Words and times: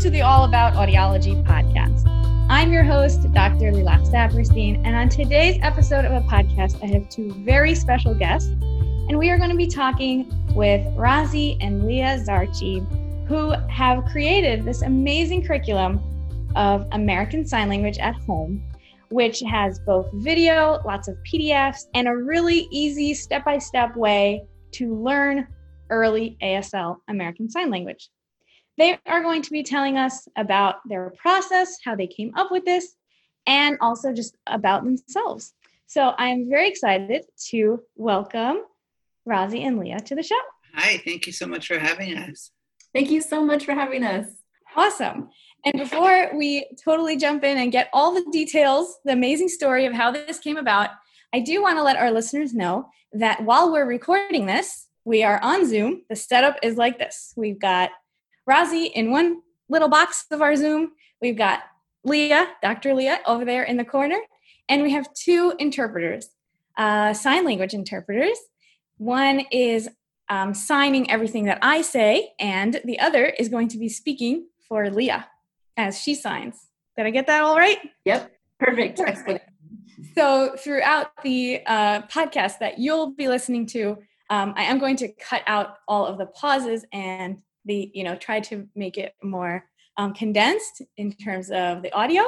to 0.00 0.08
the 0.08 0.22
All 0.22 0.44
About 0.46 0.72
Audiology 0.72 1.44
podcast. 1.44 2.08
I'm 2.48 2.72
your 2.72 2.82
host, 2.82 3.20
Dr. 3.34 3.70
Lilach 3.70 4.10
Saperstein, 4.10 4.80
and 4.82 4.96
on 4.96 5.10
today's 5.10 5.58
episode 5.60 6.06
of 6.06 6.12
a 6.12 6.26
podcast, 6.26 6.82
I 6.82 6.86
have 6.86 7.10
two 7.10 7.34
very 7.44 7.74
special 7.74 8.14
guests, 8.14 8.48
and 8.48 9.18
we 9.18 9.28
are 9.28 9.36
going 9.36 9.50
to 9.50 9.56
be 9.58 9.66
talking 9.66 10.26
with 10.54 10.80
Razi 10.96 11.58
and 11.60 11.86
Leah 11.86 12.18
Zarchi, 12.26 12.80
who 13.28 13.50
have 13.68 14.02
created 14.06 14.64
this 14.64 14.80
amazing 14.80 15.44
curriculum 15.44 16.00
of 16.56 16.86
American 16.92 17.46
Sign 17.46 17.68
Language 17.68 17.98
at 17.98 18.14
home, 18.14 18.62
which 19.10 19.42
has 19.50 19.80
both 19.80 20.08
video, 20.14 20.80
lots 20.86 21.08
of 21.08 21.16
PDFs, 21.30 21.88
and 21.92 22.08
a 22.08 22.16
really 22.16 22.68
easy 22.70 23.12
step 23.12 23.44
by 23.44 23.58
step 23.58 23.94
way 23.96 24.46
to 24.72 24.94
learn 24.94 25.46
early 25.90 26.38
ASL 26.42 26.96
American 27.08 27.50
Sign 27.50 27.68
Language. 27.68 28.08
They 28.80 28.98
are 29.06 29.22
going 29.22 29.42
to 29.42 29.50
be 29.50 29.62
telling 29.62 29.98
us 29.98 30.26
about 30.36 30.76
their 30.88 31.12
process, 31.18 31.76
how 31.84 31.96
they 31.96 32.06
came 32.06 32.32
up 32.34 32.50
with 32.50 32.64
this, 32.64 32.94
and 33.46 33.76
also 33.82 34.10
just 34.10 34.38
about 34.46 34.84
themselves. 34.84 35.52
So 35.86 36.14
I'm 36.16 36.48
very 36.48 36.66
excited 36.66 37.26
to 37.50 37.82
welcome 37.94 38.62
Razi 39.28 39.66
and 39.66 39.78
Leah 39.78 40.00
to 40.00 40.14
the 40.14 40.22
show. 40.22 40.40
Hi, 40.72 40.96
thank 41.04 41.26
you 41.26 41.32
so 41.34 41.46
much 41.46 41.68
for 41.68 41.78
having 41.78 42.16
us. 42.16 42.52
Thank 42.94 43.10
you 43.10 43.20
so 43.20 43.44
much 43.44 43.66
for 43.66 43.74
having 43.74 44.02
us. 44.02 44.28
Awesome. 44.74 45.28
And 45.66 45.78
before 45.78 46.30
we 46.34 46.66
totally 46.82 47.18
jump 47.18 47.44
in 47.44 47.58
and 47.58 47.70
get 47.70 47.90
all 47.92 48.14
the 48.14 48.24
details, 48.32 48.98
the 49.04 49.12
amazing 49.12 49.50
story 49.50 49.84
of 49.84 49.92
how 49.92 50.10
this 50.10 50.38
came 50.38 50.56
about, 50.56 50.88
I 51.34 51.40
do 51.40 51.60
want 51.60 51.76
to 51.76 51.82
let 51.82 51.98
our 51.98 52.10
listeners 52.10 52.54
know 52.54 52.88
that 53.12 53.44
while 53.44 53.70
we're 53.70 53.84
recording 53.84 54.46
this, 54.46 54.86
we 55.04 55.22
are 55.22 55.38
on 55.42 55.66
Zoom. 55.66 56.00
The 56.08 56.16
setup 56.16 56.56
is 56.62 56.78
like 56.78 56.98
this 56.98 57.34
we've 57.36 57.58
got 57.58 57.90
Razi 58.50 58.90
in 58.92 59.12
one 59.12 59.42
little 59.68 59.88
box 59.88 60.26
of 60.30 60.42
our 60.42 60.56
Zoom. 60.56 60.92
We've 61.22 61.38
got 61.38 61.60
Leah, 62.04 62.48
Dr. 62.62 62.94
Leah, 62.94 63.20
over 63.26 63.44
there 63.44 63.62
in 63.62 63.76
the 63.76 63.84
corner. 63.84 64.18
And 64.68 64.82
we 64.82 64.90
have 64.92 65.12
two 65.14 65.54
interpreters, 65.58 66.30
uh, 66.76 67.12
sign 67.12 67.44
language 67.44 67.74
interpreters. 67.74 68.38
One 68.98 69.40
is 69.52 69.88
um, 70.28 70.54
signing 70.54 71.10
everything 71.10 71.44
that 71.44 71.58
I 71.62 71.82
say, 71.82 72.32
and 72.38 72.80
the 72.84 73.00
other 73.00 73.26
is 73.26 73.48
going 73.48 73.68
to 73.68 73.78
be 73.78 73.88
speaking 73.88 74.46
for 74.68 74.90
Leah 74.90 75.26
as 75.76 76.00
she 76.00 76.14
signs. 76.14 76.68
Did 76.96 77.06
I 77.06 77.10
get 77.10 77.26
that 77.26 77.42
all 77.42 77.56
right? 77.56 77.78
Yep, 78.04 78.30
perfect. 78.58 79.00
Excellent. 79.00 79.42
So, 80.14 80.54
throughout 80.56 81.10
the 81.22 81.62
uh, 81.66 82.02
podcast 82.02 82.58
that 82.60 82.78
you'll 82.78 83.12
be 83.12 83.28
listening 83.28 83.66
to, 83.66 83.98
um, 84.30 84.54
I 84.56 84.64
am 84.64 84.78
going 84.78 84.96
to 84.96 85.08
cut 85.08 85.42
out 85.46 85.78
all 85.88 86.06
of 86.06 86.16
the 86.16 86.26
pauses 86.26 86.84
and 86.92 87.42
the 87.70 87.90
you 87.94 88.02
know 88.02 88.16
try 88.16 88.40
to 88.40 88.66
make 88.74 88.98
it 88.98 89.14
more 89.22 89.64
um, 89.96 90.12
condensed 90.12 90.82
in 90.96 91.12
terms 91.12 91.50
of 91.50 91.82
the 91.82 91.92
audio 91.92 92.22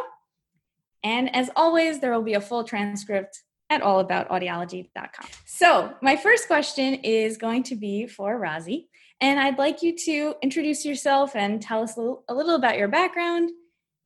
and 1.03 1.35
as 1.35 1.51
always 1.57 1.99
there 1.99 2.13
will 2.13 2.23
be 2.23 2.35
a 2.35 2.41
full 2.41 2.63
transcript 2.63 3.43
at 3.69 3.83
allaboutaudiology.com 3.83 5.27
so 5.45 5.93
my 6.01 6.15
first 6.17 6.47
question 6.47 6.95
is 7.03 7.37
going 7.37 7.63
to 7.65 7.75
be 7.75 8.07
for 8.07 8.41
razi 8.41 8.87
and 9.21 9.41
i'd 9.41 9.59
like 9.59 9.83
you 9.83 9.97
to 9.97 10.35
introduce 10.43 10.85
yourself 10.85 11.35
and 11.35 11.61
tell 11.61 11.83
us 11.83 11.97
a 11.97 12.01
little, 12.01 12.25
a 12.29 12.35
little 12.35 12.55
about 12.55 12.79
your 12.79 12.89
background 12.89 13.51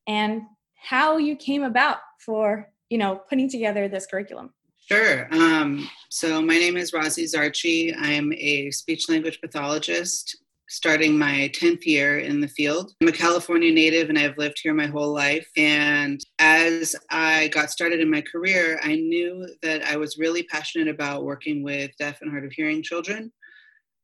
and 0.07 0.43
how 0.75 1.19
you 1.19 1.37
came 1.37 1.63
about 1.63 1.99
for 2.25 2.71
you 2.89 2.97
know 2.97 3.21
putting 3.29 3.49
together 3.51 3.89
this 3.89 4.07
curriculum 4.07 4.51
Sure. 4.89 5.27
Um, 5.35 5.91
so 6.11 6.41
my 6.41 6.59
name 6.59 6.77
is 6.77 6.93
Razi 6.93 7.25
Zarchi. 7.25 7.93
I'm 7.99 8.33
a 8.35 8.71
speech 8.71 9.09
language 9.09 9.41
pathologist 9.41 10.37
starting 10.69 11.17
my 11.17 11.51
10th 11.55 11.87
year 11.87 12.19
in 12.19 12.41
the 12.41 12.49
field. 12.49 12.93
I'm 13.01 13.09
a 13.09 13.13
California 13.13 13.73
native 13.73 14.09
and 14.09 14.19
I've 14.19 14.39
lived 14.39 14.59
here 14.63 14.75
my 14.75 14.87
whole 14.87 15.13
life. 15.13 15.47
And 15.57 16.21
as 16.39 16.97
I 17.11 17.49
got 17.49 17.71
started 17.71 18.01
in 18.01 18.11
my 18.11 18.21
career, 18.21 18.81
I 18.83 18.97
knew 18.97 19.47
that 19.63 19.85
I 19.85 19.97
was 19.97 20.19
really 20.19 20.43
passionate 20.45 20.89
about 20.89 21.25
working 21.25 21.63
with 21.63 21.91
deaf 21.99 22.21
and 22.21 22.31
hard 22.31 22.45
of 22.45 22.53
hearing 22.53 22.83
children. 22.83 23.33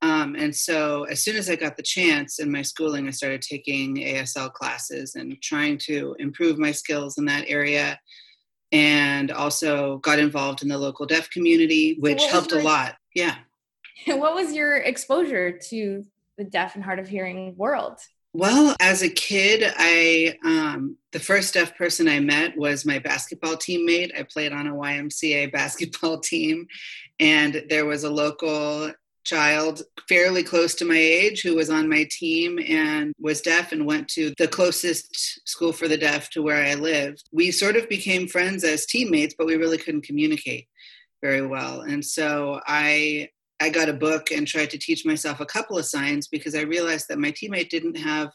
Um, 0.03 0.35
and 0.35 0.55
so, 0.55 1.05
as 1.05 1.23
soon 1.23 1.37
as 1.37 1.49
I 1.49 1.55
got 1.55 1.77
the 1.77 1.83
chance 1.83 2.41
in 2.41 2.51
my 2.51 2.63
schooling, 2.63 3.07
I 3.07 3.13
started 3.13 3.41
taking 3.41 3.97
ASL 3.99 4.53
classes 4.53 5.15
and 5.15 5.41
trying 5.41 5.79
to 5.85 6.17
improve 6.19 6.59
my 6.59 6.73
skills 6.73 7.19
in 7.19 7.25
that 7.27 7.45
area. 7.47 7.99
And 8.73 9.31
also 9.31 9.99
got 9.99 10.19
involved 10.19 10.63
in 10.63 10.69
the 10.69 10.79
local 10.79 11.07
deaf 11.07 11.31
community, 11.31 11.99
which 12.01 12.25
helped 12.25 12.53
a 12.53 12.59
lot. 12.59 12.97
Yeah. 13.15 13.37
What 14.07 14.35
was 14.35 14.53
your 14.53 14.79
exposure 14.79 15.53
to 15.69 16.05
the 16.43 16.51
deaf 16.51 16.75
and 16.75 16.85
hard 16.85 16.99
of 16.99 17.09
hearing 17.09 17.55
world? 17.57 17.99
Well, 18.35 18.75
as 18.81 19.03
a 19.03 19.11
kid, 19.11 19.73
I 19.77 20.39
um, 20.45 20.97
the 21.13 21.21
first 21.21 21.55
deaf 21.55 21.77
person 21.77 22.09
I 22.09 22.19
met 22.21 22.57
was 22.57 22.87
my 22.87 22.99
basketball 22.99 23.57
teammate. 23.57 24.19
I 24.19 24.23
played 24.23 24.53
on 24.53 24.67
a 24.67 24.75
YMCA 24.75 25.53
basketball 25.59 26.19
team, 26.19 26.67
and 27.21 27.65
there 27.69 27.85
was 27.85 28.05
a 28.05 28.11
local 28.11 28.91
child 29.25 29.83
fairly 30.09 30.43
close 30.43 30.75
to 30.75 30.85
my 30.85 30.97
age 30.97 31.43
who 31.43 31.55
was 31.55 31.71
on 31.71 31.89
my 31.89 32.09
team 32.11 32.59
and 32.59 33.13
was 33.21 33.41
deaf 33.41 33.71
and 33.71 33.87
went 33.87 34.09
to 34.09 34.33
the 34.37 34.49
closest 34.49 35.49
school 35.49 35.73
for 35.73 35.87
the 35.87 35.97
deaf 35.97 36.29
to 36.31 36.43
where 36.43 36.65
I 36.65 36.75
lived. 36.75 37.23
We 37.31 37.53
sort 37.53 37.77
of 37.77 37.89
became 37.89 38.27
friends 38.27 38.65
as 38.65 38.87
teammates, 38.87 39.37
but 39.39 39.47
we 39.47 39.57
really 39.57 39.79
couldn't 39.79 40.07
communicate 40.07 40.67
very 41.23 41.47
well. 41.47 41.83
And 41.83 42.05
so 42.05 42.61
I 42.67 43.29
I 43.63 43.69
got 43.69 43.89
a 43.89 43.93
book 43.93 44.33
and 44.33 44.45
tried 44.45 44.71
to 44.71 44.79
teach 44.79 45.07
myself 45.07 45.39
a 45.39 45.47
couple 45.47 45.79
of 45.79 45.87
signs 45.87 46.27
because 46.27 46.57
I 46.57 46.63
realized 46.63 47.07
that 47.09 47.21
my 47.21 47.31
teammate 47.31 47.69
didn't 47.69 47.97
have 47.97 48.33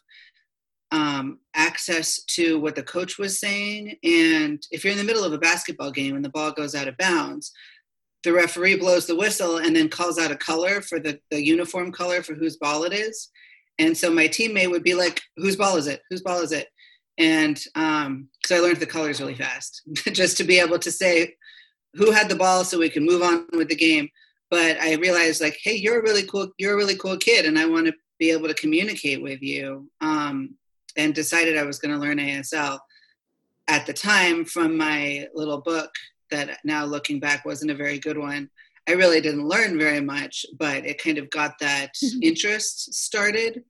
um, 0.91 1.39
access 1.53 2.23
to 2.35 2.57
what 2.61 2.75
the 2.75 2.83
coach 2.83 3.17
was 3.17 3.37
saying. 3.37 3.97
And 4.05 4.65
if 4.71 4.85
you're 4.85 4.93
in 4.93 4.97
the 4.97 5.03
middle 5.03 5.25
of 5.25 5.33
a 5.33 5.37
basketball 5.37 5.91
game 5.91 6.15
and 6.15 6.23
the 6.23 6.29
ball 6.29 6.53
goes 6.53 6.75
out 6.75 6.87
of 6.87 6.95
bounds, 6.95 7.51
the 8.23 8.31
referee 8.31 8.77
blows 8.77 9.05
the 9.05 9.17
whistle 9.17 9.57
and 9.57 9.75
then 9.75 9.89
calls 9.89 10.17
out 10.17 10.31
a 10.31 10.37
color 10.37 10.81
for 10.81 10.97
the, 10.97 11.19
the 11.29 11.43
uniform 11.43 11.91
color 11.91 12.23
for 12.23 12.33
whose 12.33 12.55
ball 12.55 12.85
it 12.85 12.93
is. 12.93 13.29
And 13.79 13.97
so 13.97 14.09
my 14.09 14.29
teammate 14.29 14.71
would 14.71 14.83
be 14.83 14.93
like, 14.93 15.19
whose 15.35 15.57
ball 15.57 15.75
is 15.75 15.87
it? 15.87 16.03
Whose 16.09 16.21
ball 16.21 16.39
is 16.39 16.53
it? 16.53 16.69
And 17.17 17.61
um, 17.75 18.29
so 18.45 18.55
I 18.55 18.59
learned 18.59 18.77
the 18.77 18.85
colors 18.85 19.19
really 19.19 19.35
fast 19.35 19.81
just 20.13 20.37
to 20.37 20.45
be 20.45 20.57
able 20.57 20.79
to 20.79 20.91
say 20.91 21.35
who 21.95 22.11
had 22.11 22.29
the 22.29 22.35
ball 22.35 22.63
so 22.63 22.79
we 22.79 22.89
can 22.89 23.05
move 23.05 23.21
on 23.21 23.45
with 23.51 23.67
the 23.67 23.75
game 23.75 24.09
but 24.49 24.79
I 24.79 24.95
realized 24.95 25.41
like, 25.41 25.57
hey, 25.61 25.75
you're 25.75 25.99
a 25.99 26.03
really 26.03 26.23
cool, 26.23 26.51
you're 26.57 26.73
a 26.73 26.77
really 26.77 26.95
cool 26.95 27.17
kid, 27.17 27.45
and 27.45 27.57
I 27.57 27.65
want 27.65 27.87
to 27.87 27.93
be 28.19 28.31
able 28.31 28.47
to 28.47 28.53
communicate 28.53 29.21
with 29.21 29.41
you. 29.41 29.89
Um, 30.01 30.55
and 30.97 31.13
decided 31.13 31.57
I 31.57 31.63
was 31.63 31.79
going 31.79 31.93
to 31.93 32.01
learn 32.01 32.17
ASL 32.17 32.79
at 33.67 33.85
the 33.85 33.93
time 33.93 34.43
from 34.43 34.77
my 34.77 35.27
little 35.33 35.61
book 35.61 35.91
that 36.31 36.59
now 36.65 36.85
looking 36.85 37.19
back 37.19 37.45
wasn't 37.45 37.71
a 37.71 37.75
very 37.75 37.99
good 37.99 38.17
one. 38.17 38.49
I 38.87 38.93
really 38.93 39.21
didn't 39.21 39.47
learn 39.47 39.77
very 39.77 40.01
much, 40.01 40.45
but 40.57 40.85
it 40.85 41.01
kind 41.01 41.17
of 41.17 41.29
got 41.29 41.59
that 41.59 41.91
mm-hmm. 42.03 42.23
interest 42.23 42.93
started. 42.93 43.63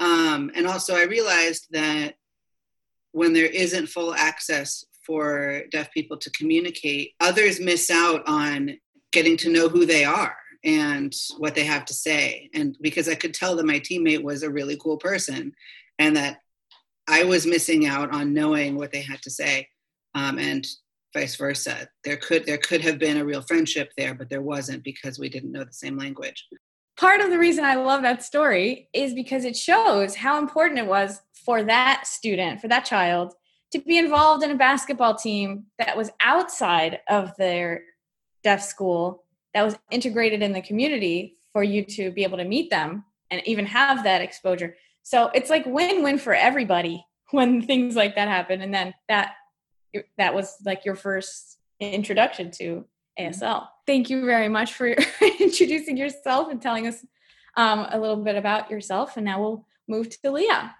Um, 0.00 0.50
and 0.54 0.66
also, 0.66 0.96
I 0.96 1.04
realized 1.04 1.66
that 1.72 2.14
when 3.12 3.32
there 3.32 3.46
isn't 3.46 3.88
full 3.88 4.14
access 4.14 4.84
for 5.04 5.62
deaf 5.70 5.92
people 5.92 6.16
to 6.16 6.30
communicate, 6.30 7.12
others 7.20 7.60
miss 7.60 7.90
out 7.90 8.22
on 8.26 8.78
getting 9.12 9.36
to 9.38 9.50
know 9.50 9.68
who 9.68 9.86
they 9.86 10.04
are 10.04 10.36
and 10.64 11.14
what 11.38 11.54
they 11.54 11.64
have 11.64 11.84
to 11.86 11.94
say. 11.94 12.50
And 12.54 12.76
because 12.80 13.08
I 13.08 13.14
could 13.14 13.34
tell 13.34 13.56
that 13.56 13.66
my 13.66 13.80
teammate 13.80 14.22
was 14.22 14.42
a 14.42 14.50
really 14.50 14.76
cool 14.76 14.96
person 14.96 15.52
and 15.98 16.16
that 16.16 16.38
I 17.08 17.24
was 17.24 17.46
missing 17.46 17.86
out 17.86 18.14
on 18.14 18.32
knowing 18.32 18.76
what 18.76 18.92
they 18.92 19.02
had 19.02 19.20
to 19.22 19.30
say. 19.30 19.68
Um, 20.14 20.38
and 20.38 20.66
vice 21.12 21.36
versa. 21.36 21.88
There 22.04 22.16
could 22.16 22.46
there 22.46 22.58
could 22.58 22.80
have 22.82 22.98
been 22.98 23.18
a 23.18 23.24
real 23.24 23.42
friendship 23.42 23.92
there, 23.96 24.14
but 24.14 24.28
there 24.28 24.42
wasn't 24.42 24.84
because 24.84 25.18
we 25.18 25.28
didn't 25.28 25.52
know 25.52 25.64
the 25.64 25.72
same 25.72 25.96
language. 25.96 26.46
Part 26.98 27.20
of 27.20 27.30
the 27.30 27.38
reason 27.38 27.64
I 27.64 27.76
love 27.76 28.02
that 28.02 28.22
story 28.22 28.88
is 28.92 29.14
because 29.14 29.44
it 29.44 29.56
shows 29.56 30.14
how 30.14 30.38
important 30.38 30.78
it 30.78 30.86
was 30.86 31.20
for 31.44 31.62
that 31.64 32.06
student, 32.06 32.60
for 32.60 32.68
that 32.68 32.84
child, 32.84 33.34
to 33.72 33.80
be 33.80 33.98
involved 33.98 34.44
in 34.44 34.50
a 34.50 34.56
basketball 34.56 35.14
team 35.14 35.64
that 35.78 35.96
was 35.96 36.10
outside 36.20 37.00
of 37.08 37.32
their 37.38 37.82
deaf 38.42 38.62
school 38.62 39.24
that 39.54 39.62
was 39.62 39.76
integrated 39.90 40.42
in 40.42 40.52
the 40.52 40.62
community 40.62 41.36
for 41.52 41.62
you 41.62 41.84
to 41.84 42.10
be 42.10 42.22
able 42.22 42.38
to 42.38 42.44
meet 42.44 42.70
them 42.70 43.04
and 43.30 43.42
even 43.46 43.66
have 43.66 44.04
that 44.04 44.20
exposure. 44.20 44.76
So 45.02 45.30
it's 45.34 45.50
like 45.50 45.66
win-win 45.66 46.18
for 46.18 46.34
everybody 46.34 47.04
when 47.30 47.62
things 47.62 47.96
like 47.96 48.14
that 48.16 48.28
happen. 48.28 48.60
And 48.62 48.72
then 48.72 48.94
that 49.08 49.32
that 50.16 50.34
was 50.34 50.56
like 50.64 50.86
your 50.86 50.94
first 50.94 51.58
introduction 51.78 52.50
to 52.52 52.86
ASL. 53.18 53.66
Thank 53.86 54.08
you 54.08 54.24
very 54.24 54.48
much 54.48 54.72
for 54.72 54.88
introducing 55.40 55.96
yourself 55.96 56.50
and 56.50 56.62
telling 56.62 56.86
us 56.86 57.04
um, 57.56 57.86
a 57.90 57.98
little 57.98 58.16
bit 58.16 58.36
about 58.36 58.70
yourself. 58.70 59.16
And 59.16 59.26
now 59.26 59.40
we'll 59.40 59.66
move 59.88 60.08
to 60.22 60.30
Leah. 60.30 60.74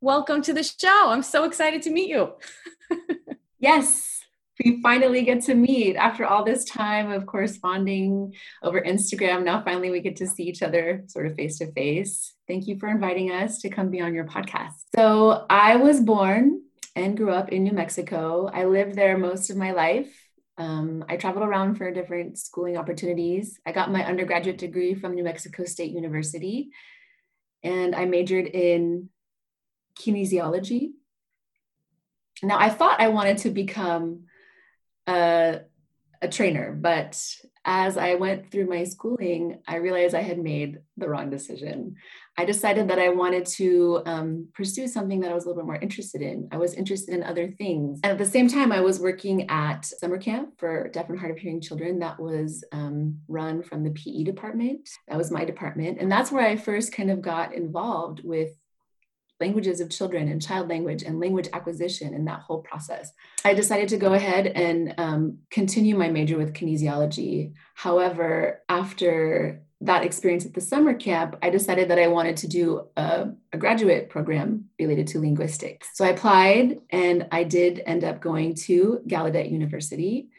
Welcome 0.00 0.42
to 0.42 0.52
the 0.52 0.62
show. 0.62 1.08
I'm 1.08 1.22
so 1.22 1.44
excited 1.44 1.82
to 1.82 1.90
meet 1.90 2.08
you. 2.08 2.34
yes, 3.58 4.15
we 4.64 4.80
finally 4.82 5.22
get 5.22 5.42
to 5.44 5.54
meet 5.54 5.96
after 5.96 6.24
all 6.24 6.44
this 6.44 6.64
time 6.64 7.10
of 7.10 7.26
corresponding 7.26 8.34
over 8.62 8.80
Instagram. 8.80 9.44
Now, 9.44 9.62
finally, 9.62 9.90
we 9.90 10.00
get 10.00 10.16
to 10.16 10.26
see 10.26 10.44
each 10.44 10.62
other 10.62 11.04
sort 11.08 11.26
of 11.26 11.34
face 11.34 11.58
to 11.58 11.70
face. 11.72 12.34
Thank 12.48 12.66
you 12.66 12.78
for 12.78 12.88
inviting 12.88 13.32
us 13.32 13.58
to 13.60 13.68
come 13.68 13.90
be 13.90 14.00
on 14.00 14.14
your 14.14 14.24
podcast. 14.24 14.72
So, 14.94 15.44
I 15.50 15.76
was 15.76 16.00
born 16.00 16.62
and 16.94 17.16
grew 17.16 17.30
up 17.32 17.50
in 17.50 17.64
New 17.64 17.72
Mexico. 17.72 18.50
I 18.52 18.64
lived 18.64 18.94
there 18.94 19.18
most 19.18 19.50
of 19.50 19.56
my 19.56 19.72
life. 19.72 20.10
Um, 20.58 21.04
I 21.08 21.18
traveled 21.18 21.46
around 21.46 21.74
for 21.74 21.90
different 21.90 22.38
schooling 22.38 22.78
opportunities. 22.78 23.60
I 23.66 23.72
got 23.72 23.92
my 23.92 24.06
undergraduate 24.06 24.56
degree 24.56 24.94
from 24.94 25.14
New 25.14 25.24
Mexico 25.24 25.64
State 25.64 25.92
University, 25.92 26.70
and 27.62 27.94
I 27.94 28.06
majored 28.06 28.46
in 28.46 29.10
kinesiology. 30.00 30.92
Now, 32.42 32.58
I 32.58 32.70
thought 32.70 33.00
I 33.00 33.08
wanted 33.08 33.38
to 33.38 33.50
become 33.50 34.24
a, 35.06 35.60
a 36.22 36.28
trainer, 36.28 36.72
but 36.72 37.20
as 37.66 37.96
I 37.96 38.14
went 38.14 38.50
through 38.50 38.68
my 38.68 38.84
schooling, 38.84 39.58
I 39.66 39.76
realized 39.76 40.14
I 40.14 40.22
had 40.22 40.38
made 40.38 40.78
the 40.96 41.08
wrong 41.08 41.30
decision. 41.30 41.96
I 42.38 42.44
decided 42.44 42.88
that 42.88 43.00
I 43.00 43.08
wanted 43.08 43.44
to 43.46 44.02
um, 44.06 44.48
pursue 44.54 44.86
something 44.86 45.20
that 45.20 45.32
I 45.32 45.34
was 45.34 45.44
a 45.44 45.48
little 45.48 45.62
bit 45.62 45.66
more 45.66 45.76
interested 45.76 46.22
in. 46.22 46.48
I 46.52 46.58
was 46.58 46.74
interested 46.74 47.12
in 47.12 47.24
other 47.24 47.48
things. 47.48 47.98
And 48.04 48.12
at 48.12 48.18
the 48.18 48.24
same 48.24 48.46
time, 48.46 48.70
I 48.70 48.80
was 48.80 49.00
working 49.00 49.50
at 49.50 49.84
summer 49.84 50.18
camp 50.18 50.50
for 50.58 50.88
deaf 50.90 51.08
and 51.08 51.18
hard 51.18 51.32
of 51.32 51.38
hearing 51.38 51.60
children 51.60 51.98
that 51.98 52.20
was 52.20 52.62
um, 52.70 53.18
run 53.26 53.64
from 53.64 53.82
the 53.82 53.90
PE 53.90 54.22
department. 54.22 54.88
That 55.08 55.18
was 55.18 55.32
my 55.32 55.44
department. 55.44 55.98
And 56.00 56.10
that's 56.10 56.30
where 56.30 56.46
I 56.46 56.56
first 56.56 56.92
kind 56.92 57.10
of 57.10 57.20
got 57.20 57.52
involved 57.52 58.20
with 58.22 58.50
languages 59.40 59.80
of 59.80 59.90
children 59.90 60.28
and 60.28 60.40
child 60.40 60.68
language 60.68 61.02
and 61.02 61.20
language 61.20 61.48
acquisition 61.52 62.14
and 62.14 62.26
that 62.26 62.40
whole 62.40 62.62
process. 62.62 63.12
I 63.44 63.54
decided 63.54 63.88
to 63.90 63.96
go 63.96 64.14
ahead 64.14 64.46
and 64.46 64.94
um, 64.98 65.38
continue 65.50 65.96
my 65.96 66.08
major 66.08 66.38
with 66.38 66.54
kinesiology. 66.54 67.52
However, 67.74 68.62
after 68.68 69.62
that 69.82 70.04
experience 70.04 70.46
at 70.46 70.54
the 70.54 70.60
summer 70.60 70.94
camp, 70.94 71.36
I 71.42 71.50
decided 71.50 71.90
that 71.90 71.98
I 71.98 72.06
wanted 72.06 72.38
to 72.38 72.48
do 72.48 72.88
a, 72.96 73.28
a, 73.52 73.58
graduate 73.58 74.08
program 74.08 74.64
related 74.78 75.06
to 75.08 75.20
linguistics. 75.20 75.90
So 75.92 76.06
I 76.06 76.08
applied 76.08 76.78
and 76.88 77.28
I 77.30 77.44
did 77.44 77.82
end 77.84 78.02
up 78.02 78.22
going 78.22 78.54
to 78.54 79.00
Gallaudet 79.06 79.52
University. 79.52 80.30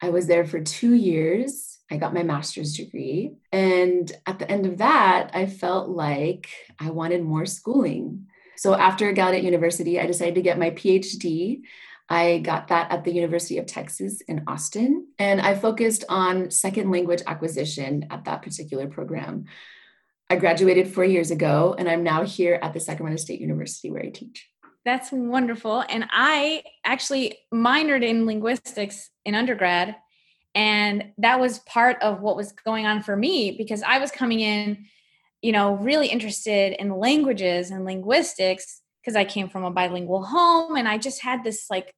I 0.00 0.10
was 0.10 0.26
there 0.26 0.44
for 0.44 0.60
two 0.60 0.94
years 0.94 1.72
I 1.92 1.98
got 1.98 2.14
my 2.14 2.22
master's 2.22 2.74
degree. 2.74 3.34
And 3.52 4.10
at 4.26 4.38
the 4.38 4.50
end 4.50 4.64
of 4.64 4.78
that, 4.78 5.30
I 5.34 5.44
felt 5.44 5.90
like 5.90 6.48
I 6.78 6.88
wanted 6.88 7.22
more 7.22 7.44
schooling. 7.44 8.28
So 8.62 8.76
after 8.76 9.12
Gallaudet 9.12 9.42
University, 9.42 9.98
I 9.98 10.06
decided 10.06 10.36
to 10.36 10.40
get 10.40 10.56
my 10.56 10.70
PhD. 10.70 11.62
I 12.08 12.38
got 12.38 12.68
that 12.68 12.92
at 12.92 13.02
the 13.02 13.10
University 13.10 13.58
of 13.58 13.66
Texas 13.66 14.20
in 14.20 14.44
Austin, 14.46 15.08
and 15.18 15.40
I 15.40 15.56
focused 15.56 16.04
on 16.08 16.48
second 16.52 16.92
language 16.92 17.22
acquisition 17.26 18.06
at 18.08 18.24
that 18.26 18.42
particular 18.42 18.86
program. 18.86 19.46
I 20.30 20.36
graduated 20.36 20.86
four 20.86 21.02
years 21.04 21.32
ago, 21.32 21.74
and 21.76 21.88
I'm 21.88 22.04
now 22.04 22.22
here 22.22 22.60
at 22.62 22.72
the 22.72 22.78
Sacramento 22.78 23.20
State 23.20 23.40
University 23.40 23.90
where 23.90 24.04
I 24.04 24.10
teach. 24.10 24.48
That's 24.84 25.10
wonderful. 25.10 25.82
And 25.88 26.04
I 26.12 26.62
actually 26.84 27.38
minored 27.52 28.04
in 28.04 28.26
linguistics 28.26 29.10
in 29.24 29.34
undergrad. 29.34 29.96
And 30.54 31.14
that 31.18 31.40
was 31.40 31.58
part 31.60 32.00
of 32.00 32.20
what 32.20 32.36
was 32.36 32.52
going 32.52 32.86
on 32.86 33.02
for 33.02 33.16
me 33.16 33.56
because 33.58 33.82
I 33.82 33.98
was 33.98 34.12
coming 34.12 34.38
in 34.38 34.86
you 35.42 35.52
know, 35.52 35.74
really 35.74 36.06
interested 36.06 36.74
in 36.80 36.96
languages 36.96 37.70
and 37.70 37.84
linguistics 37.84 38.80
because 39.02 39.16
I 39.16 39.24
came 39.24 39.48
from 39.48 39.64
a 39.64 39.70
bilingual 39.70 40.24
home 40.24 40.76
and 40.76 40.88
I 40.88 40.96
just 40.96 41.22
had 41.22 41.42
this 41.42 41.66
like 41.68 41.92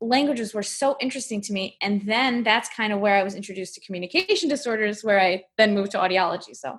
languages 0.00 0.54
were 0.54 0.62
so 0.62 0.96
interesting 1.00 1.40
to 1.42 1.52
me. 1.52 1.76
And 1.80 2.02
then 2.06 2.42
that's 2.42 2.68
kind 2.74 2.92
of 2.92 3.00
where 3.00 3.16
I 3.16 3.22
was 3.22 3.34
introduced 3.34 3.74
to 3.74 3.80
communication 3.80 4.48
disorders, 4.48 5.02
where 5.02 5.20
I 5.20 5.44
then 5.56 5.74
moved 5.74 5.92
to 5.92 5.98
audiology. 5.98 6.54
So 6.54 6.78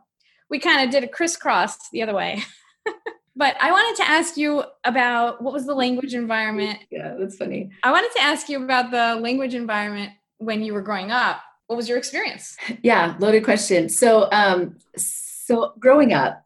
we 0.49 0.59
kind 0.59 0.85
of 0.85 0.91
did 0.91 1.03
a 1.03 1.07
crisscross 1.07 1.77
the 1.91 2.03
other 2.03 2.13
way. 2.13 2.43
but 3.35 3.55
I 3.59 3.71
wanted 3.71 4.03
to 4.03 4.09
ask 4.09 4.37
you 4.37 4.63
about 4.83 5.41
what 5.41 5.53
was 5.53 5.65
the 5.65 5.75
language 5.75 6.13
environment. 6.13 6.79
Yeah, 6.91 7.15
that's 7.17 7.37
funny. 7.37 7.71
I 7.83 7.91
wanted 7.91 8.11
to 8.13 8.21
ask 8.21 8.49
you 8.49 8.63
about 8.63 8.91
the 8.91 9.19
language 9.19 9.55
environment 9.55 10.11
when 10.37 10.63
you 10.63 10.73
were 10.73 10.81
growing 10.81 11.11
up. 11.11 11.41
What 11.67 11.77
was 11.77 11.89
your 11.89 11.97
experience? 11.97 12.57
Yeah, 12.83 13.15
loaded 13.19 13.43
question. 13.43 13.89
So, 13.89 14.27
um, 14.31 14.77
so 14.97 15.30
growing 15.79 16.13
up, 16.13 16.43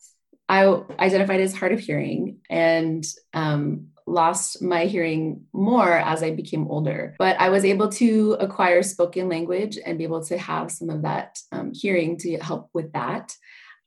I 0.48 0.66
identified 1.00 1.42
as 1.42 1.56
hard 1.56 1.72
of 1.72 1.80
hearing 1.80 2.38
and 2.50 3.06
um, 3.34 3.88
lost 4.06 4.62
my 4.62 4.86
hearing 4.86 5.46
more 5.54 5.92
as 5.92 6.22
I 6.22 6.32
became 6.32 6.68
older. 6.68 7.16
But 7.18 7.40
I 7.40 7.50
was 7.50 7.66
able 7.66 7.90
to 7.94 8.38
acquire 8.40 8.84
spoken 8.84 9.28
language 9.28 9.80
and 9.84 9.98
be 9.98 10.04
able 10.04 10.24
to 10.26 10.38
have 10.38 10.72
some 10.72 10.90
of 10.90 11.02
that 11.02 11.40
um, 11.52 11.74
hearing 11.74 12.18
to 12.20 12.38
help 12.38 12.70
with 12.74 12.94
that. 12.94 13.36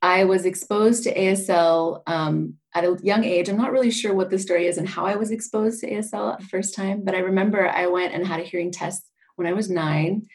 I 0.01 0.25
was 0.25 0.45
exposed 0.45 1.03
to 1.03 1.15
ASL 1.15 2.03
um, 2.07 2.55
at 2.73 2.85
a 2.85 2.97
young 3.03 3.23
age. 3.23 3.49
I'm 3.49 3.57
not 3.57 3.71
really 3.71 3.91
sure 3.91 4.13
what 4.13 4.29
the 4.29 4.39
story 4.39 4.67
is 4.67 4.77
and 4.77 4.87
how 4.87 5.05
I 5.05 5.15
was 5.15 5.31
exposed 5.31 5.81
to 5.81 5.91
ASL 5.91 6.37
the 6.39 6.45
first 6.45 6.75
time, 6.75 7.03
but 7.03 7.15
I 7.15 7.19
remember 7.19 7.67
I 7.67 7.87
went 7.87 8.13
and 8.13 8.25
had 8.25 8.39
a 8.39 8.43
hearing 8.43 8.71
test 8.71 9.03
when 9.35 9.47
I 9.47 9.53
was 9.53 9.69
nine, 9.69 10.27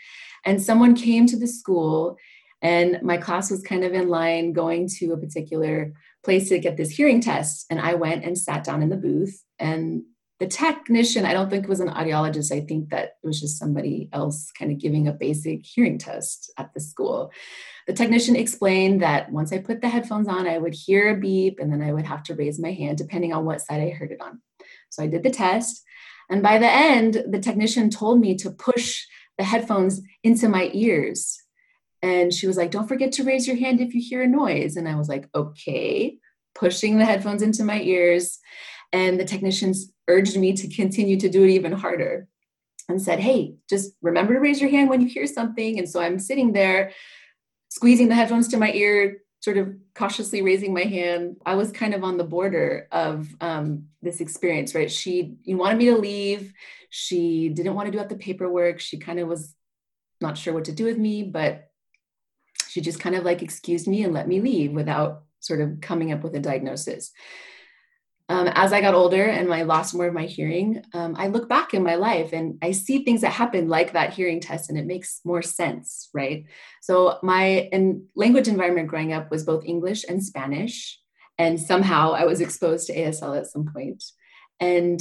and 0.44 0.62
someone 0.62 0.94
came 0.94 1.26
to 1.26 1.38
the 1.38 1.46
school 1.46 2.16
and 2.64 2.98
my 3.02 3.18
class 3.18 3.50
was 3.50 3.62
kind 3.62 3.84
of 3.84 3.92
in 3.92 4.08
line 4.08 4.54
going 4.54 4.88
to 4.88 5.12
a 5.12 5.18
particular 5.18 5.92
place 6.24 6.48
to 6.48 6.58
get 6.58 6.78
this 6.78 6.88
hearing 6.88 7.20
test. 7.20 7.66
And 7.68 7.78
I 7.78 7.92
went 7.92 8.24
and 8.24 8.38
sat 8.38 8.64
down 8.64 8.82
in 8.82 8.88
the 8.88 8.96
booth. 8.96 9.44
And 9.58 10.04
the 10.40 10.46
technician, 10.46 11.26
I 11.26 11.34
don't 11.34 11.50
think 11.50 11.68
was 11.68 11.80
an 11.80 11.90
audiologist. 11.90 12.50
I 12.50 12.64
think 12.64 12.88
that 12.88 13.16
it 13.22 13.26
was 13.26 13.38
just 13.38 13.58
somebody 13.58 14.08
else 14.14 14.50
kind 14.58 14.72
of 14.72 14.78
giving 14.78 15.06
a 15.06 15.12
basic 15.12 15.66
hearing 15.66 15.98
test 15.98 16.50
at 16.56 16.72
the 16.72 16.80
school. 16.80 17.30
The 17.86 17.92
technician 17.92 18.34
explained 18.34 19.02
that 19.02 19.30
once 19.30 19.52
I 19.52 19.58
put 19.58 19.82
the 19.82 19.90
headphones 19.90 20.26
on, 20.26 20.48
I 20.48 20.56
would 20.56 20.74
hear 20.74 21.14
a 21.14 21.20
beep 21.20 21.60
and 21.60 21.70
then 21.70 21.82
I 21.82 21.92
would 21.92 22.06
have 22.06 22.22
to 22.24 22.34
raise 22.34 22.58
my 22.58 22.72
hand 22.72 22.96
depending 22.96 23.34
on 23.34 23.44
what 23.44 23.60
side 23.60 23.82
I 23.82 23.90
heard 23.90 24.10
it 24.10 24.22
on. 24.22 24.40
So 24.88 25.02
I 25.02 25.06
did 25.06 25.22
the 25.22 25.30
test. 25.30 25.84
And 26.30 26.42
by 26.42 26.56
the 26.56 26.70
end, 26.70 27.24
the 27.28 27.40
technician 27.40 27.90
told 27.90 28.20
me 28.20 28.34
to 28.36 28.50
push 28.50 29.04
the 29.36 29.44
headphones 29.44 30.00
into 30.22 30.48
my 30.48 30.70
ears 30.72 31.43
and 32.04 32.34
she 32.34 32.46
was 32.46 32.58
like, 32.58 32.70
Don't 32.70 32.86
forget 32.86 33.12
to 33.12 33.24
raise 33.24 33.48
your 33.48 33.56
hand 33.56 33.80
if 33.80 33.94
you 33.94 34.02
hear 34.02 34.22
a 34.22 34.26
noise. 34.26 34.76
And 34.76 34.86
I 34.86 34.94
was 34.94 35.08
like, 35.08 35.26
Okay, 35.34 36.18
pushing 36.54 36.98
the 36.98 37.06
headphones 37.06 37.40
into 37.40 37.64
my 37.64 37.80
ears. 37.80 38.38
And 38.92 39.18
the 39.18 39.24
technicians 39.24 39.90
urged 40.06 40.36
me 40.36 40.52
to 40.52 40.68
continue 40.68 41.18
to 41.18 41.30
do 41.30 41.42
it 41.42 41.50
even 41.50 41.72
harder 41.72 42.28
and 42.90 43.00
said, 43.00 43.20
Hey, 43.20 43.54
just 43.70 43.94
remember 44.02 44.34
to 44.34 44.40
raise 44.40 44.60
your 44.60 44.68
hand 44.68 44.90
when 44.90 45.00
you 45.00 45.08
hear 45.08 45.26
something. 45.26 45.78
And 45.78 45.88
so 45.88 45.98
I'm 45.98 46.18
sitting 46.18 46.52
there 46.52 46.92
squeezing 47.70 48.08
the 48.08 48.14
headphones 48.14 48.48
to 48.48 48.58
my 48.58 48.70
ear, 48.72 49.22
sort 49.40 49.56
of 49.56 49.74
cautiously 49.94 50.42
raising 50.42 50.74
my 50.74 50.84
hand. 50.84 51.38
I 51.46 51.54
was 51.54 51.72
kind 51.72 51.94
of 51.94 52.04
on 52.04 52.18
the 52.18 52.24
border 52.24 52.86
of 52.92 53.26
um, 53.40 53.86
this 54.02 54.20
experience, 54.20 54.74
right? 54.74 54.92
She 54.92 55.36
wanted 55.46 55.78
me 55.78 55.86
to 55.86 55.96
leave. 55.96 56.52
She 56.90 57.48
didn't 57.48 57.74
want 57.74 57.86
to 57.86 57.92
do 57.92 57.98
out 57.98 58.10
the 58.10 58.16
paperwork. 58.16 58.80
She 58.80 58.98
kind 58.98 59.18
of 59.18 59.26
was 59.26 59.54
not 60.20 60.36
sure 60.36 60.52
what 60.52 60.66
to 60.66 60.72
do 60.72 60.84
with 60.84 60.98
me, 60.98 61.22
but 61.22 61.70
she 62.74 62.80
just 62.80 62.98
kind 62.98 63.14
of 63.14 63.22
like 63.22 63.40
excused 63.40 63.86
me 63.86 64.02
and 64.02 64.12
let 64.12 64.26
me 64.26 64.40
leave 64.40 64.72
without 64.72 65.22
sort 65.38 65.60
of 65.60 65.80
coming 65.80 66.10
up 66.10 66.24
with 66.24 66.34
a 66.34 66.40
diagnosis. 66.40 67.12
Um, 68.28 68.48
as 68.48 68.72
I 68.72 68.80
got 68.80 68.94
older 68.94 69.22
and 69.22 69.54
I 69.54 69.62
lost 69.62 69.94
more 69.94 70.08
of 70.08 70.14
my 70.14 70.24
hearing, 70.24 70.82
um, 70.92 71.14
I 71.16 71.28
look 71.28 71.48
back 71.48 71.72
in 71.72 71.84
my 71.84 71.94
life 71.94 72.32
and 72.32 72.58
I 72.62 72.72
see 72.72 73.04
things 73.04 73.20
that 73.20 73.30
happen 73.30 73.68
like 73.68 73.92
that 73.92 74.12
hearing 74.12 74.40
test, 74.40 74.70
and 74.70 74.76
it 74.76 74.86
makes 74.86 75.20
more 75.24 75.40
sense, 75.40 76.08
right? 76.12 76.46
So 76.82 77.20
my 77.22 77.68
in 77.70 78.06
language 78.16 78.48
environment 78.48 78.88
growing 78.88 79.12
up 79.12 79.30
was 79.30 79.44
both 79.44 79.64
English 79.64 80.04
and 80.08 80.24
Spanish, 80.24 80.98
and 81.38 81.60
somehow 81.60 82.10
I 82.12 82.24
was 82.24 82.40
exposed 82.40 82.88
to 82.88 82.96
ASL 82.96 83.38
at 83.38 83.46
some 83.46 83.66
point, 83.72 84.02
and 84.58 85.00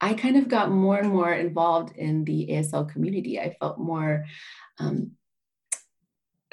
I 0.00 0.14
kind 0.14 0.36
of 0.36 0.46
got 0.46 0.70
more 0.70 0.98
and 0.98 1.08
more 1.08 1.32
involved 1.32 1.96
in 1.96 2.24
the 2.24 2.46
ASL 2.50 2.88
community. 2.88 3.40
I 3.40 3.56
felt 3.58 3.80
more 3.80 4.26
um, 4.78 5.16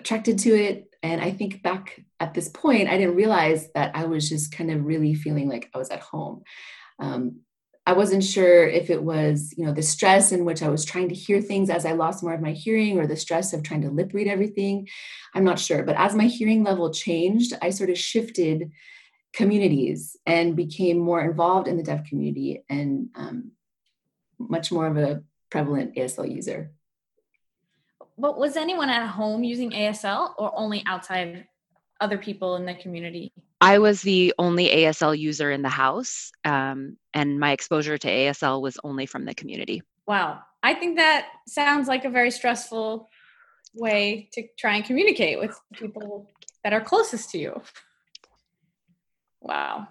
attracted 0.03 0.38
to 0.39 0.53
it. 0.53 0.93
And 1.01 1.22
I 1.22 1.31
think 1.31 1.63
back 1.63 2.03
at 2.19 2.33
this 2.33 2.50
point, 2.50 2.89
I 2.89 2.98
didn't 2.98 3.15
realize 3.15 3.69
that 3.74 3.95
I 3.95 4.05
was 4.05 4.27
just 4.27 4.51
kind 4.51 4.69
of 4.69 4.83
really 4.83 5.15
feeling 5.15 5.48
like 5.48 5.69
I 5.74 5.77
was 5.77 5.89
at 5.89 6.01
home. 6.01 6.43
Um, 7.00 7.39
I 7.86 7.93
wasn't 7.93 8.24
sure 8.24 8.67
if 8.67 8.89
it 8.89 9.01
was, 9.01 9.53
you 9.57 9.65
know, 9.65 9.74
the 9.74 9.81
stress 9.81 10.31
in 10.33 10.45
which 10.45 10.62
I 10.62 10.69
was 10.69 10.83
trying 10.83 11.10
to 11.10 11.15
hear 11.15 11.41
things 11.41 11.69
as 11.69 11.86
I 11.86 11.93
lost 11.93 12.22
more 12.22 12.33
of 12.33 12.41
my 12.41 12.51
hearing 12.51 13.00
or 13.00 13.07
the 13.07 13.15
stress 13.15 13.53
of 13.53 13.63
trying 13.63 13.81
to 13.81 13.89
lip 13.89 14.12
read 14.13 14.27
everything. 14.27 14.88
I'm 15.33 15.43
not 15.45 15.60
sure. 15.60 15.83
But 15.83 15.98
as 15.98 16.15
my 16.15 16.25
hearing 16.25 16.63
level 16.63 16.93
changed, 16.93 17.53
I 17.62 17.69
sort 17.69 17.89
of 17.89 17.98
shifted 17.98 18.72
communities 19.33 20.17
and 20.25 20.55
became 20.55 20.98
more 20.98 21.22
involved 21.22 21.67
in 21.67 21.77
the 21.77 21.83
deaf 21.83 22.05
community 22.05 22.63
and 22.69 23.10
um, 23.15 23.51
much 24.38 24.69
more 24.72 24.88
of 24.88 24.98
a 24.98 25.24
prevalent 25.50 25.95
ASL 25.95 26.29
user 26.29 26.72
but 28.17 28.38
was 28.38 28.55
anyone 28.55 28.89
at 28.89 29.08
home 29.08 29.43
using 29.43 29.72
ASL 29.72 30.34
or 30.38 30.51
only 30.55 30.84
outside 30.86 31.48
other 32.00 32.17
people 32.17 32.55
in 32.55 32.65
the 32.65 32.75
community? 32.75 33.32
I 33.62 33.79
was 33.79 34.01
the 34.01 34.34
only 34.38 34.67
ASL 34.67 35.17
user 35.17 35.51
in 35.51 35.62
the 35.62 35.70
house, 35.70 36.32
um, 36.43 36.98
and 37.13 37.39
my 37.39 37.51
exposure 37.51 37.98
to 37.98 38.08
ASL 38.08 38.62
was 38.62 38.77
only 38.84 39.05
from 39.05 39.25
the 39.25 39.34
community. 39.34 39.82
Wow. 40.05 40.41
I 40.62 40.74
think 40.74 40.98
that 40.98 41.27
sounds 41.48 41.88
like 41.88 42.05
a 42.05 42.10
very 42.10 42.32
stressful 42.32 43.10
way 43.74 44.29
to 44.34 44.43
try 44.58 44.75
and 44.75 44.86
communicate 44.86 45.39
with 45.39 45.58
people 45.74 46.27
that 46.63 46.74
are 46.74 46.82
closest 46.82 47.29
to 47.32 47.38
you. 47.38 47.62
Wow. 49.41 49.88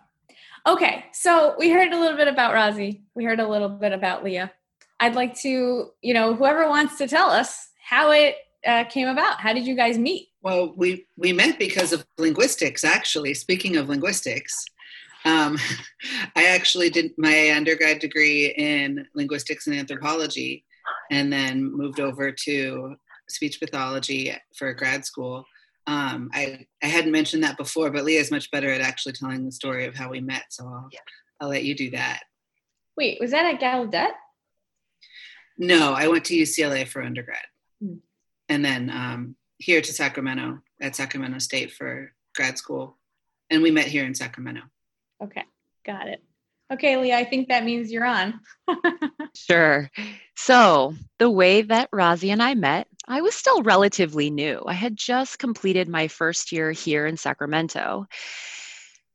Okay, 0.67 1.07
so 1.13 1.55
we 1.59 1.71
heard 1.71 1.93
a 1.93 1.99
little 1.99 2.17
bit 2.17 2.29
about 2.29 2.55
Razi. 2.55 3.03
We 3.15 3.25
heard 3.25 3.41
a 3.41 3.49
little 3.49 3.69
bit 3.69 3.93
about 3.93 4.23
Leah. 4.23 4.53
I'd 5.01 5.17
like 5.17 5.35
to, 5.41 5.91
you 6.01 6.15
know, 6.15 6.35
whoever 6.35 6.69
wants 6.69 6.97
to 6.99 7.09
tell 7.09 7.31
us 7.31 7.69
how 7.83 8.11
it 8.11 8.37
uh, 8.67 8.85
came 8.85 9.09
about. 9.09 9.41
How 9.41 9.53
did 9.53 9.67
you 9.67 9.75
guys 9.75 9.99
meet? 9.99 10.29
Well, 10.43 10.73
we 10.77 11.07
we 11.17 11.33
met 11.33 11.59
because 11.59 11.93
of 11.93 12.05
linguistics. 12.19 12.85
Actually, 12.85 13.35
speaking 13.35 13.77
of 13.77 13.89
linguistics, 13.89 14.65
um, 15.25 15.59
I 16.37 16.47
actually 16.47 16.91
did 16.91 17.13
my 17.17 17.53
undergrad 17.53 17.99
degree 17.99 18.55
in 18.57 19.07
linguistics 19.15 19.67
and 19.67 19.77
anthropology, 19.77 20.65
and 21.11 21.33
then 21.33 21.73
moved 21.73 22.01
over 22.01 22.33
to 22.33 22.97
speech 23.29 23.61
pathology 23.61 24.35
for 24.57 24.73
grad 24.75 25.05
school. 25.05 25.45
Um, 25.87 26.31
I, 26.33 26.65
I 26.83 26.87
hadn't 26.87 27.11
mentioned 27.11 27.43
that 27.43 27.57
before, 27.57 27.91
but 27.91 28.05
Leah 28.05 28.21
is 28.21 28.31
much 28.31 28.51
better 28.51 28.71
at 28.71 28.81
actually 28.81 29.15
telling 29.15 29.45
the 29.45 29.51
story 29.51 29.85
of 29.87 29.97
how 29.97 30.11
we 30.11 30.21
met. 30.21 30.45
So 30.51 30.65
I'll, 30.65 30.89
yeah. 30.93 31.01
I'll 31.41 31.49
let 31.49 31.65
you 31.65 31.75
do 31.75 31.91
that. 31.91 32.21
Wait, 32.97 33.19
was 33.21 33.33
that 33.33 33.53
at 33.53 33.61
Gallaudet? 33.61 34.13
No, 35.59 35.93
I 35.93 36.09
went 36.09 36.25
to 36.27 36.37
UCLA 36.37 36.87
for 36.87 37.03
undergrad. 37.03 37.43
Mm. 37.83 37.99
And 38.49 38.65
then 38.65 38.91
um, 38.91 39.37
here 39.59 39.81
to 39.81 39.93
Sacramento 39.93 40.61
at 40.81 40.97
Sacramento 40.97 41.39
State 41.39 41.73
for 41.73 42.13
grad 42.35 42.59
school. 42.59 42.97
And 43.51 43.63
we 43.63 43.71
met 43.71 43.87
here 43.87 44.05
in 44.05 44.15
Sacramento. 44.15 44.63
Okay, 45.23 45.45
got 45.85 46.09
it. 46.09 46.23
Okay, 46.73 46.97
Leah, 46.97 47.19
I 47.19 47.25
think 47.25 47.49
that 47.49 47.65
means 47.65 47.93
you're 47.93 48.07
on. 48.07 48.41
sure. 49.37 49.91
So, 50.37 50.95
the 51.19 51.29
way 51.29 51.63
that 51.63 51.91
Razi 51.91 52.31
and 52.33 52.43
I 52.43 52.55
met, 52.55 52.89
I 53.07 53.21
was 53.21 53.35
still 53.35 53.63
relatively 53.63 54.31
new. 54.31 54.63
I 54.67 54.73
had 54.73 54.97
just 54.97 55.39
completed 55.39 55.89
my 55.89 56.09
first 56.09 56.51
year 56.51 56.73
here 56.73 57.07
in 57.07 57.19
Sacramento. 57.19 58.07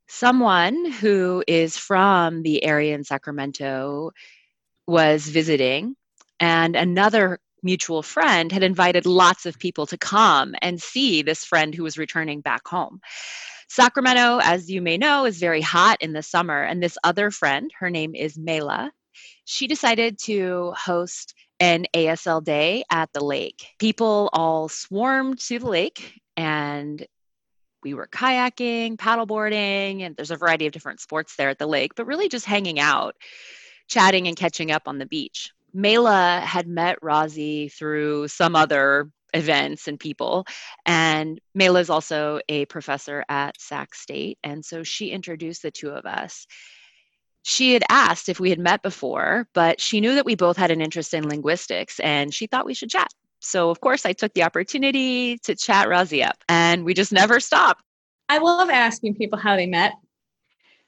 Someone 0.08 0.92
who 0.92 1.44
is 1.48 1.78
from 1.78 2.44
the 2.44 2.64
area 2.64 2.94
in 2.94 3.04
Sacramento 3.04 4.12
was 4.86 5.28
visiting, 5.28 5.96
and 6.40 6.76
another 6.76 7.40
mutual 7.68 8.02
friend 8.02 8.50
had 8.50 8.64
invited 8.64 9.06
lots 9.06 9.46
of 9.46 9.60
people 9.60 9.86
to 9.88 9.98
come 9.98 10.56
and 10.62 10.82
see 10.82 11.22
this 11.22 11.44
friend 11.44 11.76
who 11.76 11.84
was 11.84 11.98
returning 11.98 12.40
back 12.40 12.66
home. 12.66 13.02
Sacramento, 13.68 14.40
as 14.42 14.72
you 14.72 14.82
may 14.82 14.98
know, 14.98 15.26
is 15.26 15.38
very 15.38 15.60
hot 15.60 15.98
in 16.00 16.14
the 16.14 16.24
summer. 16.24 16.64
And 16.64 16.82
this 16.82 16.98
other 17.04 17.30
friend, 17.30 17.70
her 17.78 17.90
name 17.90 18.16
is 18.16 18.38
Mela, 18.38 18.94
she 19.44 19.68
decided 19.68 20.18
to 20.20 20.74
host 20.78 21.34
an 21.60 21.88
ASL 21.94 22.42
day 22.42 22.86
at 22.90 23.12
the 23.12 23.24
lake. 23.24 23.68
People 23.80 24.30
all 24.32 24.70
swarmed 24.70 25.40
to 25.40 25.60
the 25.60 25.68
lake 25.68 26.22
and 26.38 27.06
we 27.84 27.94
were 27.94 28.08
kayaking, 28.08 28.96
paddleboarding, 28.96 30.04
and 30.04 30.16
there's 30.16 30.32
a 30.32 30.38
variety 30.38 30.68
of 30.68 30.74
different 30.74 31.02
sports 31.02 31.36
there 31.36 31.50
at 31.50 31.60
the 31.60 31.68
lake, 31.68 31.96
but 31.96 32.08
really 32.08 32.30
just 32.30 32.46
hanging 32.46 32.80
out, 32.80 33.16
chatting 33.88 34.28
and 34.28 34.38
catching 34.38 34.72
up 34.72 34.84
on 34.88 35.00
the 35.00 35.06
beach. 35.06 35.52
Mela 35.74 36.42
had 36.44 36.68
met 36.68 37.02
Razi 37.02 37.72
through 37.72 38.28
some 38.28 38.56
other 38.56 39.10
events 39.34 39.88
and 39.88 40.00
people. 40.00 40.46
And 40.86 41.40
Mela 41.54 41.80
is 41.80 41.90
also 41.90 42.40
a 42.50 42.66
professor 42.66 43.24
at 43.30 43.60
Sac 43.60 43.96
State. 43.96 44.38
And 44.44 44.64
so 44.64 44.84
she 44.84 45.12
introduced 45.12 45.62
the 45.62 45.72
two 45.72 45.90
of 45.90 46.06
us. 46.06 46.48
She 47.44 47.74
had 47.74 47.84
asked 47.90 48.28
if 48.28 48.40
we 48.40 48.50
had 48.50 48.60
met 48.60 48.82
before, 48.82 49.48
but 49.54 49.80
she 49.80 50.02
knew 50.02 50.16
that 50.16 50.26
we 50.26 50.36
both 50.36 50.58
had 50.58 50.72
an 50.72 50.82
interest 50.82 51.14
in 51.14 51.30
linguistics 51.30 52.00
and 52.00 52.34
she 52.34 52.48
thought 52.48 52.66
we 52.66 52.74
should 52.74 52.90
chat. 52.90 53.08
So, 53.40 53.70
of 53.70 53.80
course, 53.80 54.06
I 54.06 54.14
took 54.14 54.34
the 54.34 54.44
opportunity 54.44 55.38
to 55.40 55.56
chat 55.56 55.88
Razi 55.88 56.26
up 56.26 56.38
and 56.50 56.84
we 56.84 56.94
just 56.94 57.14
never 57.14 57.40
stopped. 57.40 57.82
I 58.28 58.40
love 58.40 58.70
asking 58.70 59.16
people 59.16 59.40
how 59.40 59.56
they 59.56 59.68
met 59.68 59.94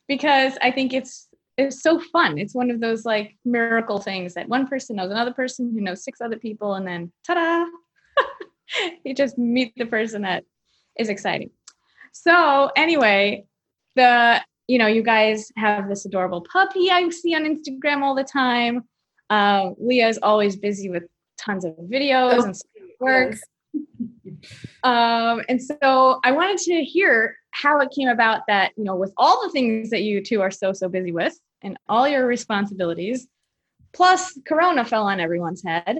because 0.07 0.57
I 0.61 0.71
think 0.71 0.93
it's 0.93 1.28
it's 1.59 1.81
so 1.81 1.99
fun. 1.99 2.37
It's 2.37 2.55
one 2.55 2.71
of 2.71 2.79
those 2.79 3.05
like 3.05 3.35
miracle 3.43 3.99
things 3.99 4.33
that 4.33 4.47
one 4.47 4.67
person 4.67 4.95
knows 4.95 5.11
another 5.11 5.33
person 5.33 5.71
who 5.73 5.81
knows 5.81 6.03
six 6.03 6.21
other 6.21 6.37
people, 6.37 6.75
and 6.75 6.87
then 6.87 7.11
ta-da, 7.25 7.65
you 9.03 9.13
just 9.13 9.37
meet 9.37 9.73
the 9.75 9.85
person 9.85 10.21
that 10.21 10.45
is 10.97 11.09
exciting. 11.09 11.51
So 12.13 12.71
anyway, 12.75 13.45
the 13.95 14.41
you 14.67 14.77
know 14.77 14.87
you 14.87 15.03
guys 15.03 15.51
have 15.57 15.89
this 15.89 16.05
adorable 16.05 16.45
puppy 16.51 16.89
I 16.89 17.07
see 17.09 17.35
on 17.35 17.43
Instagram 17.43 18.01
all 18.01 18.15
the 18.15 18.23
time. 18.23 18.83
Uh, 19.29 19.71
Leah 19.77 20.07
is 20.07 20.19
always 20.23 20.55
busy 20.55 20.89
with 20.89 21.03
tons 21.37 21.65
of 21.65 21.73
videos 21.73 22.39
oh, 22.39 22.43
and 22.45 22.55
work. 22.99 23.35
um, 24.83 25.43
and 25.47 25.61
so 25.61 26.19
I 26.23 26.31
wanted 26.31 26.57
to 26.59 26.83
hear 26.83 27.35
how 27.51 27.79
it 27.79 27.89
came 27.95 28.07
about 28.07 28.41
that 28.47 28.71
you 28.77 28.83
know 28.83 28.95
with 28.95 29.13
all 29.17 29.43
the 29.43 29.51
things 29.51 29.89
that 29.89 30.03
you 30.03 30.23
two 30.23 30.41
are 30.41 30.51
so 30.51 30.71
so 30.73 30.87
busy 30.87 31.11
with 31.11 31.37
and 31.61 31.77
all 31.87 32.07
your 32.07 32.25
responsibilities, 32.25 33.27
plus 33.93 34.37
Corona 34.47 34.85
fell 34.85 35.03
on 35.03 35.19
everyone's 35.19 35.63
head 35.63 35.99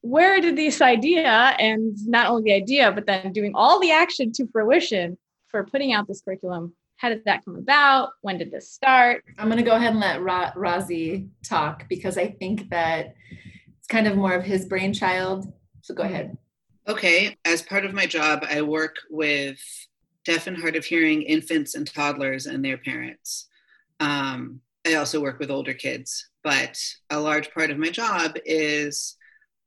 where 0.00 0.40
did 0.40 0.56
this 0.56 0.80
idea 0.80 1.28
and 1.28 1.96
not 2.06 2.28
only 2.28 2.44
the 2.44 2.54
idea, 2.54 2.92
but 2.92 3.06
then 3.06 3.32
doing 3.32 3.52
all 3.54 3.80
the 3.80 3.90
action 3.90 4.32
to 4.32 4.46
fruition 4.48 5.18
for 5.48 5.64
putting 5.64 5.92
out 5.92 6.06
this 6.06 6.22
curriculum? 6.22 6.74
How 6.96 7.08
did 7.08 7.24
that 7.26 7.44
come 7.44 7.56
about? 7.56 8.10
When 8.22 8.38
did 8.38 8.50
this 8.50 8.70
start? 8.70 9.24
I'm 9.38 9.46
going 9.46 9.58
to 9.58 9.64
go 9.64 9.76
ahead 9.76 9.92
and 9.92 10.00
let 10.00 10.22
Ra- 10.22 10.52
Razi 10.52 11.28
talk 11.44 11.88
because 11.88 12.18
I 12.18 12.28
think 12.28 12.70
that 12.70 13.14
it's 13.78 13.86
kind 13.88 14.06
of 14.06 14.16
more 14.16 14.32
of 14.32 14.44
his 14.44 14.66
brainchild. 14.66 15.52
So 15.82 15.94
go 15.94 16.02
ahead. 16.02 16.36
Okay. 16.88 17.36
As 17.44 17.62
part 17.62 17.84
of 17.84 17.94
my 17.94 18.06
job, 18.06 18.44
I 18.48 18.62
work 18.62 18.96
with 19.10 19.60
deaf 20.24 20.46
and 20.46 20.56
hard 20.56 20.76
of 20.76 20.84
hearing 20.84 21.22
infants 21.22 21.74
and 21.74 21.86
toddlers 21.86 22.46
and 22.46 22.64
their 22.64 22.78
parents. 22.78 23.46
Um, 24.00 24.60
I 24.88 24.94
also 24.94 25.20
work 25.20 25.38
with 25.38 25.50
older 25.50 25.74
kids, 25.74 26.30
but 26.42 26.80
a 27.10 27.20
large 27.20 27.50
part 27.52 27.70
of 27.70 27.76
my 27.76 27.90
job 27.90 28.38
is 28.46 29.16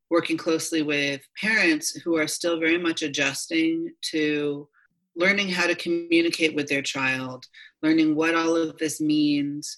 working 0.09 0.35
closely 0.35 0.81
with 0.81 1.21
parents 1.39 1.91
who 1.91 2.17
are 2.17 2.25
still 2.25 2.59
very 2.59 2.79
much 2.79 3.03
adjusting 3.03 3.91
to 4.09 4.67
learning 5.15 5.49
how 5.49 5.67
to 5.67 5.75
communicate 5.75 6.55
with 6.55 6.67
their 6.67 6.81
child, 6.81 7.45
learning 7.83 8.15
what 8.15 8.33
all 8.33 8.55
of 8.55 8.79
this 8.79 8.99
means, 8.99 9.77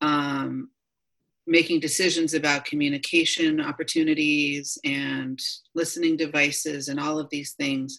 um, 0.00 0.70
making 1.44 1.80
decisions 1.80 2.32
about 2.32 2.64
communication 2.64 3.60
opportunities 3.60 4.78
and 4.84 5.40
listening 5.74 6.16
devices 6.16 6.86
and 6.86 7.00
all 7.00 7.18
of 7.18 7.28
these 7.30 7.54
things. 7.54 7.98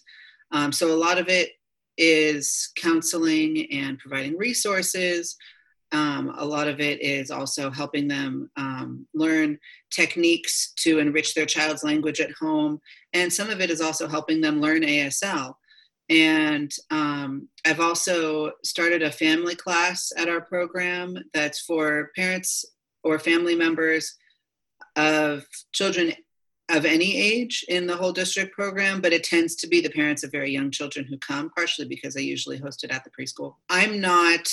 Um, 0.50 0.72
so, 0.72 0.94
a 0.94 0.96
lot 0.96 1.18
of 1.18 1.28
it 1.28 1.50
is 1.98 2.70
counseling 2.74 3.70
and 3.70 3.98
providing 3.98 4.38
resources, 4.38 5.36
um, 5.92 6.34
a 6.36 6.44
lot 6.44 6.68
of 6.68 6.80
it 6.80 7.00
is 7.00 7.30
also 7.30 7.70
helping 7.70 8.08
them 8.08 8.50
um, 8.56 9.06
learn 9.14 9.58
techniques 9.90 10.72
to 10.78 10.98
enrich 10.98 11.34
their 11.34 11.46
child's 11.46 11.84
language 11.84 12.20
at 12.20 12.32
home. 12.32 12.80
And 13.12 13.32
some 13.32 13.50
of 13.50 13.60
it 13.60 13.70
is 13.70 13.80
also 13.80 14.08
helping 14.08 14.40
them 14.40 14.60
learn 14.60 14.82
ASL. 14.82 15.54
And 16.08 16.72
um, 16.90 17.48
I've 17.64 17.80
also 17.80 18.52
started 18.64 19.02
a 19.02 19.10
family 19.10 19.54
class 19.54 20.12
at 20.16 20.28
our 20.28 20.40
program 20.40 21.16
that's 21.32 21.60
for 21.60 22.10
parents 22.14 22.64
or 23.02 23.18
family 23.18 23.54
members 23.54 24.16
of 24.96 25.44
children 25.72 26.12
of 26.68 26.84
any 26.84 27.16
age 27.16 27.64
in 27.68 27.86
the 27.86 27.96
whole 27.96 28.12
district 28.12 28.52
program, 28.52 29.00
but 29.00 29.12
it 29.12 29.22
tends 29.22 29.54
to 29.54 29.68
be 29.68 29.80
the 29.80 29.90
parents 29.90 30.24
of 30.24 30.32
very 30.32 30.50
young 30.50 30.70
children 30.70 31.06
who 31.06 31.16
come, 31.18 31.50
partially 31.50 31.86
because 31.86 32.16
I 32.16 32.20
usually 32.20 32.58
host 32.58 32.82
it 32.82 32.90
at 32.90 33.04
the 33.04 33.10
preschool. 33.10 33.54
I'm 33.68 34.00
not 34.00 34.48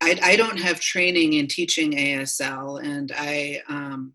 I, 0.00 0.18
I 0.22 0.36
don't 0.36 0.60
have 0.60 0.80
training 0.80 1.34
in 1.34 1.48
teaching 1.48 1.92
ASL, 1.92 2.82
and 2.82 3.12
I 3.16 3.62
um, 3.68 4.12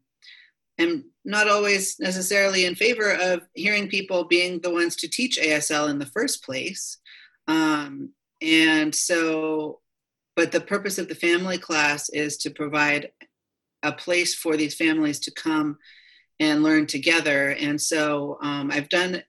am 0.79 1.11
not 1.25 1.49
always 1.49 1.99
necessarily 1.99 2.65
in 2.65 2.75
favor 2.75 3.11
of 3.11 3.41
hearing 3.53 3.89
people 3.89 4.23
being 4.25 4.59
the 4.59 4.69
ones 4.69 4.95
to 4.97 5.09
teach 5.09 5.37
ASL 5.37 5.89
in 5.89 5.99
the 5.99 6.05
first 6.05 6.43
place. 6.43 6.97
Um, 7.47 8.11
and 8.41 8.93
so, 8.95 9.81
but 10.35 10.51
the 10.51 10.61
purpose 10.61 10.97
of 10.97 11.09
the 11.09 11.15
family 11.15 11.57
class 11.57 12.09
is 12.09 12.37
to 12.37 12.49
provide 12.49 13.11
a 13.83 13.91
place 13.91 14.33
for 14.33 14.55
these 14.55 14.75
families 14.75 15.19
to 15.19 15.31
come 15.31 15.77
and 16.39 16.63
learn 16.63 16.87
together. 16.87 17.49
And 17.49 17.79
so 17.79 18.37
um, 18.41 18.71
I've 18.71 18.89
done 18.89 19.21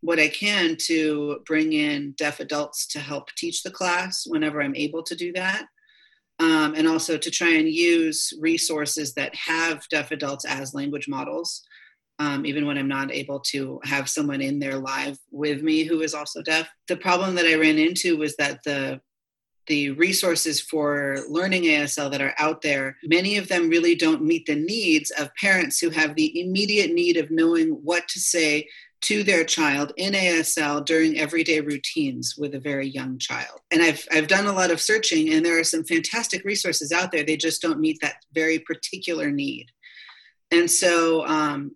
what 0.00 0.20
I 0.20 0.28
can 0.28 0.76
to 0.86 1.40
bring 1.46 1.72
in 1.72 2.12
deaf 2.12 2.40
adults 2.40 2.86
to 2.88 3.00
help 3.00 3.30
teach 3.36 3.62
the 3.62 3.70
class 3.70 4.24
whenever 4.26 4.62
I'm 4.62 4.76
able 4.76 5.02
to 5.02 5.16
do 5.16 5.32
that 5.32 5.66
um, 6.38 6.74
and 6.76 6.86
also 6.86 7.18
to 7.18 7.30
try 7.30 7.50
and 7.50 7.68
use 7.68 8.32
resources 8.40 9.14
that 9.14 9.34
have 9.34 9.88
deaf 9.90 10.10
adults 10.10 10.44
as 10.44 10.74
language 10.74 11.08
models, 11.08 11.62
um, 12.18 12.46
even 12.46 12.66
when 12.66 12.78
I'm 12.78 12.88
not 12.88 13.12
able 13.12 13.40
to 13.48 13.80
have 13.84 14.08
someone 14.08 14.40
in 14.40 14.58
there 14.58 14.78
live 14.78 15.18
with 15.30 15.62
me 15.62 15.84
who 15.84 16.00
is 16.00 16.14
also 16.14 16.42
deaf. 16.42 16.68
The 16.86 16.96
problem 16.96 17.34
that 17.36 17.46
I 17.46 17.54
ran 17.54 17.78
into 17.78 18.16
was 18.16 18.36
that 18.36 18.60
the 18.64 19.00
the 19.68 19.90
resources 19.90 20.62
for 20.62 21.18
learning 21.28 21.64
ASL 21.64 22.10
that 22.10 22.22
are 22.22 22.34
out 22.38 22.62
there, 22.62 22.96
many 23.04 23.36
of 23.36 23.48
them 23.48 23.68
really 23.68 23.94
don't 23.94 24.24
meet 24.24 24.46
the 24.46 24.54
needs 24.54 25.10
of 25.10 25.28
parents 25.34 25.78
who 25.78 25.90
have 25.90 26.14
the 26.14 26.40
immediate 26.40 26.90
need 26.90 27.18
of 27.18 27.30
knowing 27.30 27.72
what 27.84 28.08
to 28.08 28.18
say 28.18 28.66
to 29.00 29.22
their 29.22 29.44
child 29.44 29.92
in 29.96 30.12
ASL 30.12 30.84
during 30.84 31.18
everyday 31.18 31.60
routines 31.60 32.34
with 32.36 32.54
a 32.54 32.60
very 32.60 32.88
young 32.88 33.18
child. 33.18 33.60
And 33.70 33.82
I've, 33.82 34.06
I've 34.10 34.28
done 34.28 34.46
a 34.46 34.52
lot 34.52 34.70
of 34.70 34.80
searching, 34.80 35.32
and 35.32 35.44
there 35.44 35.58
are 35.58 35.64
some 35.64 35.84
fantastic 35.84 36.44
resources 36.44 36.92
out 36.92 37.12
there. 37.12 37.24
They 37.24 37.36
just 37.36 37.62
don't 37.62 37.80
meet 37.80 37.98
that 38.02 38.16
very 38.32 38.58
particular 38.58 39.30
need. 39.30 39.66
And 40.50 40.70
so, 40.70 41.26
um, 41.26 41.72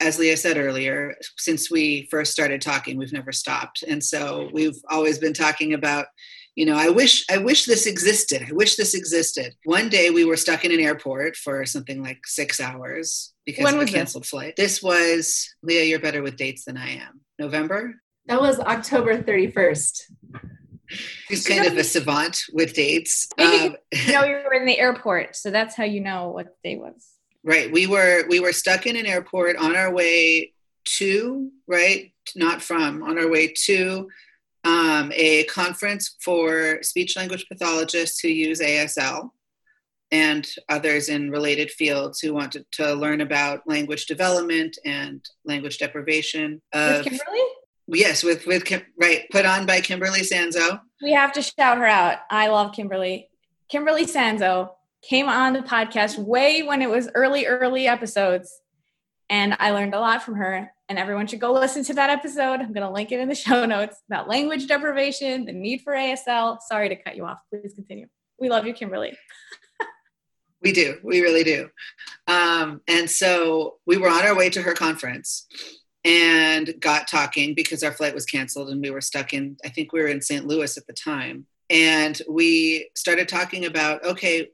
as 0.00 0.18
Leah 0.18 0.36
said 0.36 0.58
earlier, 0.58 1.14
since 1.36 1.70
we 1.70 2.08
first 2.10 2.32
started 2.32 2.60
talking, 2.60 2.96
we've 2.98 3.12
never 3.12 3.30
stopped. 3.30 3.84
And 3.86 4.02
so 4.02 4.50
we've 4.52 4.78
always 4.90 5.18
been 5.18 5.32
talking 5.32 5.74
about 5.74 6.06
you 6.54 6.66
know 6.66 6.76
i 6.76 6.88
wish 6.88 7.24
i 7.30 7.38
wish 7.38 7.64
this 7.64 7.86
existed 7.86 8.42
i 8.48 8.52
wish 8.52 8.76
this 8.76 8.94
existed 8.94 9.54
one 9.64 9.88
day 9.88 10.10
we 10.10 10.24
were 10.24 10.36
stuck 10.36 10.64
in 10.64 10.72
an 10.72 10.80
airport 10.80 11.36
for 11.36 11.64
something 11.64 12.02
like 12.02 12.18
six 12.26 12.60
hours 12.60 13.32
because 13.46 13.64
when 13.64 13.74
of 13.74 13.82
a 13.82 13.86
canceled 13.86 14.24
this? 14.24 14.30
flight 14.30 14.54
this 14.56 14.82
was 14.82 15.48
leah 15.62 15.84
you're 15.84 15.98
better 15.98 16.22
with 16.22 16.36
dates 16.36 16.64
than 16.64 16.76
i 16.76 16.90
am 16.90 17.20
november 17.38 17.94
that 18.26 18.40
was 18.40 18.58
october 18.60 19.22
31st 19.22 20.02
He's 21.28 21.46
kind 21.46 21.64
of 21.64 21.76
a 21.78 21.84
savant 21.84 22.42
with 22.52 22.74
dates. 22.74 23.28
Maybe 23.38 23.66
um, 23.66 23.76
you 23.92 24.12
know 24.12 24.24
you 24.24 24.42
were 24.44 24.52
in 24.52 24.66
the 24.66 24.78
airport, 24.78 25.36
so 25.36 25.50
that's 25.50 25.74
how 25.74 25.84
you 25.84 26.00
know 26.00 26.28
what 26.28 26.48
day 26.62 26.76
was. 26.76 27.08
Right. 27.44 27.72
We 27.72 27.86
were 27.86 28.26
we 28.28 28.40
were 28.40 28.52
stuck 28.52 28.86
in 28.86 28.96
an 28.96 29.06
airport 29.06 29.56
on 29.56 29.76
our 29.76 29.92
way 29.92 30.52
to 30.84 31.50
right, 31.66 32.12
not 32.36 32.62
from, 32.62 33.02
on 33.02 33.18
our 33.18 33.28
way 33.28 33.54
to 33.64 34.08
um, 34.64 35.12
a 35.14 35.44
conference 35.44 36.16
for 36.20 36.82
speech 36.82 37.16
language 37.16 37.46
pathologists 37.48 38.20
who 38.20 38.28
use 38.28 38.60
ASL 38.60 39.30
and 40.12 40.46
others 40.68 41.08
in 41.08 41.30
related 41.30 41.70
fields 41.70 42.20
who 42.20 42.34
want 42.34 42.52
to, 42.52 42.64
to 42.72 42.94
learn 42.94 43.22
about 43.22 43.66
language 43.66 44.06
development 44.06 44.78
and 44.84 45.24
language 45.44 45.78
deprivation. 45.78 46.60
Of, 46.72 46.98
with 46.98 47.06
Kimberly? 47.06 47.42
Yes, 47.88 48.22
with 48.22 48.46
with 48.46 48.64
Kim, 48.64 48.82
right, 49.00 49.24
put 49.30 49.44
on 49.44 49.66
by 49.66 49.80
Kimberly 49.80 50.20
Sanzo. 50.20 50.80
We 51.02 51.12
have 51.12 51.32
to 51.32 51.42
shout 51.42 51.78
her 51.78 51.86
out. 51.86 52.18
I 52.30 52.48
love 52.48 52.72
Kimberly. 52.72 53.28
Kimberly 53.68 54.06
Sanzo 54.06 54.70
came 55.02 55.28
on 55.28 55.54
the 55.54 55.60
podcast 55.60 56.18
way 56.18 56.62
when 56.62 56.80
it 56.80 56.88
was 56.88 57.08
early, 57.14 57.46
early 57.46 57.88
episodes, 57.88 58.60
and 59.32 59.56
I 59.58 59.70
learned 59.70 59.94
a 59.94 59.98
lot 59.98 60.22
from 60.22 60.34
her 60.34 60.70
and 60.90 60.98
everyone 60.98 61.26
should 61.26 61.40
go 61.40 61.54
listen 61.54 61.82
to 61.84 61.94
that 61.94 62.10
episode. 62.10 62.60
I'm 62.60 62.74
going 62.74 62.86
to 62.86 62.90
link 62.90 63.12
it 63.12 63.18
in 63.18 63.30
the 63.30 63.34
show 63.34 63.64
notes 63.64 63.96
about 64.06 64.28
language 64.28 64.66
deprivation, 64.66 65.46
the 65.46 65.52
need 65.52 65.80
for 65.80 65.94
ASL. 65.94 66.58
Sorry 66.60 66.90
to 66.90 66.96
cut 66.96 67.16
you 67.16 67.24
off. 67.24 67.38
Please 67.48 67.72
continue. 67.72 68.08
We 68.38 68.50
love 68.50 68.66
you, 68.66 68.74
Kimberly. 68.74 69.16
we 70.62 70.72
do. 70.72 70.98
We 71.02 71.22
really 71.22 71.44
do. 71.44 71.70
Um, 72.26 72.82
and 72.86 73.08
so 73.08 73.76
we 73.86 73.96
were 73.96 74.10
on 74.10 74.22
our 74.22 74.36
way 74.36 74.50
to 74.50 74.60
her 74.60 74.74
conference 74.74 75.46
and 76.04 76.74
got 76.78 77.08
talking 77.08 77.54
because 77.54 77.82
our 77.82 77.92
flight 77.92 78.14
was 78.14 78.26
canceled 78.26 78.68
and 78.68 78.82
we 78.82 78.90
were 78.90 79.00
stuck 79.00 79.32
in, 79.32 79.56
I 79.64 79.70
think 79.70 79.94
we 79.94 80.02
were 80.02 80.08
in 80.08 80.20
St. 80.20 80.46
Louis 80.46 80.76
at 80.76 80.86
the 80.86 80.92
time. 80.92 81.46
And 81.70 82.20
we 82.28 82.90
started 82.94 83.30
talking 83.30 83.64
about 83.64 84.04
okay, 84.04 84.50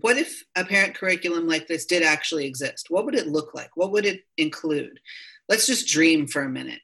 what 0.00 0.16
if 0.16 0.42
a 0.56 0.64
parent 0.64 0.94
curriculum 0.94 1.46
like 1.46 1.66
this 1.66 1.86
did 1.86 2.02
actually 2.02 2.46
exist? 2.46 2.86
What 2.90 3.04
would 3.04 3.14
it 3.14 3.26
look 3.26 3.54
like? 3.54 3.70
What 3.74 3.92
would 3.92 4.06
it 4.06 4.20
include? 4.36 4.98
let's 5.48 5.66
just 5.66 5.88
dream 5.88 6.26
for 6.26 6.42
a 6.42 6.48
minute. 6.48 6.80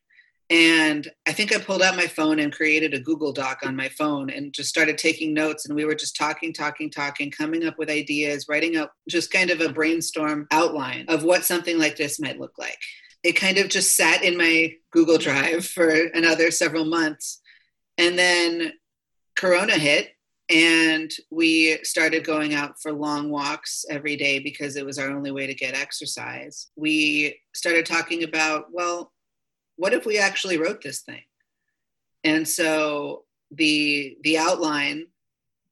And 0.51 1.09
I 1.27 1.33
think 1.33 1.55
I 1.55 1.59
pulled 1.59 1.81
out 1.81 1.97
my 1.97 2.07
phone 2.07 2.39
and 2.39 2.53
created 2.53 2.93
a 2.93 3.01
Google 3.01 3.33
Doc 3.33 3.61
on 3.65 3.75
my 3.75 3.89
phone 3.89 4.29
and 4.29 4.53
just 4.53 4.69
started 4.69 4.99
taking 4.99 5.33
notes. 5.33 5.65
And 5.65 5.75
we 5.75 5.87
were 5.87 5.95
just 5.95 6.15
talking, 6.15 6.53
talking, 6.53 6.91
talking, 6.91 7.31
coming 7.31 7.65
up 7.65 7.79
with 7.79 7.89
ideas, 7.89 8.47
writing 8.49 8.77
up 8.77 8.93
just 9.09 9.33
kind 9.33 9.51
of 9.51 9.63
a 9.63 9.73
brainstorm 9.73 10.47
outline 10.51 11.07
of 11.09 11.25
what 11.25 11.45
something 11.45 11.79
like 11.79 11.97
this 11.97 12.21
might 12.21 12.39
look 12.39 12.59
like. 12.59 12.79
It 13.23 13.33
kind 13.33 13.57
of 13.57 13.71
just 13.71 13.97
sat 13.97 14.25
in 14.25 14.37
my 14.37 14.75
Google 14.91 15.17
Drive 15.17 15.65
for 15.67 15.89
another 15.89 16.51
several 16.51 16.85
months. 16.85 17.41
And 17.97 18.19
then 18.19 18.73
Corona 19.37 19.79
hit, 19.79 20.11
and 20.53 21.11
we 21.31 21.79
started 21.83 22.27
going 22.27 22.53
out 22.53 22.81
for 22.81 22.93
long 22.93 23.31
walks 23.31 23.87
every 23.89 24.17
day 24.17 24.39
because 24.39 24.77
it 24.77 24.85
was 24.85 24.99
our 24.99 25.11
only 25.11 25.31
way 25.31 25.47
to 25.47 25.55
get 25.55 25.75
exercise. 25.75 26.69
We 26.77 27.41
started 27.55 27.87
talking 27.87 28.23
about, 28.23 28.67
well, 28.71 29.13
what 29.77 29.95
if 29.95 30.05
we 30.05 30.19
actually 30.19 30.59
wrote 30.59 30.83
this 30.83 31.01
thing? 31.01 31.23
And 32.23 32.47
so 32.47 33.25
the 33.51 34.17
the 34.23 34.39
outline 34.39 35.07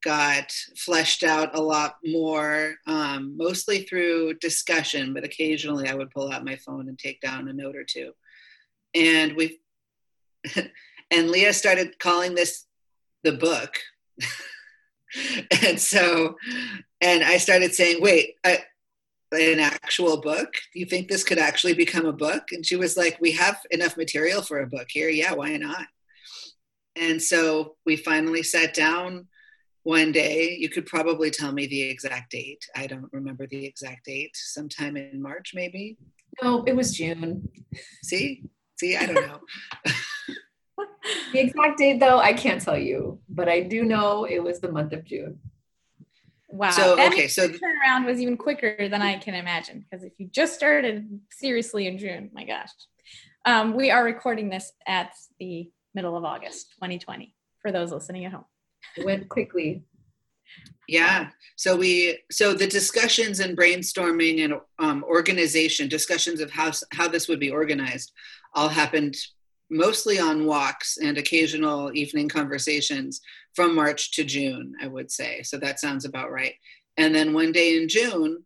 got 0.03 0.51
fleshed 0.75 1.23
out 1.23 1.55
a 1.55 1.61
lot 1.61 1.97
more, 2.03 2.75
um, 2.87 3.37
mostly 3.37 3.83
through 3.83 4.33
discussion, 4.35 5.13
but 5.13 5.23
occasionally 5.23 5.87
I 5.87 5.93
would 5.93 6.09
pull 6.09 6.31
out 6.31 6.43
my 6.43 6.55
phone 6.55 6.89
and 6.89 6.97
take 6.97 7.21
down 7.21 7.47
a 7.47 7.53
note 7.53 7.75
or 7.75 7.83
two. 7.83 8.13
And 8.95 9.35
we 9.35 9.59
and 11.11 11.29
Leah 11.29 11.53
started 11.53 11.99
calling 11.99 12.33
this 12.33 12.65
the 13.23 13.33
book. 13.33 13.75
and 15.65 15.79
so, 15.79 16.35
and 16.99 17.23
I 17.23 17.37
started 17.37 17.73
saying, 17.73 18.01
wait, 18.01 18.35
I, 18.43 18.59
an 19.31 19.59
actual 19.59 20.19
book? 20.19 20.53
Do 20.73 20.79
you 20.79 20.85
think 20.85 21.07
this 21.07 21.23
could 21.23 21.39
actually 21.39 21.73
become 21.73 22.05
a 22.05 22.13
book? 22.13 22.51
And 22.51 22.65
she 22.65 22.75
was 22.75 22.97
like, 22.97 23.17
we 23.21 23.31
have 23.33 23.59
enough 23.71 23.95
material 23.95 24.41
for 24.41 24.59
a 24.59 24.67
book 24.67 24.87
here. 24.89 25.09
Yeah, 25.09 25.33
why 25.33 25.55
not? 25.57 25.87
And 26.95 27.21
so 27.21 27.75
we 27.85 27.95
finally 27.95 28.43
sat 28.43 28.73
down 28.73 29.27
one 29.83 30.11
day. 30.11 30.57
You 30.59 30.69
could 30.69 30.85
probably 30.85 31.31
tell 31.31 31.51
me 31.51 31.65
the 31.65 31.81
exact 31.81 32.31
date. 32.31 32.65
I 32.75 32.87
don't 32.87 33.11
remember 33.13 33.47
the 33.47 33.65
exact 33.65 34.05
date. 34.05 34.31
Sometime 34.35 34.97
in 34.97 35.21
March, 35.21 35.53
maybe. 35.55 35.97
No, 36.43 36.63
it 36.65 36.75
was 36.75 36.93
June. 36.93 37.47
See, 38.03 38.43
see, 38.77 38.97
I 38.97 39.05
don't 39.05 39.27
know. 39.27 39.39
the 41.31 41.39
exact 41.39 41.77
date, 41.77 41.99
though, 41.99 42.19
I 42.19 42.33
can't 42.33 42.61
tell 42.61 42.77
you, 42.77 43.19
but 43.29 43.49
I 43.49 43.61
do 43.61 43.83
know 43.83 44.25
it 44.25 44.43
was 44.43 44.59
the 44.59 44.71
month 44.71 44.93
of 44.93 45.03
June. 45.03 45.39
Wow. 46.49 46.71
So 46.71 46.95
that 46.95 47.13
okay, 47.13 47.27
so 47.27 47.47
the 47.47 47.57
turnaround 47.57 48.05
was 48.05 48.19
even 48.19 48.35
quicker 48.35 48.89
than 48.89 49.01
I 49.01 49.17
can 49.17 49.35
imagine 49.35 49.85
because 49.89 50.03
if 50.03 50.13
you 50.17 50.27
just 50.27 50.53
started 50.53 51.21
seriously 51.31 51.87
in 51.87 51.97
June, 51.97 52.29
my 52.33 52.43
gosh. 52.43 52.69
Um, 53.45 53.75
we 53.75 53.89
are 53.89 54.03
recording 54.03 54.49
this 54.49 54.71
at 54.85 55.13
the 55.39 55.71
middle 55.95 56.15
of 56.17 56.25
August, 56.25 56.71
2020. 56.75 57.33
For 57.61 57.71
those 57.71 57.91
listening 57.91 58.25
at 58.25 58.33
home, 58.33 58.45
it 58.97 59.05
went 59.05 59.29
quickly. 59.29 59.83
Yeah. 60.87 61.29
So 61.55 61.75
we 61.75 62.19
so 62.31 62.53
the 62.53 62.67
discussions 62.67 63.39
and 63.39 63.57
brainstorming 63.57 64.43
and 64.43 64.55
um, 64.79 65.03
organization 65.05 65.87
discussions 65.87 66.41
of 66.41 66.51
how 66.51 66.71
how 66.91 67.07
this 67.07 67.27
would 67.27 67.39
be 67.39 67.51
organized 67.51 68.11
all 68.53 68.67
happened 68.67 69.15
mostly 69.71 70.19
on 70.19 70.45
walks 70.45 70.97
and 70.97 71.17
occasional 71.17 71.91
evening 71.93 72.27
conversations 72.27 73.21
from 73.55 73.73
March 73.73 74.11
to 74.11 74.23
June, 74.23 74.73
I 74.81 74.87
would 74.87 75.09
say. 75.09 75.41
So 75.43 75.57
that 75.59 75.79
sounds 75.79 76.05
about 76.05 76.31
right. 76.31 76.53
And 76.97 77.15
then 77.15 77.33
one 77.33 77.53
day 77.53 77.81
in 77.81 77.87
June, 77.87 78.43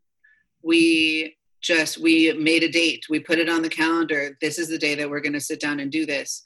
we 0.62 1.36
just 1.62 1.98
we 1.98 2.32
made 2.34 2.64
a 2.64 2.72
date. 2.72 3.08
We 3.10 3.20
put 3.20 3.40
it 3.40 3.50
on 3.50 3.64
the 3.64 3.70
calendar. 3.70 4.38
This 4.40 4.60
is 4.60 4.70
the 4.70 4.78
day 4.78 4.94
that 4.96 5.10
we're 5.10 5.20
going 5.20 5.34
to 5.34 5.40
sit 5.40 5.60
down 5.60 5.80
and 5.80 5.92
do 5.92 6.06
this. 6.06 6.44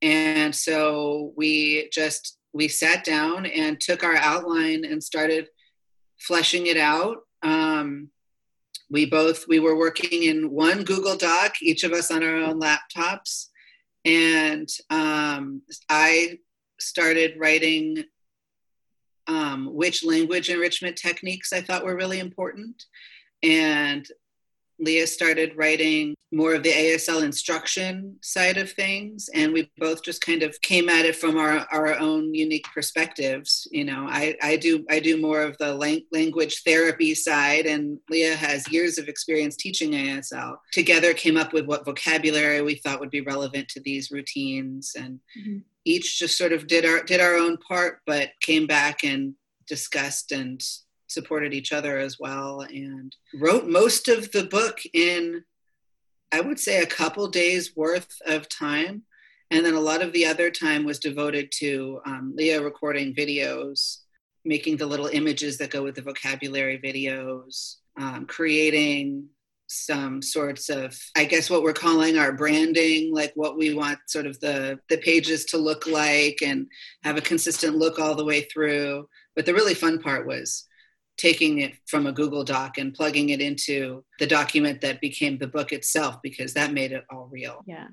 And 0.00 0.54
so 0.54 1.32
we 1.36 1.90
just 1.92 2.38
we 2.54 2.68
sat 2.68 3.04
down 3.04 3.44
and 3.46 3.78
took 3.78 4.02
our 4.02 4.16
outline 4.16 4.84
and 4.84 5.04
started 5.04 5.48
fleshing 6.18 6.66
it 6.66 6.78
out. 6.78 7.18
Um, 7.42 8.08
we 8.90 9.04
both 9.04 9.46
we 9.46 9.58
were 9.58 9.76
working 9.76 10.22
in 10.22 10.50
one 10.50 10.84
Google 10.84 11.16
Doc, 11.16 11.56
each 11.62 11.84
of 11.84 11.92
us 11.92 12.10
on 12.10 12.22
our 12.22 12.36
own 12.36 12.60
laptops 12.60 13.48
and 14.04 14.68
um, 14.90 15.62
I 15.88 16.38
started 16.80 17.34
writing 17.38 18.04
um, 19.28 19.72
which 19.72 20.04
language 20.04 20.48
enrichment 20.48 20.96
techniques 20.96 21.52
I 21.52 21.60
thought 21.60 21.84
were 21.84 21.96
really 21.96 22.18
important. 22.18 22.84
And 23.42 24.06
Leah 24.82 25.06
started 25.06 25.56
writing 25.56 26.14
more 26.32 26.54
of 26.54 26.62
the 26.62 26.72
ASL 26.72 27.22
instruction 27.22 28.16
side 28.22 28.56
of 28.56 28.72
things. 28.72 29.28
And 29.34 29.52
we 29.52 29.70
both 29.78 30.02
just 30.02 30.20
kind 30.20 30.42
of 30.42 30.58
came 30.62 30.88
at 30.88 31.04
it 31.04 31.14
from 31.14 31.36
our, 31.36 31.66
our 31.70 31.94
own 31.98 32.34
unique 32.34 32.66
perspectives. 32.74 33.68
You 33.70 33.84
know, 33.84 34.06
I, 34.08 34.34
I 34.42 34.56
do 34.56 34.84
I 34.90 34.98
do 34.98 35.20
more 35.20 35.42
of 35.42 35.56
the 35.58 35.74
lang- 35.74 36.06
language 36.10 36.62
therapy 36.64 37.14
side, 37.14 37.66
and 37.66 37.98
Leah 38.10 38.34
has 38.34 38.70
years 38.72 38.98
of 38.98 39.08
experience 39.08 39.56
teaching 39.56 39.92
ASL. 39.92 40.56
Together 40.72 41.14
came 41.14 41.36
up 41.36 41.52
with 41.52 41.66
what 41.66 41.84
vocabulary 41.84 42.62
we 42.62 42.76
thought 42.76 43.00
would 43.00 43.10
be 43.10 43.20
relevant 43.20 43.68
to 43.68 43.80
these 43.80 44.10
routines 44.10 44.94
and 44.98 45.20
mm-hmm. 45.38 45.58
each 45.84 46.18
just 46.18 46.38
sort 46.38 46.52
of 46.52 46.66
did 46.66 46.84
our 46.84 47.04
did 47.04 47.20
our 47.20 47.36
own 47.36 47.56
part, 47.58 48.00
but 48.06 48.30
came 48.40 48.66
back 48.66 49.04
and 49.04 49.34
discussed 49.68 50.32
and 50.32 50.62
supported 51.12 51.52
each 51.52 51.72
other 51.72 51.98
as 51.98 52.18
well 52.18 52.62
and 52.62 53.14
wrote 53.34 53.66
most 53.66 54.08
of 54.08 54.32
the 54.32 54.44
book 54.44 54.80
in 54.92 55.44
i 56.32 56.40
would 56.40 56.58
say 56.58 56.82
a 56.82 56.86
couple 56.86 57.28
days 57.28 57.76
worth 57.76 58.16
of 58.26 58.48
time. 58.48 59.02
And 59.50 59.66
then 59.66 59.74
a 59.74 59.80
lot 59.80 60.00
of 60.00 60.14
the 60.14 60.24
other 60.24 60.50
time 60.50 60.82
was 60.82 60.98
devoted 60.98 61.52
to 61.58 62.00
um, 62.06 62.32
Leah 62.34 62.62
recording 62.62 63.14
videos, 63.14 63.98
making 64.46 64.78
the 64.78 64.86
little 64.86 65.08
images 65.08 65.58
that 65.58 65.68
go 65.68 65.82
with 65.82 65.94
the 65.94 66.00
vocabulary 66.00 66.80
videos, 66.82 67.76
um, 68.00 68.24
creating 68.24 69.28
some 69.74 70.20
sorts 70.20 70.68
of 70.68 70.94
i 71.16 71.24
guess 71.24 71.48
what 71.48 71.62
we're 71.62 71.72
calling 71.72 72.18
our 72.18 72.32
branding 72.32 73.10
like 73.10 73.32
what 73.36 73.56
we 73.56 73.72
want 73.72 73.98
sort 74.06 74.26
of 74.26 74.38
the 74.40 74.78
the 74.90 74.98
pages 74.98 75.46
to 75.46 75.56
look 75.56 75.86
like 75.86 76.42
and 76.42 76.66
have 77.04 77.16
a 77.16 77.22
consistent 77.22 77.74
look 77.76 77.98
all 77.98 78.14
the 78.14 78.24
way 78.24 78.42
through. 78.42 79.08
But 79.34 79.46
the 79.46 79.54
really 79.54 79.72
fun 79.72 79.98
part 79.98 80.26
was 80.26 80.66
taking 81.16 81.58
it 81.58 81.74
from 81.86 82.06
a 82.06 82.12
google 82.12 82.44
doc 82.44 82.78
and 82.78 82.94
plugging 82.94 83.30
it 83.30 83.40
into 83.40 84.04
the 84.18 84.26
document 84.26 84.80
that 84.80 85.00
became 85.00 85.38
the 85.38 85.46
book 85.46 85.72
itself 85.72 86.20
because 86.22 86.54
that 86.54 86.72
made 86.72 86.92
it 86.92 87.04
all 87.10 87.28
real. 87.30 87.62
Yeah. 87.66 87.88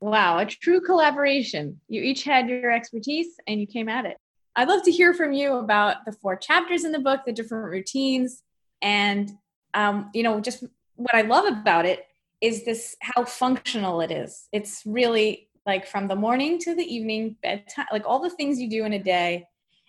Wow 0.00 0.38
a 0.38 0.46
true 0.46 0.80
collaboration. 0.80 1.80
You 1.88 2.02
each 2.02 2.24
had 2.24 2.48
your 2.48 2.70
expertise 2.70 3.34
and 3.46 3.60
you 3.60 3.66
came 3.66 3.88
at 3.88 4.06
it. 4.06 4.16
I'd 4.56 4.68
love 4.68 4.82
to 4.84 4.90
hear 4.90 5.14
from 5.14 5.32
you 5.32 5.54
about 5.54 6.04
the 6.04 6.12
four 6.12 6.36
chapters 6.36 6.84
in 6.84 6.92
the 6.92 6.98
book 6.98 7.20
the 7.26 7.32
different 7.32 7.70
routines 7.70 8.42
and 8.82 9.30
um, 9.74 10.10
you 10.14 10.22
know 10.22 10.40
just 10.40 10.64
what 10.96 11.14
I 11.14 11.22
love 11.22 11.46
about 11.46 11.86
it 11.86 12.06
is 12.40 12.64
this 12.64 12.96
how 13.00 13.24
functional 13.24 14.00
it 14.00 14.10
is. 14.10 14.48
It's 14.52 14.82
really 14.86 15.48
like 15.66 15.86
from 15.86 16.08
the 16.08 16.16
morning 16.16 16.58
to 16.60 16.74
the 16.74 16.82
evening, 16.82 17.36
bedtime, 17.42 17.86
like 17.92 18.06
all 18.06 18.20
the 18.20 18.30
things 18.30 18.58
you 18.58 18.68
do 18.68 18.84
in 18.84 18.92
a 18.94 19.02
day, 19.02 19.46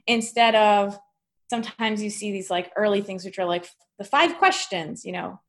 instead 0.07 0.55
of 0.55 0.99
sometimes 1.51 2.01
you 2.01 2.09
see 2.09 2.31
these 2.31 2.49
like 2.49 2.71
early 2.77 3.01
things 3.01 3.25
which 3.25 3.37
are 3.37 3.45
like 3.45 3.69
the 3.99 4.05
five 4.05 4.37
questions, 4.37 5.05
you 5.05 5.11
know, 5.11 5.39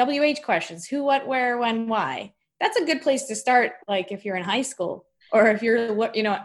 WH 0.00 0.40
questions, 0.44 0.86
who, 0.86 1.02
what, 1.02 1.26
where, 1.26 1.58
when, 1.58 1.88
why. 1.88 2.32
That's 2.60 2.78
a 2.78 2.84
good 2.84 3.02
place 3.02 3.24
to 3.24 3.34
start, 3.34 3.72
like 3.88 4.12
if 4.12 4.24
you're 4.24 4.36
in 4.36 4.44
high 4.44 4.62
school 4.62 5.04
or 5.32 5.48
if 5.48 5.60
you're, 5.60 5.92
what 5.92 6.14
you 6.14 6.22
know, 6.22 6.38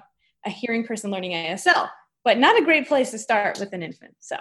a 0.45 0.49
hearing 0.49 0.84
person 0.84 1.12
learning 1.12 1.32
ASL, 1.32 1.89
but 2.23 2.39
not 2.39 2.60
a 2.60 2.65
great 2.65 2.88
place 2.88 3.12
to 3.12 3.19
start 3.19 3.60
with 3.60 3.71
an 3.71 3.84
infant. 3.84 4.15
So 4.19 4.38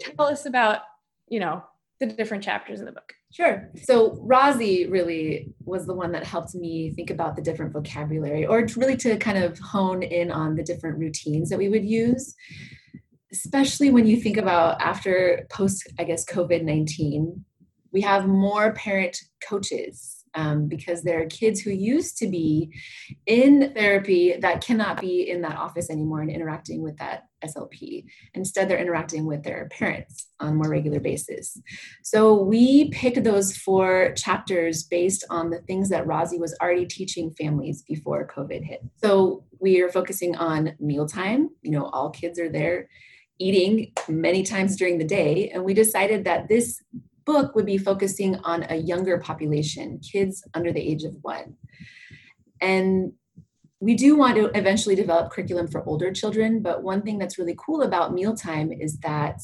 tell 0.00 0.26
us 0.26 0.46
about, 0.46 0.80
you 1.28 1.38
know, 1.38 1.62
the 2.00 2.06
different 2.06 2.42
chapters 2.42 2.80
in 2.80 2.86
the 2.86 2.92
book. 2.92 3.12
Sure. 3.32 3.70
So 3.84 4.16
Razi 4.16 4.90
really 4.90 5.54
was 5.64 5.86
the 5.86 5.94
one 5.94 6.10
that 6.12 6.24
helped 6.24 6.56
me 6.56 6.90
think 6.90 7.10
about 7.10 7.36
the 7.36 7.42
different 7.42 7.72
vocabulary 7.72 8.46
or 8.46 8.66
really 8.76 8.96
to 8.98 9.16
kind 9.16 9.38
of 9.38 9.58
hone 9.60 10.02
in 10.02 10.32
on 10.32 10.56
the 10.56 10.64
different 10.64 10.98
routines 10.98 11.50
that 11.50 11.58
we 11.58 11.68
would 11.68 11.84
use. 11.84 12.34
Especially 13.32 13.90
when 13.90 14.06
you 14.06 14.16
think 14.16 14.36
about 14.36 14.80
after 14.80 15.46
post, 15.50 15.92
I 15.98 16.04
guess, 16.04 16.24
COVID 16.24 16.62
19, 16.62 17.44
we 17.92 18.00
have 18.02 18.26
more 18.26 18.72
parent 18.72 19.16
coaches 19.46 20.16
um, 20.36 20.68
because 20.68 21.02
there 21.02 21.22
are 21.22 21.26
kids 21.26 21.60
who 21.60 21.70
used 21.70 22.18
to 22.18 22.28
be 22.28 22.70
in 23.24 23.72
therapy 23.74 24.36
that 24.38 24.62
cannot 24.62 25.00
be 25.00 25.28
in 25.28 25.40
that 25.40 25.56
office 25.56 25.90
anymore 25.90 26.20
and 26.20 26.30
interacting 26.30 26.82
with 26.82 26.98
that 26.98 27.24
SLP. 27.42 28.04
Instead, 28.34 28.68
they're 28.68 28.78
interacting 28.78 29.24
with 29.24 29.42
their 29.42 29.68
parents 29.70 30.28
on 30.38 30.48
a 30.48 30.54
more 30.54 30.68
regular 30.68 31.00
basis. 31.00 31.58
So 32.02 32.42
we 32.42 32.90
picked 32.90 33.24
those 33.24 33.56
four 33.56 34.12
chapters 34.16 34.84
based 34.84 35.24
on 35.30 35.50
the 35.50 35.60
things 35.62 35.88
that 35.88 36.06
Razi 36.06 36.38
was 36.38 36.54
already 36.60 36.86
teaching 36.86 37.32
families 37.32 37.82
before 37.82 38.28
COVID 38.28 38.62
hit. 38.62 38.80
So 39.02 39.44
we 39.58 39.80
are 39.80 39.88
focusing 39.88 40.36
on 40.36 40.74
mealtime. 40.78 41.48
You 41.62 41.70
know, 41.72 41.86
all 41.86 42.10
kids 42.10 42.38
are 42.38 42.50
there 42.50 42.88
eating 43.38 43.92
many 44.08 44.42
times 44.42 44.76
during 44.76 44.98
the 44.98 45.04
day. 45.04 45.50
And 45.50 45.64
we 45.64 45.74
decided 45.74 46.24
that 46.24 46.48
this 46.48 46.82
book 47.24 47.54
would 47.54 47.66
be 47.66 47.78
focusing 47.78 48.36
on 48.36 48.64
a 48.68 48.76
younger 48.76 49.18
population, 49.18 49.98
kids 49.98 50.44
under 50.54 50.72
the 50.72 50.80
age 50.80 51.04
of 51.04 51.14
one. 51.22 51.56
And 52.60 53.12
we 53.80 53.94
do 53.94 54.16
want 54.16 54.36
to 54.36 54.46
eventually 54.58 54.94
develop 54.94 55.30
curriculum 55.30 55.68
for 55.68 55.86
older 55.86 56.12
children, 56.12 56.62
but 56.62 56.82
one 56.82 57.02
thing 57.02 57.18
that's 57.18 57.38
really 57.38 57.56
cool 57.58 57.82
about 57.82 58.14
mealtime 58.14 58.72
is 58.72 58.98
that 58.98 59.40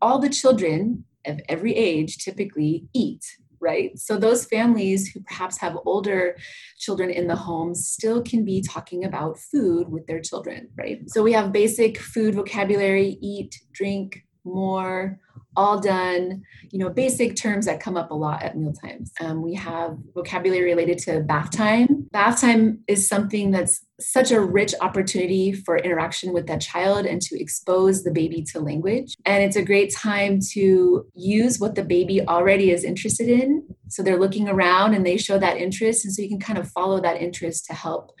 all 0.00 0.18
the 0.18 0.28
children 0.28 1.04
of 1.24 1.40
every 1.48 1.74
age 1.76 2.18
typically 2.18 2.88
eat, 2.92 3.24
right? 3.60 3.98
So 3.98 4.16
those 4.16 4.44
families 4.44 5.08
who 5.08 5.20
perhaps 5.20 5.58
have 5.58 5.76
older 5.84 6.36
children 6.78 7.10
in 7.10 7.26
the 7.26 7.36
home 7.36 7.74
still 7.74 8.22
can 8.22 8.44
be 8.44 8.62
talking 8.62 9.04
about 9.04 9.38
food 9.38 9.88
with 9.88 10.06
their 10.06 10.20
children, 10.20 10.68
right? 10.76 11.00
So 11.08 11.22
we 11.22 11.32
have 11.32 11.52
basic 11.52 11.98
food 11.98 12.34
vocabulary 12.34 13.18
eat, 13.20 13.54
drink, 13.72 14.24
more, 14.52 15.18
all 15.58 15.80
done, 15.80 16.42
you 16.70 16.78
know, 16.78 16.88
basic 16.88 17.34
terms 17.34 17.66
that 17.66 17.80
come 17.80 17.96
up 17.96 18.12
a 18.12 18.14
lot 18.14 18.44
at 18.44 18.56
mealtimes. 18.56 19.10
Um, 19.20 19.42
we 19.42 19.54
have 19.54 19.96
vocabulary 20.14 20.62
related 20.62 20.98
to 20.98 21.20
bath 21.20 21.50
time. 21.50 22.06
Bath 22.12 22.40
time 22.40 22.84
is 22.86 23.08
something 23.08 23.50
that's 23.50 23.84
such 23.98 24.30
a 24.30 24.40
rich 24.40 24.72
opportunity 24.80 25.52
for 25.52 25.76
interaction 25.76 26.32
with 26.32 26.46
that 26.46 26.60
child 26.60 27.06
and 27.06 27.20
to 27.22 27.40
expose 27.40 28.04
the 28.04 28.12
baby 28.12 28.42
to 28.52 28.60
language. 28.60 29.14
And 29.26 29.42
it's 29.42 29.56
a 29.56 29.64
great 29.64 29.92
time 29.92 30.38
to 30.52 31.04
use 31.14 31.58
what 31.58 31.74
the 31.74 31.84
baby 31.84 32.22
already 32.22 32.70
is 32.70 32.84
interested 32.84 33.28
in. 33.28 33.66
So 33.88 34.04
they're 34.04 34.20
looking 34.20 34.48
around 34.48 34.94
and 34.94 35.04
they 35.04 35.16
show 35.16 35.38
that 35.38 35.56
interest. 35.56 36.04
And 36.04 36.14
so 36.14 36.22
you 36.22 36.28
can 36.28 36.38
kind 36.38 36.60
of 36.60 36.70
follow 36.70 37.00
that 37.00 37.20
interest 37.20 37.66
to 37.66 37.74
help 37.74 38.12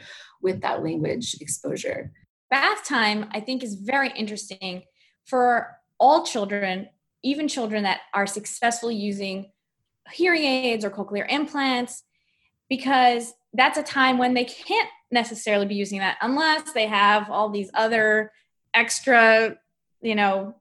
with 0.42 0.60
that 0.62 0.82
language 0.82 1.36
exposure. 1.40 2.10
Bath 2.50 2.84
time, 2.84 3.26
I 3.30 3.38
think, 3.38 3.62
is 3.62 3.74
very 3.74 4.10
interesting 4.10 4.82
for 5.24 5.78
all 5.98 6.24
children 6.24 6.88
even 7.22 7.48
children 7.48 7.82
that 7.82 8.00
are 8.14 8.26
successfully 8.26 8.94
using 8.94 9.50
hearing 10.12 10.44
aids 10.44 10.84
or 10.84 10.90
cochlear 10.90 11.26
implants, 11.28 12.04
because 12.68 13.34
that's 13.52 13.78
a 13.78 13.82
time 13.82 14.18
when 14.18 14.34
they 14.34 14.44
can't 14.44 14.88
necessarily 15.10 15.66
be 15.66 15.74
using 15.74 15.98
that 15.98 16.18
unless 16.20 16.72
they 16.72 16.86
have 16.86 17.30
all 17.30 17.50
these 17.50 17.70
other 17.74 18.30
extra, 18.74 19.56
you 20.00 20.14
know, 20.14 20.54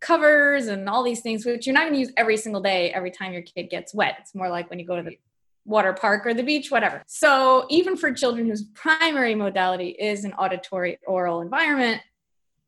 covers 0.00 0.66
and 0.66 0.88
all 0.88 1.02
these 1.02 1.20
things, 1.20 1.46
which 1.46 1.66
you're 1.66 1.74
not 1.74 1.84
going 1.84 1.94
to 1.94 2.00
use 2.00 2.12
every 2.16 2.36
single 2.36 2.60
day 2.60 2.90
every 2.90 3.10
time 3.10 3.32
your 3.32 3.42
kid 3.42 3.70
gets 3.70 3.94
wet. 3.94 4.16
It's 4.20 4.34
more 4.34 4.50
like 4.50 4.68
when 4.68 4.78
you 4.78 4.86
go 4.86 4.96
to 4.96 5.02
the 5.02 5.18
water 5.64 5.94
park 5.94 6.26
or 6.26 6.34
the 6.34 6.42
beach, 6.42 6.70
whatever. 6.70 7.02
So 7.06 7.66
even 7.70 7.96
for 7.96 8.12
children 8.12 8.46
whose 8.46 8.64
primary 8.74 9.34
modality 9.34 9.88
is 9.88 10.24
an 10.24 10.34
auditory 10.34 10.98
oral 11.06 11.40
environment, 11.40 12.02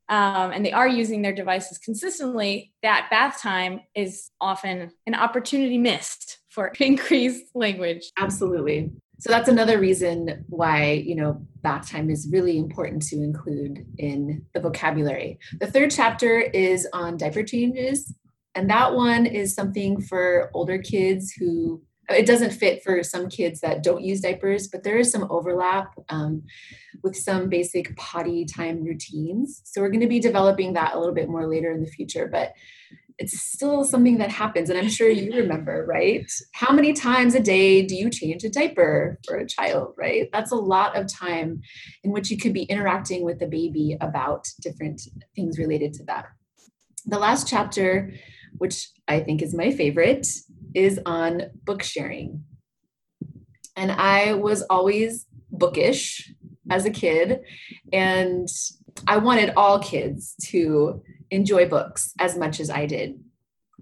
um, 0.09 0.53
and 0.53 0.65
they 0.65 0.73
are 0.73 0.89
using 0.89 1.23
their 1.23 1.35
devices 1.35 1.79
consistently, 1.79 2.73
that 2.83 3.09
bath 3.11 3.41
time 3.41 3.81
is 3.95 4.31
often 4.41 4.93
an 5.07 5.15
opportunity 5.15 5.79
missed 5.79 6.39
for 6.49 6.73
increased 6.81 7.45
language. 7.55 8.11
Absolutely. 8.19 8.91
So 9.19 9.33
that's 9.33 9.49
another 9.49 9.81
reason 9.81 10.45
why, 10.49 10.93
you 10.93 11.15
know, 11.15 11.41
bath 11.63 11.91
time 11.91 12.11
is 12.11 12.29
really 12.31 12.59
important 12.59 13.03
to 13.09 13.17
include 13.17 13.87
in 13.97 14.45
the 14.53 14.61
vocabulary. 14.61 15.39
The 15.59 15.71
third 15.71 15.91
chapter 15.91 16.39
is 16.41 16.87
on 16.93 17.17
diaper 17.17 17.43
changes. 17.43 18.15
And 18.55 18.71
that 18.71 18.95
one 18.95 19.27
is 19.27 19.55
something 19.55 20.01
for 20.01 20.51
older 20.55 20.79
kids 20.79 21.33
who 21.33 21.83
it 22.09 22.27
doesn't 22.27 22.53
fit 22.53 22.83
for 22.83 23.03
some 23.03 23.29
kids 23.29 23.61
that 23.61 23.83
don't 23.83 24.05
use 24.05 24.21
diapers, 24.21 24.69
but 24.69 24.85
there 24.85 24.99
is 24.99 25.11
some 25.11 25.27
overlap 25.31 25.95
um, 26.09 26.43
with 27.03 27.17
some 27.17 27.49
basic 27.49 27.97
potty 27.97 28.45
time 28.45 28.85
routines. 28.85 29.61
So 29.65 29.81
we're 29.81 29.91
going 29.91 30.01
to 30.01 30.07
be 30.07 30.21
developing 30.21 30.75
that 30.75 30.95
a 30.95 30.99
little 30.99 31.15
bit 31.15 31.29
more 31.29 31.49
later 31.49 31.73
in 31.73 31.81
the 31.81 31.91
future, 31.91 32.29
but 32.31 32.53
it's 33.19 33.41
still 33.41 33.85
something 33.85 34.19
that 34.19 34.31
happens. 34.31 34.69
And 34.69 34.79
I'm 34.79 34.91
sure 34.91 35.09
you 35.09 35.33
remember, 35.35 35.87
right? 35.89 36.31
How 36.53 36.73
many 36.73 36.93
times 36.93 37.35
a 37.35 37.41
day 37.41 37.83
do 37.83 37.97
you 37.97 38.11
change 38.11 38.45
a 38.45 38.51
diaper 38.51 39.19
for 39.27 39.37
a 39.37 39.47
child, 39.47 39.95
right? 39.97 40.29
That's 40.33 40.53
a 40.53 40.57
lot 40.57 40.97
of 40.97 41.11
time 41.11 41.63
in 42.05 42.13
which 42.13 42.31
you 42.31 42.37
could 42.37 42.53
be 42.53 42.65
interacting 42.65 43.25
with 43.25 43.39
the 43.39 43.47
baby 43.47 43.97
about 44.01 44.49
different 44.61 45.01
things 45.35 45.59
related 45.59 45.95
to 45.95 46.05
that. 46.05 46.27
The 47.07 47.19
last 47.19 47.49
chapter, 47.49 48.13
which 48.59 48.91
I 49.09 49.21
think 49.21 49.41
is 49.41 49.55
my 49.55 49.71
favorite, 49.71 50.27
is 50.77 51.01
on 51.07 51.43
book 51.65 51.83
sharing. 51.83 52.45
And 53.75 53.91
I 53.91 54.35
was 54.35 54.63
always 54.63 55.27
bookish 55.51 56.33
as 56.71 56.85
a 56.85 56.91
kid, 56.91 57.41
and 57.93 58.49
I 59.07 59.17
wanted 59.17 59.55
all 59.57 59.79
kids 59.79 60.35
to 60.49 61.03
enjoy 61.31 61.69
books 61.69 62.13
as 62.19 62.37
much 62.37 62.61
as 62.61 62.71
I 62.71 62.87
did 62.87 63.19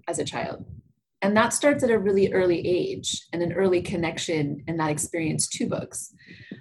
as 0.07 0.19
a 0.19 0.25
child. 0.25 0.65
And 1.21 1.35
that 1.35 1.53
starts 1.53 1.83
at 1.83 1.89
a 1.89 1.99
really 1.99 2.31
early 2.31 2.65
age 2.65 3.25
and 3.33 3.41
an 3.41 3.53
early 3.53 3.81
connection 3.81 4.63
and 4.67 4.79
that 4.79 4.91
experience 4.91 5.47
to 5.49 5.67
books. 5.67 6.13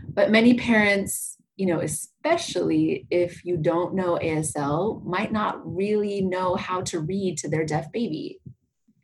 But 0.09 0.31
many 0.31 0.55
parents, 0.55 1.37
you 1.57 1.67
know, 1.67 1.81
especially 1.81 3.07
if 3.11 3.45
you 3.45 3.57
don't 3.57 3.95
know 3.95 4.19
ASL, 4.23 5.05
might 5.05 5.33
not 5.33 5.61
really 5.65 6.23
know 6.23 6.55
how 6.55 6.81
to 6.83 7.01
read 7.01 7.39
to 7.39 7.49
their 7.49 7.65
deaf 7.65 7.93
baby, 7.93 8.41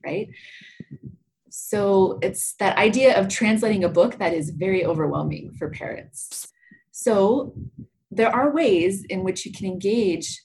right? 0.04 0.28
So 1.70 2.18
it's 2.20 2.54
that 2.54 2.76
idea 2.78 3.16
of 3.16 3.28
translating 3.28 3.84
a 3.84 3.88
book 3.88 4.18
that 4.18 4.34
is 4.34 4.50
very 4.50 4.84
overwhelming 4.84 5.52
for 5.52 5.70
parents. 5.70 6.48
So 6.90 7.54
there 8.10 8.34
are 8.34 8.50
ways 8.50 9.04
in 9.04 9.22
which 9.22 9.46
you 9.46 9.52
can 9.52 9.66
engage 9.66 10.42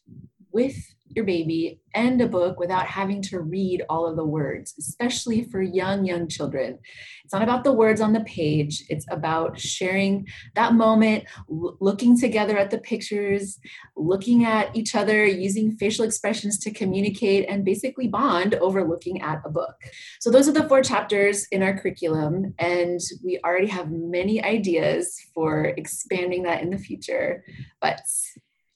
with 0.51 0.77
your 1.09 1.25
baby 1.25 1.79
and 1.93 2.19
a 2.19 2.27
book 2.27 2.59
without 2.59 2.85
having 2.85 3.21
to 3.21 3.39
read 3.39 3.83
all 3.89 4.05
of 4.05 4.15
the 4.15 4.25
words, 4.25 4.73
especially 4.79 5.43
for 5.43 5.61
young, 5.61 6.05
young 6.05 6.27
children. 6.27 6.79
It's 7.23 7.33
not 7.33 7.43
about 7.43 7.63
the 7.63 7.71
words 7.71 8.01
on 8.01 8.13
the 8.13 8.21
page, 8.21 8.83
it's 8.89 9.05
about 9.09 9.59
sharing 9.59 10.27
that 10.55 10.73
moment, 10.73 11.25
l- 11.49 11.77
looking 11.79 12.19
together 12.19 12.57
at 12.57 12.71
the 12.71 12.79
pictures, 12.79 13.59
looking 13.95 14.45
at 14.45 14.75
each 14.75 14.95
other, 14.95 15.25
using 15.25 15.77
facial 15.77 16.05
expressions 16.05 16.57
to 16.59 16.71
communicate 16.71 17.47
and 17.47 17.63
basically 17.63 18.07
bond 18.07 18.55
over 18.55 18.83
looking 18.83 19.21
at 19.21 19.41
a 19.45 19.49
book. 19.49 19.75
So, 20.19 20.31
those 20.31 20.47
are 20.47 20.53
the 20.53 20.67
four 20.67 20.81
chapters 20.81 21.47
in 21.51 21.63
our 21.63 21.77
curriculum, 21.77 22.53
and 22.59 22.99
we 23.23 23.39
already 23.45 23.67
have 23.67 23.91
many 23.91 24.43
ideas 24.43 25.19
for 25.33 25.65
expanding 25.77 26.43
that 26.43 26.61
in 26.61 26.71
the 26.71 26.77
future. 26.77 27.43
But 27.81 28.01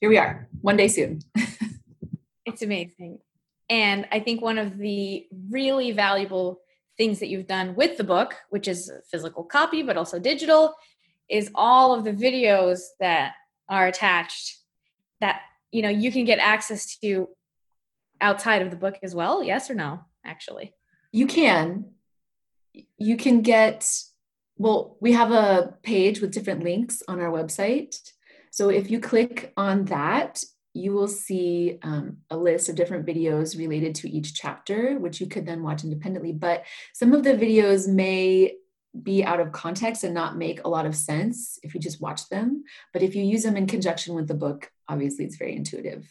here 0.00 0.08
we 0.08 0.16
are, 0.16 0.48
one 0.62 0.76
day 0.76 0.88
soon. 0.88 1.20
It's 2.50 2.62
amazing. 2.62 3.18
And 3.68 4.06
I 4.10 4.20
think 4.20 4.42
one 4.42 4.58
of 4.58 4.78
the 4.78 5.26
really 5.48 5.92
valuable 5.92 6.60
things 6.98 7.20
that 7.20 7.28
you've 7.28 7.46
done 7.46 7.74
with 7.74 7.96
the 7.96 8.04
book, 8.04 8.34
which 8.50 8.68
is 8.68 8.90
a 8.90 9.00
physical 9.10 9.44
copy, 9.44 9.82
but 9.82 9.96
also 9.96 10.18
digital, 10.18 10.74
is 11.28 11.50
all 11.54 11.94
of 11.94 12.04
the 12.04 12.12
videos 12.12 12.80
that 12.98 13.32
are 13.68 13.86
attached 13.86 14.58
that 15.20 15.42
you 15.70 15.82
know 15.82 15.88
you 15.88 16.10
can 16.10 16.24
get 16.24 16.38
access 16.40 16.96
to 16.96 17.28
outside 18.20 18.62
of 18.62 18.70
the 18.70 18.76
book 18.76 18.98
as 19.02 19.14
well 19.14 19.44
yes 19.44 19.70
or 19.70 19.74
no 19.74 20.00
actually 20.26 20.74
You 21.12 21.26
can. 21.26 21.86
You 22.98 23.16
can 23.16 23.42
get, 23.42 23.90
well, 24.56 24.96
we 25.00 25.12
have 25.12 25.32
a 25.32 25.74
page 25.82 26.20
with 26.20 26.32
different 26.32 26.62
links 26.62 27.02
on 27.08 27.20
our 27.20 27.30
website. 27.30 27.96
So 28.52 28.68
if 28.68 28.90
you 28.90 29.00
click 29.00 29.52
on 29.56 29.86
that, 29.86 30.44
you 30.72 30.92
will 30.92 31.08
see 31.08 31.78
um, 31.82 32.18
a 32.30 32.36
list 32.36 32.68
of 32.68 32.76
different 32.76 33.06
videos 33.06 33.58
related 33.58 33.94
to 33.96 34.10
each 34.10 34.34
chapter, 34.34 34.98
which 34.98 35.20
you 35.20 35.26
could 35.26 35.46
then 35.46 35.62
watch 35.62 35.82
independently. 35.82 36.32
But 36.32 36.64
some 36.94 37.12
of 37.12 37.24
the 37.24 37.34
videos 37.34 37.88
may 37.88 38.54
be 39.02 39.24
out 39.24 39.40
of 39.40 39.52
context 39.52 40.04
and 40.04 40.14
not 40.14 40.36
make 40.36 40.64
a 40.64 40.68
lot 40.68 40.86
of 40.86 40.96
sense 40.96 41.58
if 41.62 41.74
you 41.74 41.80
just 41.80 42.00
watch 42.00 42.28
them. 42.28 42.64
But 42.92 43.02
if 43.02 43.14
you 43.14 43.22
use 43.22 43.42
them 43.42 43.56
in 43.56 43.66
conjunction 43.66 44.14
with 44.14 44.28
the 44.28 44.34
book, 44.34 44.70
obviously 44.88 45.24
it's 45.24 45.36
very 45.36 45.56
intuitive. 45.56 46.08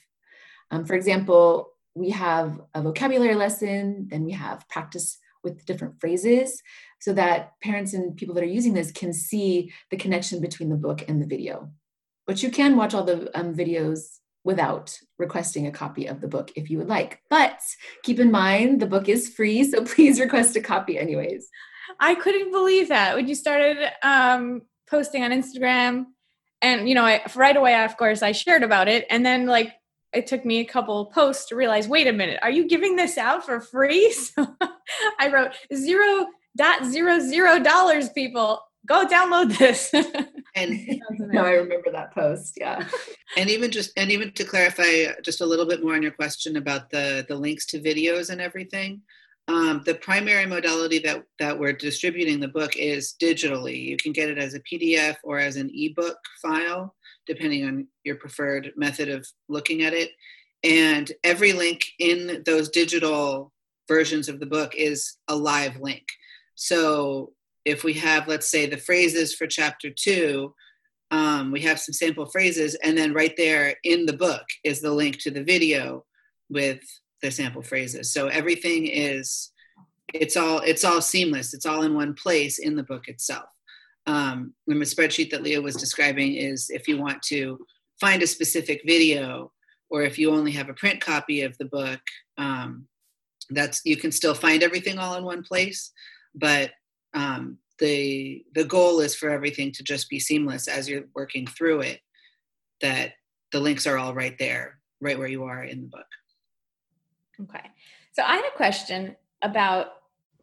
Um, 0.72 0.86
for 0.86 0.94
example, 0.94 1.72
we 1.96 2.12
have 2.12 2.62
a 2.74 2.82
vocabulary 2.82 3.36
lesson, 3.36 4.08
then 4.10 4.24
we 4.24 4.32
have 4.34 4.68
practice 4.70 5.18
with 5.44 5.66
different 5.66 6.00
phrases 6.00 6.62
so 7.00 7.14
that 7.14 7.54
parents 7.62 7.94
and 7.94 8.16
people 8.16 8.36
that 8.36 8.44
are 8.44 8.48
using 8.48 8.74
this 8.74 8.92
can 8.92 9.14
see 9.14 9.72
the 9.90 9.98
connection 9.98 10.42
between 10.42 10.70
the 10.70 10.76
book 10.76 11.04
and 11.08 11.22
the 11.22 11.26
video. 11.26 11.70
But 12.28 12.44
you 12.44 12.52
can 12.52 12.76
watch 12.76 12.94
all 12.94 13.04
the 13.04 13.38
um, 13.38 13.56
videos 13.56 14.20
without 14.44 14.98
requesting 15.18 15.68
a 15.68 15.72
copy 15.72 16.06
of 16.06 16.22
the 16.22 16.28
book 16.28 16.52
if 16.56 16.70
you 16.70 16.78
would 16.78 16.88
like. 16.88 17.22
But 17.30 17.60
keep 18.04 18.20
in 18.20 18.32
mind, 18.32 18.80
the 18.80 18.88
book 18.88 19.10
is 19.10 19.30
free, 19.30 19.64
so 19.64 19.84
please 19.86 20.20
request 20.20 20.56
a 20.56 20.62
copy 20.62 20.98
anyways. 20.98 21.48
I 22.00 22.16
couldn't 22.16 22.52
believe 22.52 22.90
that 22.90 23.16
when 23.16 23.28
you 23.28 23.36
started 23.36 23.78
um, 24.04 24.62
posting 24.90 25.24
on 25.24 25.32
Instagram, 25.32 26.06
and 26.62 26.88
you 26.88 26.96
know, 26.96 27.06
I, 27.06 27.22
right 27.36 27.56
away, 27.56 27.84
of 27.84 27.98
course, 27.98 28.22
I 28.22 28.32
shared 28.32 28.64
about 28.64 28.88
it, 28.88 29.06
and 29.10 29.26
then 29.26 29.46
like 29.46 29.74
it 30.14 30.28
took 30.28 30.44
me 30.44 30.60
a 30.60 30.66
couple 30.66 31.06
posts 31.08 31.46
to 31.48 31.56
realize, 31.56 31.88
wait 31.88 32.08
a 32.08 32.14
minute, 32.14 32.40
are 32.42 32.50
you 32.50 32.68
giving 32.68 32.96
this 32.96 33.18
out 33.18 33.46
for 33.46 33.60
free? 33.62 34.14
So 34.36 34.48
I 35.20 35.32
wrote 35.32 35.52
zero 35.74 36.28
dot 36.58 36.86
zero 36.86 37.20
zero 37.20 37.60
dollars, 37.60 38.10
people. 38.10 38.60
Go 38.90 39.06
download 39.06 39.58
this. 39.58 39.92
And 40.56 40.80
No, 41.20 41.46
I 41.46 41.52
remember 41.52 41.92
that 41.92 42.12
post. 42.12 42.56
Yeah. 42.58 42.84
and 43.38 43.52
even 43.52 43.70
just 43.70 43.92
and 43.96 44.12
even 44.12 44.32
to 44.32 44.44
clarify 44.44 45.14
just 45.24 45.42
a 45.42 45.46
little 45.46 45.68
bit 45.68 45.84
more 45.84 45.94
on 45.94 46.02
your 46.02 46.12
question 46.12 46.58
about 46.58 46.90
the 46.90 47.24
the 47.30 47.36
links 47.36 47.68
to 47.68 47.80
videos 47.80 48.32
and 48.32 48.42
everything 48.42 49.02
um, 49.48 49.82
the 49.86 49.96
primary 49.96 50.46
modality 50.46 51.00
that 51.00 51.24
that 51.40 51.58
we're 51.58 51.74
distributing 51.74 52.40
the 52.40 52.48
book 52.48 52.76
is 52.78 53.16
digitally 53.22 53.82
you 53.82 53.98
can 53.98 54.12
get 54.12 54.30
it 54.30 54.38
as 54.38 54.54
a 54.54 54.60
pdf 54.62 55.18
or 55.24 55.40
as 55.40 55.56
an 55.56 55.70
ebook 55.74 56.18
file 56.42 56.96
depending 57.26 57.66
on 57.66 57.88
your 58.04 58.16
preferred 58.16 58.72
method 58.76 59.10
of 59.10 59.28
looking 59.48 59.84
at 59.84 59.94
it 59.94 60.12
and 60.64 61.12
every 61.24 61.54
link 61.54 61.86
in 62.00 62.44
those 62.46 62.70
digital 62.70 63.52
versions 63.88 64.30
of 64.30 64.40
the 64.40 64.46
book 64.46 64.74
is 64.76 65.18
a 65.28 65.36
live 65.36 65.80
link 65.80 66.06
so 66.56 67.32
if 67.70 67.84
we 67.84 67.94
have 67.94 68.28
let's 68.28 68.50
say 68.50 68.66
the 68.66 68.78
phrases 68.78 69.34
for 69.34 69.48
chapter 69.48 69.90
two 69.90 70.54
um, 71.12 71.52
we 71.52 71.62
have 71.62 71.80
some 71.80 71.94
sample 71.94 72.28
phrases 72.28 72.76
and 72.84 72.98
then 72.98 73.14
right 73.14 73.36
there 73.36 73.76
in 73.84 74.06
the 74.06 74.14
book 74.14 74.44
is 74.64 74.82
the 74.82 74.92
link 74.92 75.18
to 75.20 75.32
the 75.32 75.44
video 75.44 76.06
with 76.50 76.82
the 77.22 77.32
sample 77.32 77.62
phrases. 77.62 78.12
So 78.12 78.28
everything 78.28 78.88
is 78.88 79.52
it's 80.14 80.38
all 80.38 80.60
it's 80.60 80.84
all 80.84 81.02
seamless. 81.02 81.54
It's 81.54 81.66
all 81.66 81.84
in 81.84 81.94
one 81.94 82.14
place 82.14 82.60
in 82.60 82.76
the 82.76 82.84
book 82.84 83.08
itself. 83.08 83.50
Um, 84.08 84.54
and 84.68 84.82
the 84.82 84.86
spreadsheet 84.86 85.30
that 85.32 85.44
leah 85.44 85.62
was 85.62 85.76
describing 85.76 86.36
is 86.36 86.70
if 86.70 86.88
you 86.88 86.98
want 86.98 87.22
to 87.24 87.60
find 88.00 88.24
a 88.24 88.28
specific 88.28 88.82
video 88.86 89.52
or 89.90 90.04
if 90.04 90.18
you 90.18 90.32
only 90.32 90.52
have 90.52 90.70
a 90.70 90.74
print 90.74 91.02
copy 91.02 91.42
of 91.42 91.58
the 91.58 91.66
book 91.66 92.00
um, 92.38 92.88
that's 93.50 93.82
you 93.84 93.98
can 93.98 94.12
still 94.12 94.34
find 94.34 94.64
everything 94.64 94.98
all 94.98 95.16
in 95.16 95.24
one 95.24 95.44
place 95.44 95.92
but 96.34 96.72
um, 97.14 97.58
the 97.80 98.44
the 98.54 98.66
goal 98.66 99.00
is 99.00 99.16
for 99.16 99.30
everything 99.30 99.72
to 99.72 99.84
just 99.84 100.10
be 100.10 100.20
seamless 100.20 100.68
as 100.68 100.90
you're 100.90 101.06
working 101.16 101.48
through 101.48 101.82
it 101.82 102.00
that 102.82 103.14
the 103.52 103.60
links 103.60 103.88
are 103.88 103.98
all 103.98 104.14
right 104.14 104.38
there 104.38 104.80
right 105.02 105.18
where 105.18 105.28
you 105.28 105.44
are 105.44 105.64
in 105.64 105.82
the 105.82 105.88
book 105.88 106.06
Okay. 107.42 107.72
So 108.14 108.24
I 108.24 108.36
had 108.36 108.46
a 108.46 108.58
question 108.58 109.16
about 109.42 109.88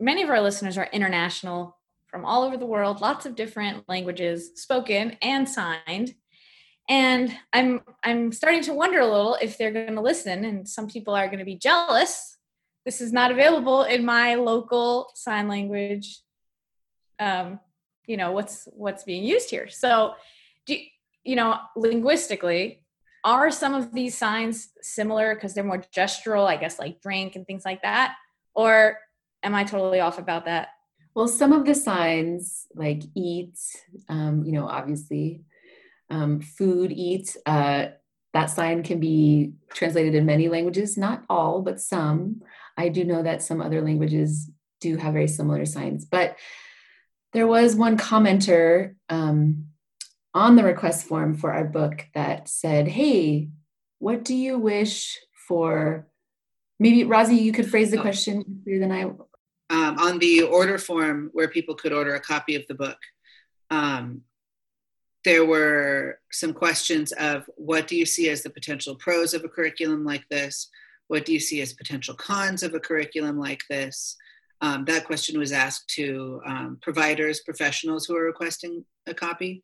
many 0.01 0.23
of 0.23 0.31
our 0.31 0.41
listeners 0.41 0.79
are 0.79 0.89
international 0.93 1.77
from 2.07 2.25
all 2.25 2.43
over 2.43 2.57
the 2.57 2.67
world, 2.67 3.01
lots 3.01 3.27
of 3.27 3.37
different 3.37 3.85
languages 3.89 4.53
spoken 4.55 5.17
and 5.21 5.49
signed. 5.49 6.15
And 6.89 7.37
I'm 7.53 7.83
I'm 8.05 8.33
starting 8.33 8.63
to 8.63 8.73
wonder 8.73 9.01
a 9.01 9.07
little 9.07 9.37
if 9.43 9.59
they're 9.59 9.73
going 9.73 9.95
to 9.95 10.01
listen 10.01 10.45
and 10.45 10.69
some 10.69 10.87
people 10.87 11.15
are 11.15 11.27
going 11.27 11.41
to 11.41 11.45
be 11.45 11.59
jealous. 11.59 12.39
This 12.85 13.01
is 13.01 13.13
not 13.13 13.33
available 13.33 13.83
in 13.83 14.05
my 14.05 14.37
local 14.37 15.11
sign 15.15 15.49
language 15.49 16.21
um 17.19 17.61
you 18.07 18.17
know 18.17 18.33
what's 18.33 18.69
what's 18.73 19.05
being 19.05 19.25
used 19.25 19.51
here. 19.51 19.69
So 19.69 20.15
do 20.67 20.77
you 21.25 21.37
know 21.37 21.59
linguistically 21.77 22.83
are 23.25 23.51
some 23.51 23.75
of 23.75 23.93
these 23.93 24.17
signs 24.17 24.69
similar 24.81 25.35
because 25.35 25.53
they're 25.53 25.65
more 25.65 25.83
gestural, 25.93 26.47
I 26.47 26.57
guess, 26.57 26.79
like 26.79 27.01
drink 27.01 27.35
and 27.35 27.45
things 27.45 27.65
like 27.65 27.83
that? 27.83 28.15
Or 28.55 28.99
am 29.43 29.55
I 29.55 29.65
totally 29.65 29.99
off 29.99 30.19
about 30.19 30.45
that? 30.45 30.69
Well, 31.13 31.27
some 31.27 31.53
of 31.53 31.65
the 31.65 31.75
signs 31.75 32.67
like 32.75 33.03
eat, 33.17 33.59
um, 34.09 34.45
you 34.45 34.53
know, 34.53 34.69
obviously, 34.69 35.43
um, 36.09 36.41
food, 36.41 36.93
eat, 36.93 37.37
uh, 37.47 37.87
that 38.33 38.51
sign 38.51 38.83
can 38.83 39.01
be 39.01 39.55
translated 39.73 40.15
in 40.15 40.27
many 40.27 40.49
languages, 40.49 40.97
not 40.97 41.25
all, 41.29 41.63
but 41.63 41.81
some. 41.81 42.43
I 42.77 42.91
do 42.91 43.03
know 43.03 43.23
that 43.23 43.43
some 43.43 43.61
other 43.61 43.81
languages 43.81 44.51
do 44.81 44.99
have 44.99 45.15
very 45.15 45.27
similar 45.27 45.65
signs. 45.65 46.05
But 46.05 46.37
there 47.37 47.47
was 47.47 47.77
one 47.77 47.99
commenter 47.99 48.95
um, 49.11 49.67
on 50.33 50.57
the 50.57 50.65
request 50.65 51.07
form 51.07 51.37
for 51.37 51.53
our 51.53 51.65
book 51.65 52.07
that 52.15 52.49
said, 52.49 52.89
Hey, 52.89 53.51
what 53.99 54.25
do 54.25 54.35
you 54.35 54.59
wish 54.59 55.19
for? 55.47 56.07
Maybe, 56.81 57.05
Razi, 57.05 57.39
you 57.39 57.53
could 57.53 57.69
phrase 57.69 57.91
the 57.91 57.99
question 57.99 58.43
better 58.47 58.79
than 58.79 58.91
I. 58.91 59.03
um, 59.03 59.99
on 59.99 60.19
the 60.19 60.45
order 60.45 60.79
form 60.79 61.29
where 61.35 61.49
people 61.49 61.75
could 61.75 61.93
order 61.93 62.15
a 62.15 62.21
copy 62.21 62.55
of 62.55 62.67
the 62.69 62.75
book 62.75 62.99
um, 63.71 64.23
there 65.27 65.45
were 65.45 66.21
some 66.31 66.55
questions 66.55 67.13
of 67.13 67.45
what 67.57 67.87
do 67.87 67.97
you 67.97 68.07
see 68.07 68.31
as 68.31 68.43
the 68.43 68.51
potential 68.51 68.95
pros 68.95 69.35
of 69.35 69.45
a 69.45 69.49
curriculum 69.49 70.05
like 70.05 70.25
this 70.31 70.71
what 71.09 71.27
do 71.27 71.35
you 71.35 71.41
see 71.41 71.61
as 71.61 71.73
potential 71.73 72.15
cons 72.15 72.63
of 72.63 72.73
a 72.75 72.81
curriculum 72.81 73.39
like 73.39 73.63
this 73.69 74.17
um, 74.61 74.85
that 74.87 75.05
question 75.05 75.39
was 75.39 75.53
asked 75.53 75.89
to 75.91 76.41
um, 76.47 76.79
providers 76.83 77.41
professionals 77.41 78.07
who 78.07 78.17
are 78.17 78.25
requesting 78.25 78.85
a 79.07 79.15
copy 79.15 79.63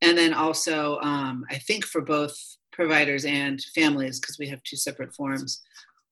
and 0.00 0.16
then 0.16 0.34
also 0.34 0.98
um, 1.00 1.44
i 1.50 1.56
think 1.56 1.84
for 1.84 2.00
both 2.00 2.36
providers 2.72 3.24
and 3.24 3.62
families 3.74 4.18
because 4.18 4.38
we 4.38 4.48
have 4.48 4.62
two 4.62 4.76
separate 4.76 5.14
forms 5.14 5.62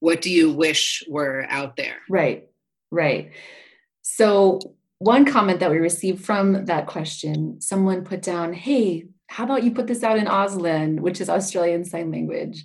what 0.00 0.20
do 0.22 0.30
you 0.30 0.50
wish 0.50 1.02
were 1.08 1.46
out 1.48 1.76
there 1.76 1.98
Right, 2.08 2.48
right. 2.90 3.32
So, 4.02 4.60
one 4.98 5.24
comment 5.24 5.60
that 5.60 5.70
we 5.70 5.78
received 5.78 6.24
from 6.24 6.66
that 6.66 6.86
question, 6.86 7.60
someone 7.60 8.04
put 8.04 8.20
down, 8.22 8.52
Hey, 8.52 9.06
how 9.28 9.44
about 9.44 9.62
you 9.62 9.70
put 9.70 9.86
this 9.86 10.02
out 10.02 10.18
in 10.18 10.26
Auslan, 10.26 11.00
which 11.00 11.20
is 11.20 11.30
Australian 11.30 11.84
Sign 11.84 12.10
Language, 12.10 12.64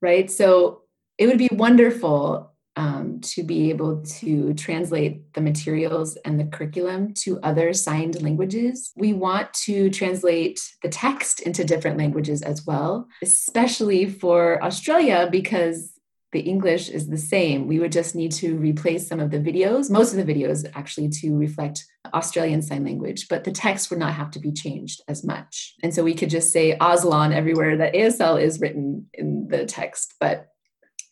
right? 0.00 0.30
So, 0.30 0.82
it 1.18 1.26
would 1.26 1.38
be 1.38 1.48
wonderful 1.52 2.53
um, 2.76 3.20
to 3.20 3.42
be 3.42 3.70
able 3.70 4.02
to 4.02 4.54
translate 4.54 5.32
the 5.34 5.40
materials 5.40 6.16
and 6.24 6.38
the 6.38 6.44
curriculum 6.44 7.14
to 7.14 7.40
other 7.40 7.72
signed 7.72 8.20
languages. 8.22 8.92
We 8.96 9.12
want 9.12 9.52
to 9.64 9.90
translate 9.90 10.60
the 10.82 10.88
text 10.88 11.40
into 11.40 11.64
different 11.64 11.98
languages 11.98 12.42
as 12.42 12.66
well, 12.66 13.08
especially 13.22 14.06
for 14.06 14.62
Australia, 14.62 15.28
because 15.30 15.94
the 16.32 16.40
English 16.40 16.88
is 16.88 17.08
the 17.08 17.16
same. 17.16 17.68
We 17.68 17.78
would 17.78 17.92
just 17.92 18.16
need 18.16 18.32
to 18.32 18.56
replace 18.56 19.06
some 19.06 19.20
of 19.20 19.30
the 19.30 19.38
videos, 19.38 19.88
most 19.88 20.12
of 20.12 20.26
the 20.26 20.34
videos 20.34 20.68
actually, 20.74 21.08
to 21.20 21.36
reflect 21.36 21.86
Australian 22.12 22.60
Sign 22.60 22.84
Language, 22.84 23.28
but 23.28 23.44
the 23.44 23.52
text 23.52 23.88
would 23.88 24.00
not 24.00 24.14
have 24.14 24.32
to 24.32 24.40
be 24.40 24.50
changed 24.50 25.00
as 25.06 25.24
much. 25.24 25.74
And 25.82 25.94
so 25.94 26.02
we 26.02 26.14
could 26.14 26.30
just 26.30 26.52
say 26.52 26.76
Auslan 26.76 27.32
everywhere 27.32 27.76
that 27.76 27.94
ASL 27.94 28.42
is 28.42 28.60
written 28.60 29.06
in 29.14 29.46
the 29.48 29.64
text, 29.64 30.14
but 30.18 30.48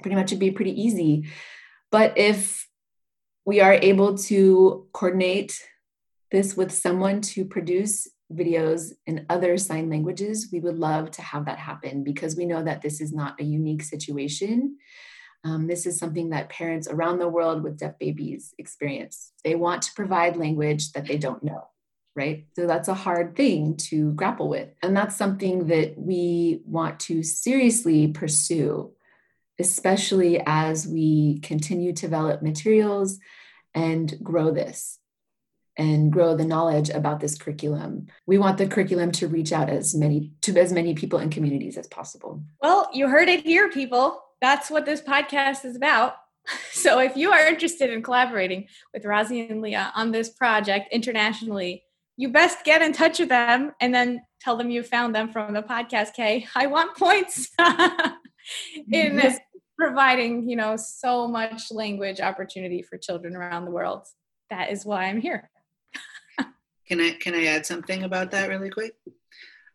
pretty 0.03 0.17
much 0.17 0.27
it'd 0.27 0.39
be 0.39 0.51
pretty 0.51 0.81
easy. 0.81 1.29
But 1.91 2.19
if 2.19 2.69
we 3.45 3.61
are 3.61 3.75
able 3.75 4.17
to 4.17 4.87
coordinate 4.93 5.61
this 6.31 6.57
with 6.57 6.73
someone 6.73 7.21
to 7.21 7.45
produce 7.45 8.09
videos 8.33 8.93
in 9.07 9.27
other 9.29 9.59
sign 9.59 9.91
languages, 9.91 10.49
we 10.53 10.61
would 10.61 10.79
love 10.79 11.11
to 11.13 11.23
have 11.23 11.47
that 11.47 11.59
happen 11.59 12.03
because 12.03 12.37
we 12.37 12.47
know 12.47 12.63
that 12.63 12.83
this 12.83 13.01
is 13.01 13.13
not 13.13 13.41
a 13.41 13.45
unique 13.45 13.83
situation. 13.83 14.79
Um, 15.45 15.67
this 15.67 15.87
is 15.87 15.99
something 15.99 16.31
that 16.31 16.49
parents 16.49 16.89
around 16.89 17.19
the 17.19 17.29
world 17.29 17.63
with 17.63 17.79
deaf 17.79 17.99
babies 17.99 18.55
experience. 18.59 19.33
They 19.45 19.55
want 19.55 19.83
to 19.83 19.95
provide 19.95 20.37
language 20.37 20.93
that 20.93 21.07
they 21.07 21.19
don't 21.19 21.43
know, 21.43 21.69
right? 22.15 22.47
So 22.55 22.67
that's 22.67 22.89
a 22.89 22.95
hard 22.95 23.35
thing 23.37 23.77
to 23.89 24.13
grapple 24.13 24.49
with. 24.49 24.69
And 24.83 24.97
that's 24.97 25.17
something 25.17 25.67
that 25.67 25.99
we 25.99 26.63
want 26.65 27.01
to 27.01 27.23
seriously 27.23 28.09
pursue, 28.09 28.93
especially 29.63 30.43
as 30.45 30.87
we 30.87 31.39
continue 31.41 31.93
to 31.93 32.03
develop 32.03 32.43
materials 32.43 33.19
and 33.75 34.13
grow 34.23 34.51
this 34.51 34.99
and 35.79 36.13
grow 36.13 36.37
the 36.37 36.45
knowledge 36.45 36.91
about 36.91 37.21
this 37.21 37.39
curriculum. 37.39 38.09
We 38.27 38.37
want 38.37 38.59
the 38.59 38.67
curriculum 38.67 39.13
to 39.13 39.29
reach 39.29 39.53
out 39.53 39.71
as 39.71 39.95
many 39.95 40.33
to 40.43 40.59
as 40.59 40.73
many 40.73 40.95
people 40.95 41.19
and 41.19 41.33
communities 41.33 41.79
as 41.79 41.87
possible. 41.87 42.43
Well, 42.61 42.91
you 42.93 43.09
heard 43.09 43.29
it 43.29 43.45
here 43.45 43.71
people. 43.71 44.21
That's 44.41 44.71
what 44.71 44.85
this 44.85 45.01
podcast 45.01 45.65
is 45.65 45.77
about. 45.77 46.17
So 46.73 46.99
if 46.99 47.17
you 47.17 47.31
are 47.31 47.47
interested 47.47 47.91
in 47.91 48.03
collaborating 48.03 48.67
with 48.93 49.05
Razi 49.05 49.49
and 49.49 49.63
Leah 49.63 49.93
on 49.95 50.11
this 50.11 50.29
project 50.29 50.93
internationally, 50.93 51.85
you 52.17 52.31
best 52.31 52.65
get 52.65 52.83
in 52.83 52.93
touch 52.93 53.21
with 53.21 53.29
them 53.29 53.71
and 53.81 53.95
then 53.95 54.23
tell 54.41 54.57
them 54.57 54.69
you 54.69 54.83
found 54.83 55.15
them 55.15 55.29
from 55.29 55.55
the 55.55 55.63
podcast. 55.63 56.15
Kay, 56.15 56.49
I 56.57 56.67
want 56.67 56.97
points 56.97 57.49
in 57.59 57.67
mm-hmm. 57.67 59.19
yes. 59.19 59.39
Providing, 59.83 60.49
you 60.49 60.55
know, 60.55 60.77
so 60.77 61.27
much 61.27 61.73
language 61.73 62.21
opportunity 62.21 62.83
for 62.83 62.97
children 62.97 63.35
around 63.35 63.65
the 63.65 63.71
world. 63.73 64.07
That 64.49 64.71
is 64.71 64.87
why 64.87 65.07
I'm 65.07 65.21
here. 65.21 65.51
Can 66.87 67.01
I 67.01 67.13
can 67.13 67.35
I 67.35 67.47
add 67.47 67.65
something 67.65 68.03
about 68.03 68.33
that 68.33 68.49
really 68.49 68.69
quick? 68.69 68.95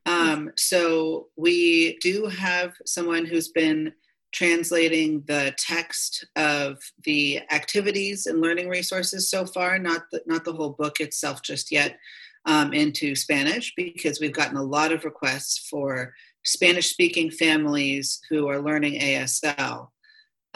Um, 0.06 0.52
so 0.56 1.28
we 1.36 1.98
do 1.98 2.28
have 2.28 2.74
someone 2.86 3.26
who's 3.26 3.48
been 3.50 3.94
translating 4.32 5.24
the 5.26 5.54
text 5.58 6.28
of 6.36 6.78
the 7.06 7.42
activities 7.52 8.28
and 8.28 8.40
learning 8.40 8.70
resources 8.70 9.30
so 9.30 9.46
far, 9.46 9.80
not 9.80 10.04
the, 10.12 10.22
not 10.28 10.46
the 10.46 10.54
whole 10.54 10.72
book 10.72 11.00
itself 11.00 11.42
just 11.42 11.72
yet, 11.72 11.98
um, 12.46 12.72
into 12.72 13.16
Spanish 13.16 13.74
because 13.76 14.20
we've 14.20 14.34
gotten 14.34 14.58
a 14.58 14.64
lot 14.64 14.92
of 14.92 15.06
requests 15.06 15.68
for 15.70 16.14
Spanish 16.44 16.90
speaking 16.92 17.32
families 17.32 18.22
who 18.30 18.48
are 18.48 18.62
learning 18.62 19.00
ASL 19.00 19.90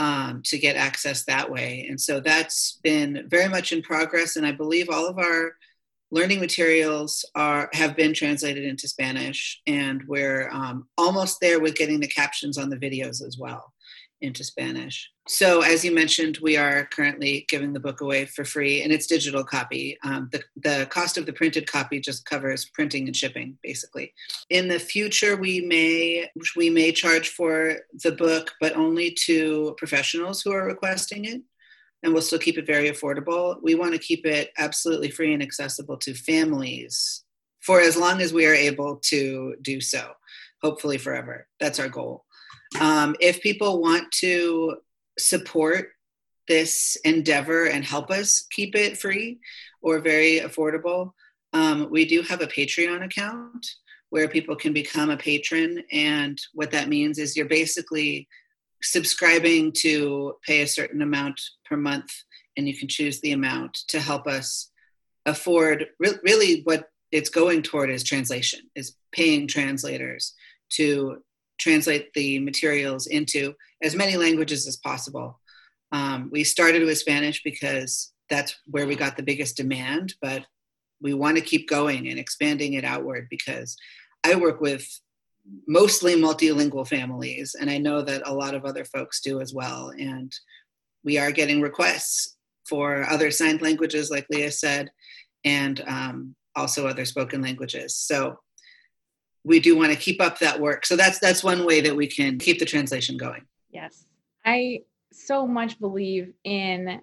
um, 0.01 0.41
to 0.45 0.57
get 0.57 0.75
access 0.75 1.25
that 1.25 1.51
way. 1.51 1.85
And 1.87 2.01
so 2.01 2.19
that's 2.19 2.79
been 2.81 3.27
very 3.29 3.47
much 3.47 3.71
in 3.71 3.83
progress. 3.83 4.35
And 4.35 4.47
I 4.47 4.51
believe 4.51 4.89
all 4.89 5.07
of 5.07 5.19
our 5.19 5.55
learning 6.09 6.39
materials 6.39 7.23
are 7.35 7.69
have 7.73 7.95
been 7.95 8.13
translated 8.13 8.65
into 8.65 8.87
Spanish, 8.87 9.61
and 9.67 10.01
we're 10.07 10.49
um, 10.49 10.87
almost 10.97 11.39
there 11.39 11.59
with 11.59 11.75
getting 11.75 11.99
the 11.99 12.07
captions 12.07 12.57
on 12.57 12.69
the 12.71 12.77
videos 12.77 13.25
as 13.25 13.37
well 13.39 13.71
into 14.21 14.43
Spanish. 14.43 15.09
So, 15.27 15.61
as 15.61 15.85
you 15.85 15.93
mentioned, 15.93 16.39
we 16.41 16.57
are 16.57 16.85
currently 16.85 17.45
giving 17.49 17.73
the 17.73 17.79
book 17.79 18.01
away 18.01 18.25
for 18.25 18.43
free 18.43 18.81
in 18.81 18.91
its 18.91 19.07
digital 19.07 19.43
copy. 19.43 19.97
Um, 20.03 20.29
the, 20.31 20.43
the 20.55 20.87
cost 20.89 21.17
of 21.17 21.25
the 21.25 21.33
printed 21.33 21.71
copy 21.71 21.99
just 21.99 22.25
covers 22.25 22.69
printing 22.73 23.07
and 23.07 23.15
shipping, 23.15 23.57
basically. 23.63 24.13
In 24.49 24.67
the 24.67 24.79
future, 24.79 25.35
we 25.35 25.61
may 25.61 26.29
we 26.55 26.69
may 26.69 26.91
charge 26.91 27.29
for 27.29 27.77
the 28.03 28.11
book, 28.11 28.51
but 28.59 28.75
only 28.75 29.15
to 29.25 29.75
professionals 29.77 30.41
who 30.41 30.51
are 30.51 30.65
requesting 30.65 31.25
it 31.25 31.41
and 32.03 32.13
we'll 32.13 32.21
still 32.21 32.39
keep 32.39 32.57
it 32.57 32.65
very 32.65 32.89
affordable. 32.89 33.57
We 33.61 33.75
want 33.75 33.93
to 33.93 33.99
keep 33.99 34.25
it 34.25 34.51
absolutely 34.57 35.11
free 35.11 35.33
and 35.33 35.43
accessible 35.43 35.97
to 35.97 36.13
families 36.13 37.23
for 37.59 37.79
as 37.79 37.95
long 37.95 38.21
as 38.21 38.33
we 38.33 38.47
are 38.47 38.53
able 38.53 38.97
to 38.97 39.55
do 39.61 39.79
so, 39.79 40.11
hopefully 40.61 40.97
forever. 40.97 41.47
That's 41.59 41.79
our 41.79 41.89
goal. 41.89 42.25
Um, 42.79 43.15
if 43.19 43.41
people 43.41 43.81
want 43.81 44.11
to 44.19 44.77
support 45.19 45.89
this 46.47 46.97
endeavor 47.03 47.65
and 47.65 47.83
help 47.83 48.09
us 48.09 48.45
keep 48.51 48.75
it 48.75 48.97
free 48.97 49.39
or 49.81 49.99
very 49.99 50.39
affordable, 50.39 51.11
um, 51.53 51.89
we 51.89 52.05
do 52.05 52.21
have 52.21 52.41
a 52.41 52.47
Patreon 52.47 53.03
account 53.03 53.67
where 54.09 54.27
people 54.27 54.55
can 54.55 54.73
become 54.73 55.09
a 55.09 55.17
patron. 55.17 55.83
And 55.91 56.39
what 56.53 56.71
that 56.71 56.89
means 56.89 57.17
is 57.17 57.35
you're 57.35 57.45
basically 57.45 58.27
subscribing 58.81 59.71
to 59.77 60.35
pay 60.45 60.61
a 60.61 60.67
certain 60.67 61.01
amount 61.01 61.39
per 61.65 61.77
month 61.77 62.11
and 62.57 62.67
you 62.67 62.77
can 62.77 62.87
choose 62.87 63.21
the 63.21 63.31
amount 63.31 63.73
to 63.87 63.99
help 63.99 64.27
us 64.27 64.69
afford 65.25 65.87
re- 65.99 66.17
really 66.23 66.61
what 66.63 66.89
it's 67.11 67.29
going 67.29 67.61
toward 67.61 67.89
is 67.89 68.03
translation 68.03 68.61
is 68.75 68.95
paying 69.11 69.47
translators 69.47 70.33
to 70.69 71.21
translate 71.61 72.11
the 72.13 72.39
materials 72.39 73.07
into 73.07 73.53
as 73.81 73.95
many 73.95 74.17
languages 74.17 74.67
as 74.67 74.77
possible 74.77 75.39
um, 75.91 76.29
we 76.31 76.43
started 76.43 76.83
with 76.83 76.97
spanish 76.97 77.41
because 77.43 78.11
that's 78.29 78.57
where 78.65 78.87
we 78.87 78.95
got 78.95 79.15
the 79.15 79.23
biggest 79.23 79.55
demand 79.55 80.13
but 80.21 80.45
we 81.01 81.13
want 81.13 81.37
to 81.37 81.43
keep 81.43 81.67
going 81.69 82.07
and 82.07 82.19
expanding 82.19 82.73
it 82.73 82.83
outward 82.83 83.27
because 83.29 83.77
i 84.23 84.35
work 84.35 84.59
with 84.59 84.85
mostly 85.67 86.15
multilingual 86.15 86.87
families, 86.87 87.55
and 87.59 87.69
I 87.69 87.77
know 87.77 88.01
that 88.01 88.23
a 88.25 88.33
lot 88.33 88.55
of 88.55 88.65
other 88.65 88.85
folks 88.85 89.21
do 89.21 89.41
as 89.41 89.53
well. 89.53 89.91
And 89.97 90.33
we 91.03 91.17
are 91.17 91.31
getting 91.31 91.61
requests 91.61 92.35
for 92.67 93.09
other 93.09 93.31
signed 93.31 93.61
languages, 93.61 94.09
like 94.11 94.27
Leah 94.29 94.51
said, 94.51 94.91
and 95.43 95.81
um, 95.87 96.35
also 96.55 96.87
other 96.87 97.05
spoken 97.05 97.41
languages. 97.41 97.95
So 97.95 98.37
we 99.43 99.59
do 99.59 99.77
want 99.77 99.91
to 99.91 99.97
keep 99.97 100.21
up 100.21 100.39
that 100.39 100.59
work. 100.59 100.85
So 100.85 100.95
that's 100.95 101.19
that's 101.19 101.43
one 101.43 101.65
way 101.65 101.81
that 101.81 101.95
we 101.95 102.07
can 102.07 102.37
keep 102.37 102.59
the 102.59 102.65
translation 102.65 103.17
going. 103.17 103.45
Yes, 103.69 104.05
I 104.45 104.81
so 105.11 105.47
much 105.47 105.79
believe 105.79 106.33
in 106.43 107.01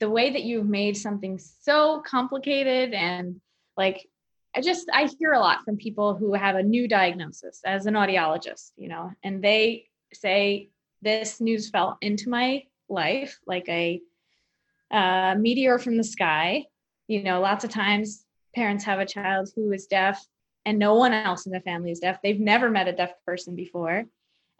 the 0.00 0.10
way 0.10 0.30
that 0.30 0.42
you've 0.42 0.66
made 0.66 0.96
something 0.96 1.38
so 1.38 2.02
complicated 2.04 2.92
and 2.92 3.40
like 3.76 4.08
I 4.54 4.60
just 4.60 4.88
I 4.92 5.08
hear 5.18 5.32
a 5.32 5.38
lot 5.38 5.64
from 5.64 5.76
people 5.76 6.16
who 6.16 6.32
have 6.32 6.56
a 6.56 6.62
new 6.62 6.88
diagnosis 6.88 7.60
as 7.64 7.86
an 7.86 7.94
audiologist, 7.94 8.72
you 8.76 8.88
know, 8.88 9.12
and 9.22 9.44
they 9.44 9.88
say 10.14 10.70
this 11.02 11.40
news 11.40 11.68
fell 11.68 11.98
into 12.00 12.30
my 12.30 12.64
life 12.88 13.38
like 13.46 13.68
a 13.68 14.00
uh, 14.90 15.34
meteor 15.38 15.78
from 15.78 15.98
the 15.98 16.04
sky. 16.04 16.64
You 17.06 17.22
know, 17.22 17.40
lots 17.40 17.64
of 17.64 17.70
times 17.70 18.24
parents 18.54 18.84
have 18.84 18.98
a 18.98 19.06
child 19.06 19.50
who 19.54 19.72
is 19.72 19.86
deaf 19.86 20.24
and 20.66 20.78
no 20.78 20.94
one 20.94 21.14
else 21.14 21.46
in 21.46 21.52
the 21.52 21.60
family 21.60 21.92
is 21.92 22.00
deaf. 22.00 22.20
They've 22.22 22.38
never 22.38 22.68
met 22.68 22.88
a 22.88 22.92
deaf 22.92 23.12
person 23.24 23.56
before. 23.56 24.04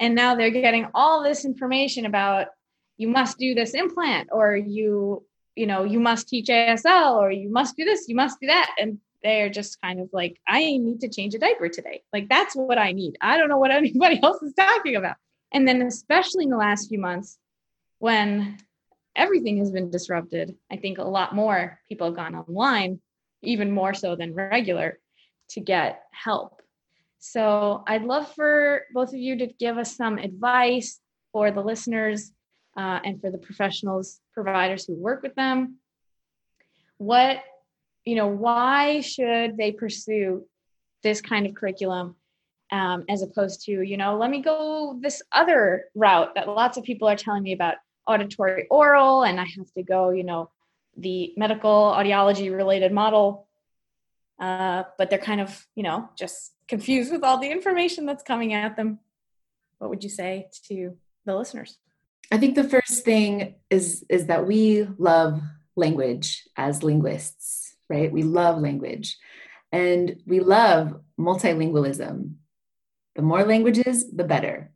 And 0.00 0.14
now 0.14 0.34
they're 0.34 0.50
getting 0.50 0.88
all 0.94 1.22
this 1.22 1.44
information 1.44 2.06
about 2.06 2.48
you 2.96 3.08
must 3.08 3.38
do 3.38 3.54
this 3.54 3.74
implant 3.74 4.30
or 4.32 4.56
you 4.56 5.26
you 5.54 5.66
know 5.66 5.84
you 5.84 6.00
must 6.00 6.28
teach 6.28 6.46
ASL 6.46 7.16
or 7.16 7.30
you 7.30 7.50
must 7.50 7.76
do 7.76 7.84
this 7.84 8.08
you 8.08 8.14
must 8.14 8.40
do 8.40 8.46
that 8.46 8.74
and 8.78 8.98
they're 9.26 9.50
just 9.50 9.80
kind 9.80 10.00
of 10.00 10.08
like, 10.12 10.40
I 10.46 10.60
need 10.60 11.00
to 11.00 11.08
change 11.08 11.34
a 11.34 11.38
diaper 11.38 11.68
today. 11.68 12.02
Like, 12.12 12.28
that's 12.28 12.54
what 12.54 12.78
I 12.78 12.92
need. 12.92 13.16
I 13.20 13.36
don't 13.36 13.48
know 13.48 13.58
what 13.58 13.70
anybody 13.72 14.20
else 14.22 14.40
is 14.42 14.54
talking 14.54 14.94
about. 14.96 15.16
And 15.52 15.66
then, 15.66 15.82
especially 15.82 16.44
in 16.44 16.50
the 16.50 16.56
last 16.56 16.88
few 16.88 17.00
months, 17.00 17.36
when 17.98 18.58
everything 19.16 19.58
has 19.58 19.70
been 19.70 19.90
disrupted, 19.90 20.54
I 20.70 20.76
think 20.76 20.98
a 20.98 21.04
lot 21.04 21.34
more 21.34 21.80
people 21.88 22.06
have 22.06 22.16
gone 22.16 22.36
online, 22.36 23.00
even 23.42 23.72
more 23.72 23.94
so 23.94 24.14
than 24.16 24.34
regular, 24.34 24.98
to 25.50 25.60
get 25.60 26.02
help. 26.10 26.62
So, 27.18 27.82
I'd 27.86 28.04
love 28.04 28.32
for 28.34 28.82
both 28.92 29.08
of 29.08 29.16
you 29.18 29.38
to 29.38 29.46
give 29.46 29.78
us 29.78 29.96
some 29.96 30.18
advice 30.18 31.00
for 31.32 31.50
the 31.50 31.62
listeners 31.62 32.30
uh, 32.76 33.00
and 33.04 33.20
for 33.20 33.30
the 33.30 33.38
professionals, 33.38 34.20
providers 34.32 34.84
who 34.84 34.94
work 34.94 35.22
with 35.22 35.34
them. 35.34 35.76
What 36.98 37.42
you 38.06 38.14
know, 38.14 38.28
why 38.28 39.00
should 39.00 39.56
they 39.58 39.72
pursue 39.72 40.46
this 41.02 41.20
kind 41.20 41.46
of 41.46 41.54
curriculum 41.54 42.14
um, 42.72 43.04
as 43.08 43.22
opposed 43.22 43.64
to, 43.66 43.82
you 43.82 43.96
know, 43.96 44.16
let 44.16 44.30
me 44.30 44.40
go 44.40 44.98
this 45.00 45.20
other 45.32 45.86
route 45.94 46.34
that 46.36 46.48
lots 46.48 46.78
of 46.78 46.84
people 46.84 47.08
are 47.08 47.16
telling 47.16 47.42
me 47.42 47.52
about 47.52 47.74
auditory 48.06 48.66
oral, 48.70 49.24
and 49.24 49.40
I 49.40 49.44
have 49.56 49.70
to 49.76 49.82
go, 49.82 50.10
you 50.10 50.24
know, 50.24 50.50
the 50.96 51.34
medical 51.36 51.92
audiology 51.96 52.54
related 52.54 52.92
model. 52.92 53.45
Uh, 54.38 54.84
but 54.98 55.08
they're 55.08 55.18
kind 55.18 55.40
of, 55.40 55.66
you 55.74 55.82
know, 55.82 56.08
just 56.16 56.52
confused 56.68 57.10
with 57.10 57.24
all 57.24 57.38
the 57.38 57.50
information 57.50 58.06
that's 58.06 58.22
coming 58.22 58.52
at 58.52 58.76
them. 58.76 58.98
What 59.78 59.90
would 59.90 60.04
you 60.04 60.10
say 60.10 60.48
to 60.68 60.96
the 61.24 61.36
listeners? 61.36 61.78
I 62.30 62.38
think 62.38 62.54
the 62.54 62.68
first 62.68 63.04
thing 63.04 63.54
is 63.70 64.04
is 64.08 64.26
that 64.26 64.46
we 64.46 64.88
love 64.98 65.40
language 65.76 66.48
as 66.56 66.82
linguists, 66.82 67.76
right? 67.88 68.10
We 68.10 68.22
love 68.22 68.58
language. 68.58 69.16
And 69.72 70.22
we 70.26 70.40
love 70.40 71.00
multilingualism. 71.18 72.34
The 73.14 73.22
more 73.22 73.44
languages, 73.44 74.10
the 74.10 74.24
better. 74.24 74.72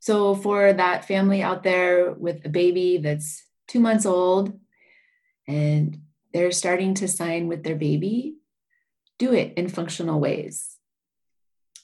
So, 0.00 0.34
for 0.34 0.72
that 0.72 1.04
family 1.04 1.42
out 1.42 1.62
there 1.62 2.12
with 2.12 2.44
a 2.44 2.48
baby 2.48 2.98
that's 2.98 3.44
two 3.66 3.80
months 3.80 4.06
old 4.06 4.58
and 5.46 5.98
they're 6.32 6.52
starting 6.52 6.94
to 6.94 7.08
sign 7.08 7.48
with 7.48 7.62
their 7.62 7.76
baby, 7.76 8.36
do 9.18 9.32
it 9.32 9.54
in 9.56 9.68
functional 9.68 10.20
ways, 10.20 10.76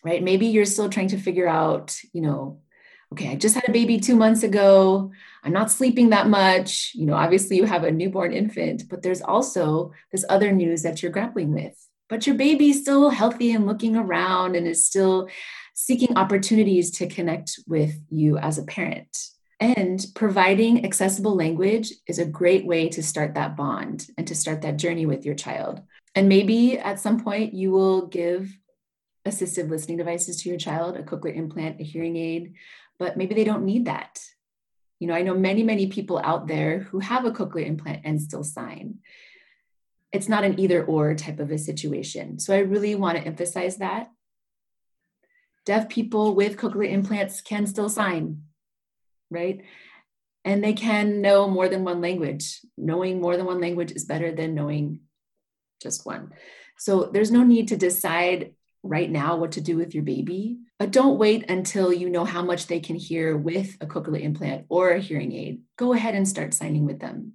right? 0.04 0.22
Maybe 0.22 0.46
you're 0.46 0.64
still 0.64 0.88
trying 0.88 1.08
to 1.08 1.18
figure 1.18 1.48
out, 1.48 1.98
you 2.12 2.20
know, 2.20 2.60
okay, 3.12 3.30
I 3.30 3.36
just 3.36 3.54
had 3.54 3.68
a 3.68 3.72
baby 3.72 3.98
two 3.98 4.16
months 4.16 4.42
ago. 4.42 5.12
I'm 5.42 5.52
not 5.52 5.70
sleeping 5.70 6.10
that 6.10 6.28
much. 6.28 6.92
You 6.94 7.06
know, 7.06 7.14
obviously 7.14 7.56
you 7.56 7.64
have 7.64 7.84
a 7.84 7.90
newborn 7.90 8.32
infant, 8.32 8.84
but 8.88 9.02
there's 9.02 9.22
also 9.22 9.92
this 10.10 10.24
other 10.28 10.52
news 10.52 10.82
that 10.82 11.02
you're 11.02 11.12
grappling 11.12 11.52
with. 11.52 11.74
But 12.08 12.26
your 12.26 12.36
baby's 12.36 12.82
still 12.82 13.10
healthy 13.10 13.52
and 13.52 13.66
looking 13.66 13.96
around 13.96 14.56
and 14.56 14.66
is 14.66 14.86
still 14.86 15.28
seeking 15.74 16.16
opportunities 16.16 16.90
to 16.92 17.06
connect 17.06 17.58
with 17.66 17.94
you 18.10 18.36
as 18.38 18.58
a 18.58 18.64
parent. 18.64 19.16
And 19.60 20.04
providing 20.14 20.84
accessible 20.84 21.36
language 21.36 21.92
is 22.06 22.18
a 22.18 22.26
great 22.26 22.66
way 22.66 22.88
to 22.90 23.02
start 23.02 23.34
that 23.34 23.56
bond 23.56 24.08
and 24.18 24.26
to 24.26 24.34
start 24.34 24.62
that 24.62 24.76
journey 24.76 25.06
with 25.06 25.24
your 25.24 25.34
child. 25.34 25.80
And 26.14 26.28
maybe 26.28 26.78
at 26.78 27.00
some 27.00 27.22
point 27.22 27.54
you 27.54 27.70
will 27.70 28.06
give 28.06 28.56
assistive 29.26 29.70
listening 29.70 29.96
devices 29.96 30.42
to 30.42 30.48
your 30.48 30.58
child, 30.58 30.96
a 30.96 31.02
cochlear 31.02 31.36
implant, 31.36 31.80
a 31.80 31.84
hearing 31.84 32.16
aid, 32.16 32.54
but 32.98 33.16
maybe 33.16 33.34
they 33.34 33.44
don't 33.44 33.64
need 33.64 33.86
that. 33.86 34.20
You 35.00 35.08
know, 35.08 35.14
I 35.14 35.22
know 35.22 35.34
many, 35.34 35.62
many 35.62 35.88
people 35.88 36.20
out 36.22 36.46
there 36.46 36.80
who 36.80 36.98
have 36.98 37.24
a 37.24 37.30
cochlear 37.30 37.66
implant 37.66 38.02
and 38.04 38.20
still 38.20 38.44
sign. 38.44 38.98
It's 40.12 40.28
not 40.28 40.44
an 40.44 40.60
either 40.60 40.84
or 40.84 41.14
type 41.14 41.40
of 41.40 41.50
a 41.50 41.58
situation. 41.58 42.38
So 42.38 42.54
I 42.54 42.58
really 42.60 42.94
want 42.94 43.18
to 43.18 43.24
emphasize 43.24 43.78
that. 43.78 44.10
Deaf 45.64 45.88
people 45.88 46.34
with 46.34 46.56
cochlear 46.56 46.90
implants 46.90 47.40
can 47.40 47.66
still 47.66 47.88
sign, 47.88 48.42
right? 49.30 49.62
And 50.44 50.62
they 50.62 50.74
can 50.74 51.20
know 51.20 51.48
more 51.48 51.68
than 51.68 51.84
one 51.84 52.00
language. 52.00 52.60
Knowing 52.76 53.20
more 53.20 53.36
than 53.36 53.46
one 53.46 53.60
language 53.60 53.92
is 53.92 54.04
better 54.04 54.32
than 54.32 54.54
knowing 54.54 55.00
just 55.80 56.04
one. 56.04 56.32
So 56.78 57.10
there's 57.12 57.30
no 57.30 57.44
need 57.44 57.68
to 57.68 57.76
decide 57.76 58.54
right 58.82 59.10
now 59.10 59.36
what 59.36 59.52
to 59.52 59.60
do 59.62 59.78
with 59.78 59.94
your 59.94 60.04
baby, 60.04 60.58
but 60.78 60.90
don't 60.90 61.18
wait 61.18 61.48
until 61.50 61.90
you 61.92 62.10
know 62.10 62.26
how 62.26 62.42
much 62.42 62.66
they 62.66 62.80
can 62.80 62.96
hear 62.96 63.34
with 63.36 63.76
a 63.80 63.86
cochlear 63.86 64.22
implant 64.22 64.66
or 64.68 64.90
a 64.90 65.00
hearing 65.00 65.32
aid. 65.32 65.62
Go 65.78 65.94
ahead 65.94 66.14
and 66.14 66.28
start 66.28 66.52
signing 66.52 66.84
with 66.84 67.00
them, 67.00 67.32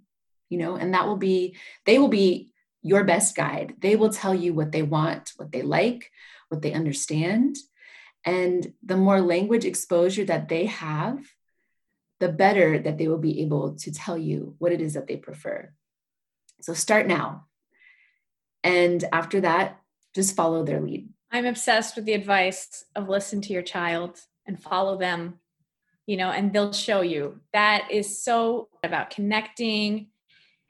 you 0.49 0.59
know, 0.59 0.75
and 0.75 0.93
that 0.93 1.07
will 1.07 1.17
be, 1.17 1.55
they 1.87 1.97
will 1.97 2.07
be 2.07 2.51
your 2.83 3.03
best 3.03 3.35
guide. 3.35 3.73
They 3.79 3.95
will 3.95 4.11
tell 4.11 4.35
you 4.35 4.53
what 4.53 4.71
they 4.71 4.83
want, 4.83 5.31
what 5.37 5.51
they 5.51 5.63
like, 5.63 6.11
what 6.49 6.61
they 6.61 6.73
understand. 6.73 7.57
And 8.23 8.73
the 8.83 8.97
more 8.97 9.19
language 9.19 9.65
exposure 9.65 10.25
that 10.25 10.49
they 10.49 10.67
have, 10.67 11.19
the 12.19 12.29
better 12.29 12.79
that 12.79 12.97
they 12.97 13.07
will 13.07 13.17
be 13.17 13.41
able 13.41 13.75
to 13.75 13.91
tell 13.91 14.17
you 14.17 14.55
what 14.59 14.71
it 14.71 14.81
is 14.81 14.93
that 14.93 15.07
they 15.07 15.17
prefer. 15.17 15.71
So 16.61 16.73
start 16.73 17.07
now. 17.07 17.45
And 18.63 19.03
after 19.11 19.41
that, 19.41 19.79
just 20.13 20.35
follow 20.35 20.63
their 20.63 20.81
lead. 20.81 21.09
I'm 21.31 21.45
obsessed 21.45 21.95
with 21.95 22.05
the 22.05 22.13
advice 22.13 22.83
of 22.95 23.07
listen 23.07 23.41
to 23.41 23.53
your 23.53 23.61
child 23.61 24.19
and 24.45 24.61
follow 24.61 24.97
them, 24.97 25.39
you 26.07 26.17
know, 26.17 26.31
and 26.31 26.51
they'll 26.51 26.73
show 26.73 27.01
you. 27.01 27.39
That 27.53 27.89
is 27.91 28.21
so 28.21 28.67
about 28.83 29.11
connecting 29.11 30.07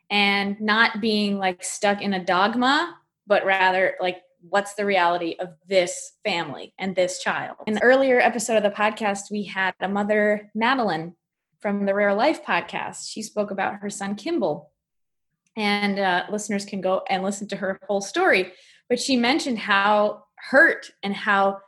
and 0.09 0.59
not 0.59 1.01
being 1.01 1.39
like 1.39 1.63
stuck 1.63 2.01
in 2.01 2.13
a 2.13 2.23
dogma, 2.23 2.95
but 3.25 3.45
rather 3.45 3.95
like 4.01 4.21
what's 4.41 4.73
the 4.75 4.85
reality 4.85 5.35
of 5.39 5.49
this 5.67 6.13
family 6.23 6.73
and 6.77 6.95
this 6.95 7.19
child. 7.19 7.57
In 7.67 7.75
the 7.75 7.83
earlier 7.83 8.19
episode 8.19 8.57
of 8.57 8.63
the 8.63 8.69
podcast, 8.69 9.31
we 9.31 9.43
had 9.43 9.73
a 9.79 9.87
mother, 9.87 10.51
Madeline, 10.53 11.15
from 11.59 11.85
the 11.85 11.93
Rare 11.93 12.13
Life 12.13 12.43
podcast. 12.45 13.09
She 13.09 13.21
spoke 13.21 13.51
about 13.51 13.75
her 13.75 13.89
son, 13.89 14.15
Kimball. 14.15 14.71
And 15.55 15.99
uh, 15.99 16.23
listeners 16.29 16.65
can 16.65 16.81
go 16.81 17.03
and 17.09 17.23
listen 17.23 17.47
to 17.49 17.57
her 17.57 17.79
whole 17.87 18.01
story. 18.01 18.53
But 18.87 18.99
she 18.99 19.17
mentioned 19.17 19.59
how 19.59 20.23
hurt 20.35 20.91
and 21.03 21.13
how 21.13 21.59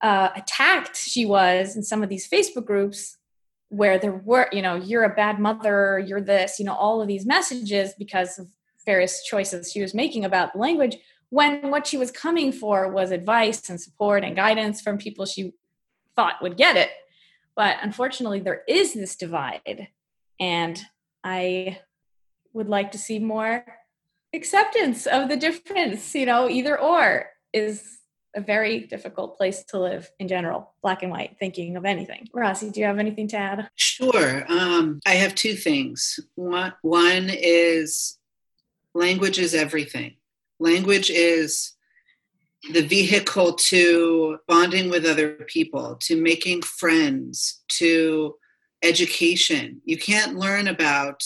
uh, 0.00 0.30
attacked 0.36 0.96
she 0.96 1.26
was 1.26 1.76
in 1.76 1.82
some 1.82 2.02
of 2.02 2.08
these 2.08 2.28
Facebook 2.28 2.64
groups 2.64 3.16
where 3.68 3.98
there 3.98 4.12
were, 4.12 4.48
you 4.52 4.62
know, 4.62 4.76
you're 4.76 5.04
a 5.04 5.14
bad 5.14 5.40
mother, 5.40 5.98
you're 5.98 6.20
this, 6.20 6.58
you 6.58 6.64
know, 6.64 6.74
all 6.74 7.02
of 7.02 7.08
these 7.08 7.26
messages 7.26 7.92
because 7.98 8.38
of 8.38 8.46
various 8.86 9.24
choices 9.24 9.72
she 9.72 9.80
was 9.80 9.94
making 9.94 10.24
about 10.24 10.52
the 10.52 10.58
language 10.58 10.96
when 11.30 11.70
what 11.70 11.86
she 11.86 11.96
was 11.96 12.12
coming 12.12 12.52
for 12.52 12.88
was 12.92 13.10
advice 13.10 13.68
and 13.68 13.80
support 13.80 14.22
and 14.22 14.36
guidance 14.36 14.80
from 14.80 14.98
people 14.98 15.26
she 15.26 15.52
thought 16.14 16.40
would 16.40 16.56
get 16.56 16.76
it. 16.76 16.90
But 17.56 17.76
unfortunately, 17.82 18.40
there 18.40 18.62
is 18.68 18.94
this 18.94 19.16
divide. 19.16 19.88
And 20.40 20.80
I 21.22 21.78
would 22.52 22.68
like 22.68 22.92
to 22.92 22.98
see 22.98 23.18
more 23.18 23.64
acceptance 24.34 25.06
of 25.06 25.28
the 25.28 25.36
difference, 25.36 26.14
you 26.14 26.26
know, 26.26 26.48
either 26.48 26.78
or 26.78 27.30
is 27.52 27.98
a 28.34 28.40
very 28.40 28.80
difficult 28.80 29.36
place 29.36 29.64
to 29.64 29.78
live 29.78 30.10
in 30.18 30.26
general, 30.26 30.74
black 30.82 31.02
and 31.02 31.12
white, 31.12 31.36
thinking 31.38 31.76
of 31.76 31.84
anything. 31.84 32.28
Razi, 32.34 32.72
do 32.72 32.80
you 32.80 32.86
have 32.86 32.98
anything 32.98 33.28
to 33.28 33.36
add? 33.36 33.68
Sure. 33.76 34.44
Um, 34.48 35.00
I 35.06 35.12
have 35.14 35.34
two 35.34 35.54
things. 35.54 36.18
One, 36.34 36.72
one 36.82 37.30
is 37.30 38.18
language 38.92 39.38
is 39.38 39.54
everything. 39.54 40.16
Language 40.58 41.10
is 41.10 41.73
the 42.72 42.82
vehicle 42.82 43.52
to 43.54 44.38
bonding 44.48 44.90
with 44.90 45.04
other 45.04 45.32
people, 45.48 45.96
to 46.02 46.20
making 46.20 46.62
friends, 46.62 47.62
to 47.68 48.34
education. 48.82 49.80
You 49.84 49.98
can't 49.98 50.36
learn 50.36 50.68
about 50.68 51.22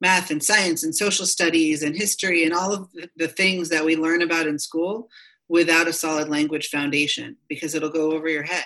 math 0.00 0.30
and 0.30 0.42
science 0.42 0.82
and 0.82 0.96
social 0.96 1.26
studies 1.26 1.82
and 1.82 1.94
history 1.94 2.44
and 2.44 2.54
all 2.54 2.72
of 2.72 2.88
the 3.16 3.28
things 3.28 3.68
that 3.68 3.84
we 3.84 3.96
learn 3.96 4.22
about 4.22 4.46
in 4.46 4.58
school 4.58 5.08
without 5.48 5.88
a 5.88 5.92
solid 5.92 6.28
language 6.28 6.68
foundation 6.68 7.36
because 7.48 7.74
it'll 7.74 7.90
go 7.90 8.12
over 8.12 8.28
your 8.28 8.42
head. 8.42 8.64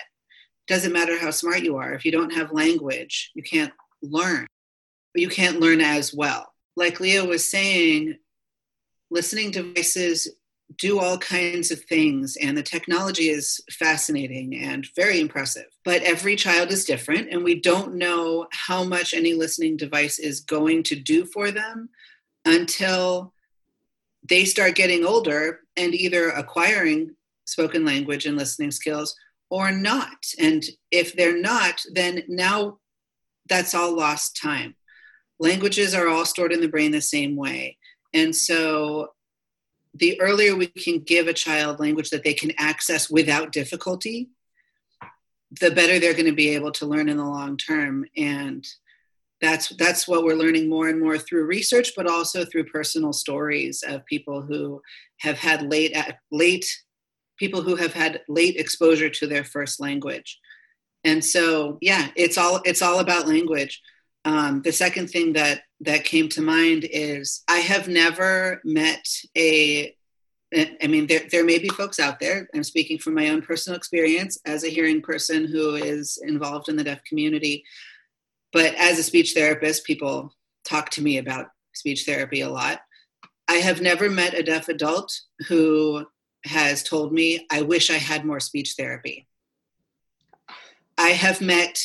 Doesn't 0.67 0.93
matter 0.93 1.19
how 1.19 1.31
smart 1.31 1.63
you 1.63 1.77
are. 1.77 1.93
If 1.93 2.05
you 2.05 2.11
don't 2.11 2.33
have 2.33 2.51
language, 2.51 3.31
you 3.35 3.43
can't 3.43 3.73
learn. 4.01 4.47
But 5.13 5.21
you 5.21 5.29
can't 5.29 5.59
learn 5.59 5.81
as 5.81 6.13
well. 6.13 6.53
Like 6.75 6.99
Leah 6.99 7.25
was 7.25 7.49
saying, 7.49 8.15
listening 9.11 9.51
devices 9.51 10.29
do 10.77 10.99
all 10.99 11.17
kinds 11.17 11.71
of 11.71 11.79
things 11.81 12.37
and 12.37 12.57
the 12.57 12.63
technology 12.63 13.29
is 13.29 13.61
fascinating 13.71 14.55
and 14.57 14.87
very 14.95 15.19
impressive 15.19 15.67
but 15.83 16.01
every 16.01 16.35
child 16.35 16.71
is 16.71 16.85
different 16.85 17.29
and 17.29 17.43
we 17.43 17.59
don't 17.59 17.93
know 17.93 18.47
how 18.51 18.83
much 18.83 19.13
any 19.13 19.33
listening 19.33 19.77
device 19.77 20.17
is 20.17 20.39
going 20.41 20.81
to 20.81 20.95
do 20.95 21.23
for 21.25 21.51
them 21.51 21.87
until 22.45 23.31
they 24.27 24.45
start 24.45 24.75
getting 24.75 25.05
older 25.05 25.61
and 25.77 25.93
either 25.93 26.29
acquiring 26.29 27.15
spoken 27.45 27.85
language 27.85 28.25
and 28.25 28.37
listening 28.37 28.71
skills 28.71 29.15
or 29.49 29.71
not. 29.71 30.25
And 30.39 30.63
if 30.91 31.15
they're 31.15 31.39
not, 31.39 31.83
then 31.93 32.23
now 32.27 32.79
that's 33.47 33.75
all 33.75 33.95
lost 33.95 34.39
time. 34.41 34.75
Languages 35.39 35.93
are 35.93 36.07
all 36.07 36.25
stored 36.25 36.53
in 36.53 36.61
the 36.61 36.67
brain 36.67 36.91
the 36.91 37.01
same 37.01 37.35
way. 37.35 37.77
And 38.13 38.35
so 38.35 39.09
the 39.95 40.19
earlier 40.19 40.55
we 40.55 40.67
can 40.67 40.99
give 40.99 41.27
a 41.27 41.33
child 41.33 41.79
language 41.79 42.09
that 42.09 42.23
they 42.23 42.33
can 42.33 42.51
access 42.57 43.09
without 43.09 43.51
difficulty, 43.51 44.29
the 45.61 45.71
better 45.71 45.99
they're 45.99 46.13
going 46.13 46.25
to 46.25 46.33
be 46.33 46.49
able 46.49 46.71
to 46.73 46.85
learn 46.85 47.07
in 47.07 47.17
the 47.17 47.23
long 47.23 47.57
term. 47.57 48.05
And 48.17 48.65
that's 49.41 49.69
that's 49.77 50.07
what 50.07 50.23
we're 50.23 50.35
learning 50.35 50.69
more 50.69 50.87
and 50.87 50.99
more 50.99 51.17
through 51.17 51.45
research 51.45 51.91
but 51.95 52.07
also 52.07 52.45
through 52.45 52.63
personal 52.65 53.13
stories 53.13 53.83
of 53.87 54.05
people 54.05 54.41
who 54.41 54.81
have 55.19 55.37
had 55.37 55.61
late 55.63 55.95
uh, 55.95 56.11
late 56.31 56.65
people 57.37 57.61
who 57.61 57.75
have 57.75 57.93
had 57.93 58.21
late 58.29 58.55
exposure 58.55 59.09
to 59.09 59.27
their 59.27 59.43
first 59.43 59.79
language 59.79 60.39
and 61.03 61.23
so 61.23 61.77
yeah 61.81 62.07
it's 62.15 62.37
all 62.37 62.61
it's 62.65 62.81
all 62.81 62.99
about 62.99 63.27
language 63.27 63.81
um, 64.25 64.61
the 64.63 64.71
second 64.71 65.09
thing 65.09 65.33
that 65.33 65.61
that 65.81 66.03
came 66.03 66.27
to 66.29 66.41
mind 66.41 66.85
is 66.89 67.43
i 67.47 67.57
have 67.57 67.87
never 67.87 68.61
met 68.63 69.07
a 69.37 69.95
I 70.53 70.87
mean, 70.87 71.07
there, 71.07 71.23
there 71.31 71.43
may 71.43 71.57
be 71.57 71.69
folks 71.69 71.99
out 71.99 72.19
there. 72.19 72.47
I'm 72.53 72.63
speaking 72.63 72.97
from 72.97 73.13
my 73.13 73.29
own 73.29 73.41
personal 73.41 73.77
experience 73.77 74.37
as 74.45 74.63
a 74.63 74.69
hearing 74.69 75.01
person 75.01 75.45
who 75.45 75.75
is 75.75 76.19
involved 76.23 76.69
in 76.69 76.75
the 76.75 76.83
deaf 76.83 77.03
community. 77.03 77.63
But 78.53 78.73
as 78.75 78.97
a 78.97 79.03
speech 79.03 79.33
therapist, 79.33 79.85
people 79.85 80.33
talk 80.63 80.89
to 80.91 81.01
me 81.01 81.17
about 81.17 81.47
speech 81.73 82.05
therapy 82.05 82.41
a 82.41 82.49
lot. 82.49 82.79
I 83.47 83.55
have 83.55 83.81
never 83.81 84.09
met 84.09 84.33
a 84.33 84.43
deaf 84.43 84.69
adult 84.69 85.13
who 85.47 86.05
has 86.45 86.83
told 86.83 87.11
me, 87.11 87.45
I 87.51 87.61
wish 87.61 87.89
I 87.89 87.97
had 87.97 88.23
more 88.23 88.39
speech 88.39 88.75
therapy. 88.77 89.27
I 90.97 91.09
have 91.09 91.41
met 91.41 91.83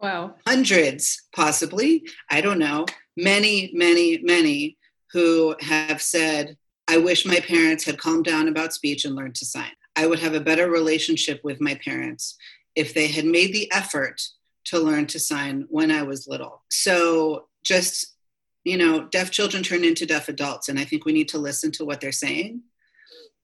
Wow. 0.00 0.36
Hundreds, 0.46 1.22
possibly. 1.34 2.04
I 2.30 2.40
don't 2.40 2.58
know. 2.58 2.86
Many, 3.16 3.70
many, 3.74 4.18
many 4.22 4.78
who 5.12 5.54
have 5.60 6.00
said, 6.00 6.56
I 6.88 6.96
wish 6.96 7.26
my 7.26 7.40
parents 7.40 7.84
had 7.84 7.98
calmed 7.98 8.24
down 8.24 8.48
about 8.48 8.72
speech 8.72 9.04
and 9.04 9.14
learned 9.14 9.34
to 9.36 9.44
sign. 9.44 9.72
I 9.96 10.06
would 10.06 10.18
have 10.20 10.34
a 10.34 10.40
better 10.40 10.70
relationship 10.70 11.40
with 11.44 11.60
my 11.60 11.74
parents 11.84 12.36
if 12.74 12.94
they 12.94 13.08
had 13.08 13.26
made 13.26 13.52
the 13.52 13.70
effort 13.72 14.22
to 14.66 14.78
learn 14.78 15.06
to 15.06 15.18
sign 15.18 15.66
when 15.68 15.90
I 15.90 16.02
was 16.02 16.28
little. 16.28 16.62
So 16.70 17.48
just, 17.64 18.16
you 18.64 18.78
know, 18.78 19.06
deaf 19.08 19.30
children 19.30 19.62
turn 19.62 19.84
into 19.84 20.06
deaf 20.06 20.28
adults. 20.28 20.68
And 20.68 20.78
I 20.78 20.84
think 20.84 21.04
we 21.04 21.12
need 21.12 21.28
to 21.30 21.38
listen 21.38 21.70
to 21.72 21.84
what 21.84 22.00
they're 22.00 22.12
saying. 22.12 22.62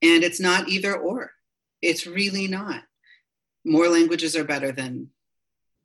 And 0.03 0.23
it's 0.23 0.41
not 0.41 0.69
either 0.69 0.97
or, 0.97 1.33
it's 1.83 2.07
really 2.07 2.47
not. 2.47 2.83
More 3.65 3.89
languages 3.89 4.37
are 4.37 4.45
better 4.45 4.73
than 4.73 5.11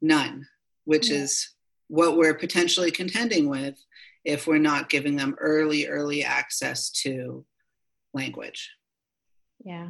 none, 0.01 0.47
which 0.85 1.09
yeah. 1.09 1.17
is 1.17 1.53
what 1.87 2.17
we're 2.17 2.33
potentially 2.33 2.91
contending 2.91 3.49
with 3.49 3.77
if 4.23 4.47
we're 4.47 4.57
not 4.57 4.89
giving 4.89 5.15
them 5.15 5.35
early, 5.39 5.87
early 5.87 6.23
access 6.23 6.89
to 6.89 7.45
language. 8.13 8.71
Yeah. 9.63 9.89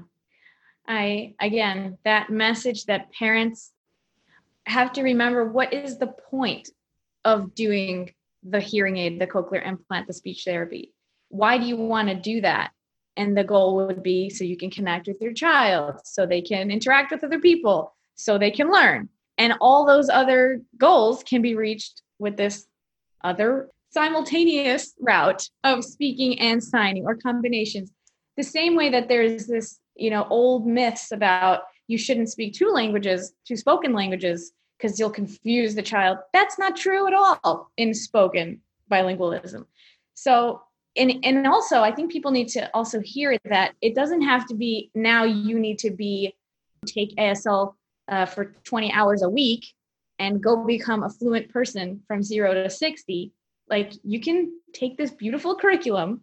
I, 0.88 1.36
again, 1.40 1.98
that 2.06 2.30
message 2.30 2.86
that 2.86 3.12
parents 3.14 3.72
have 4.66 4.94
to 4.94 5.04
remember 5.04 5.46
what 5.46 5.74
is 5.74 5.98
the 5.98 6.08
point 6.08 6.70
of 7.24 7.54
doing 7.56 8.14
the 8.44 8.60
hearing 8.60 8.98
aid, 8.98 9.20
the 9.20 9.28
cochlear 9.28 9.66
implant, 9.66 10.08
the 10.08 10.14
speech 10.14 10.44
therapy? 10.44 10.94
Why 11.30 11.58
do 11.58 11.66
you 11.66 11.78
want 11.78 12.10
to 12.10 12.16
do 12.16 12.42
that? 12.42 12.72
And 13.18 13.38
the 13.38 13.44
goal 13.44 13.76
would 13.76 14.02
be 14.02 14.30
so 14.30 14.44
you 14.44 14.58
can 14.58 14.72
connect 14.72 15.08
with 15.08 15.22
your 15.22 15.34
child, 15.34 16.02
so 16.06 16.26
they 16.26 16.42
can 16.42 16.72
interact 16.72 17.12
with 17.12 17.24
other 17.24 17.40
people, 17.40 17.94
so 18.16 18.38
they 18.38 18.52
can 18.52 18.72
learn. 18.72 19.10
And 19.42 19.56
all 19.60 19.88
those 19.88 20.08
other 20.08 20.62
goals 20.78 21.24
can 21.24 21.42
be 21.42 21.56
reached 21.56 22.04
with 22.20 22.38
this 22.38 22.68
other 23.24 23.72
simultaneous 23.90 24.94
route 25.00 25.50
of 25.64 25.84
speaking 25.84 26.40
and 26.40 26.64
signing 26.64 27.06
or 27.08 27.16
combinations. 27.16 27.92
The 28.38 28.44
same 28.44 28.76
way 28.76 28.92
that 28.92 29.08
there's 29.08 29.48
this, 29.48 29.80
you 29.96 30.12
know, 30.12 30.28
old 30.30 30.68
myths 30.68 31.12
about 31.12 31.62
you 31.88 31.98
shouldn't 31.98 32.30
speak 32.30 32.54
two 32.54 32.70
languages, 32.70 33.34
two 33.48 33.56
spoken 33.56 33.94
languages, 33.94 34.52
because 34.78 35.00
you'll 35.00 35.10
confuse 35.10 35.74
the 35.74 35.82
child. 35.82 36.20
That's 36.34 36.60
not 36.60 36.76
true 36.76 37.08
at 37.08 37.16
all 37.16 37.72
in 37.78 37.96
spoken 37.96 38.62
bilingualism. 38.92 39.66
So, 40.14 40.62
and, 40.96 41.16
and 41.24 41.48
also, 41.48 41.82
I 41.82 41.92
think 41.92 42.12
people 42.12 42.30
need 42.30 42.50
to 42.50 42.70
also 42.76 43.00
hear 43.00 43.36
that 43.46 43.74
it 43.82 43.96
doesn't 43.96 44.22
have 44.22 44.46
to 44.50 44.54
be 44.54 44.92
now 44.94 45.24
you 45.24 45.58
need 45.58 45.80
to 45.80 45.90
be 45.90 46.36
take 46.86 47.16
ASL 47.16 47.74
uh, 48.12 48.26
for 48.26 48.54
20 48.66 48.92
hours 48.92 49.24
a 49.24 49.30
week 49.30 49.66
and 50.20 50.44
go 50.44 50.64
become 50.66 51.02
a 51.02 51.10
fluent 51.10 51.50
person 51.50 52.04
from 52.08 52.22
zero 52.22 52.54
to 52.54 52.70
60. 52.70 53.32
Like, 53.70 53.94
you 54.04 54.20
can 54.20 54.52
take 54.74 54.98
this 54.98 55.12
beautiful 55.12 55.56
curriculum 55.56 56.22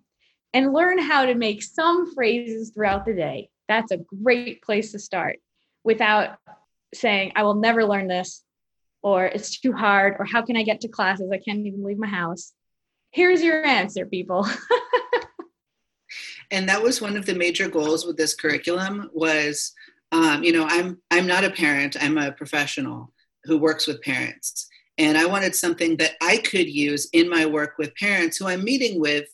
and 0.52 0.72
learn 0.72 0.98
how 0.98 1.26
to 1.26 1.34
make 1.34 1.62
some 1.62 2.14
phrases 2.14 2.70
throughout 2.70 3.06
the 3.06 3.14
day. 3.14 3.48
That's 3.66 3.90
a 3.90 3.98
great 4.22 4.62
place 4.62 4.92
to 4.92 4.98
start 4.98 5.38
without 5.82 6.38
saying, 6.94 7.32
I 7.34 7.42
will 7.42 7.54
never 7.54 7.84
learn 7.84 8.06
this, 8.06 8.44
or 9.02 9.26
it's 9.26 9.58
too 9.58 9.72
hard, 9.72 10.16
or 10.18 10.24
how 10.24 10.42
can 10.42 10.56
I 10.56 10.62
get 10.62 10.82
to 10.82 10.88
classes? 10.88 11.30
I 11.32 11.38
can't 11.38 11.66
even 11.66 11.84
leave 11.84 11.98
my 11.98 12.06
house. 12.06 12.52
Here's 13.10 13.42
your 13.42 13.64
answer, 13.64 14.06
people. 14.06 14.46
and 16.50 16.68
that 16.68 16.82
was 16.82 17.00
one 17.00 17.16
of 17.16 17.26
the 17.26 17.34
major 17.34 17.68
goals 17.68 18.06
with 18.06 18.16
this 18.16 18.34
curriculum 18.34 19.10
was 19.12 19.72
um, 20.12 20.42
you 20.42 20.52
know 20.52 20.66
i'm 20.68 20.98
i'm 21.10 21.26
not 21.26 21.44
a 21.44 21.50
parent 21.50 21.96
i'm 22.00 22.18
a 22.18 22.32
professional 22.32 23.12
who 23.44 23.56
works 23.56 23.86
with 23.86 24.02
parents. 24.02 24.68
And 24.98 25.16
i 25.16 25.24
wanted 25.24 25.54
something 25.54 25.96
that 25.98 26.12
i 26.20 26.38
could 26.38 26.68
use 26.68 27.08
in 27.12 27.28
my 27.28 27.46
work 27.46 27.74
with 27.78 27.94
parents 27.96 28.36
who 28.36 28.46
i'm 28.46 28.64
meeting 28.64 29.00
with 29.00 29.26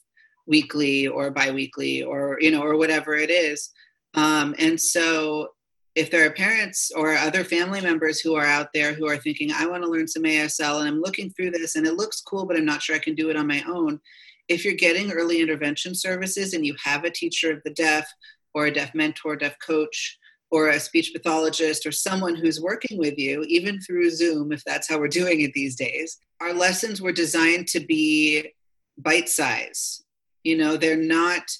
weekly 0.47 1.07
or 1.07 1.31
biweekly 1.31 2.03
or 2.03 2.39
you 2.41 2.51
know 2.51 2.63
or 2.63 2.77
whatever 2.77 3.15
it 3.15 3.31
is. 3.31 3.71
Um, 4.15 4.55
and 4.59 4.81
so 4.81 5.49
if 5.95 6.11
there 6.11 6.27
are 6.27 6.31
parents 6.31 6.91
or 6.95 7.15
other 7.15 7.45
family 7.45 7.81
members 7.81 8.21
who 8.21 8.35
are 8.35 8.45
out 8.45 8.69
there 8.75 8.93
who 8.95 9.09
are 9.09 9.17
thinking 9.17 9.53
i 9.53 9.67
want 9.67 9.83
to 9.83 9.89
learn 9.89 10.09
some 10.09 10.25
asl 10.25 10.81
and 10.81 10.89
i'm 10.89 11.01
looking 11.01 11.31
through 11.31 11.51
this 11.51 11.77
and 11.77 11.87
it 11.87 11.95
looks 11.95 12.21
cool 12.21 12.45
but 12.47 12.57
i'm 12.57 12.65
not 12.65 12.83
sure 12.83 12.97
i 12.97 12.99
can 12.99 13.15
do 13.15 13.31
it 13.31 13.37
on 13.37 13.47
my 13.47 13.63
own 13.69 14.01
if 14.49 14.65
you're 14.65 14.75
getting 14.75 15.11
early 15.13 15.41
intervention 15.41 15.95
services 15.95 16.53
and 16.53 16.67
you 16.67 16.75
have 16.83 17.05
a 17.05 17.11
teacher 17.11 17.53
of 17.53 17.63
the 17.65 17.71
deaf 17.71 18.07
or 18.55 18.67
a 18.67 18.73
deaf 18.73 18.95
mentor 18.95 19.37
deaf 19.37 19.55
coach 19.65 20.19
or 20.51 20.69
a 20.69 20.79
speech 20.81 21.13
pathologist 21.13 21.87
or 21.87 21.93
someone 21.93 22.37
who's 22.37 22.61
working 22.61 22.99
with 22.99 23.19
you 23.19 23.45
even 23.49 23.81
through 23.81 24.11
zoom 24.11 24.53
if 24.53 24.63
that's 24.65 24.89
how 24.89 24.99
we're 24.99 25.09
doing 25.09 25.41
it 25.41 25.53
these 25.53 25.77
days 25.77 26.19
our 26.41 26.53
lessons 26.53 27.01
were 27.01 27.13
designed 27.13 27.67
to 27.67 27.81
be 27.81 28.53
bite 28.99 29.29
size 29.29 30.05
you 30.45 30.57
know, 30.57 30.77
they're 30.77 30.97
not 30.97 31.51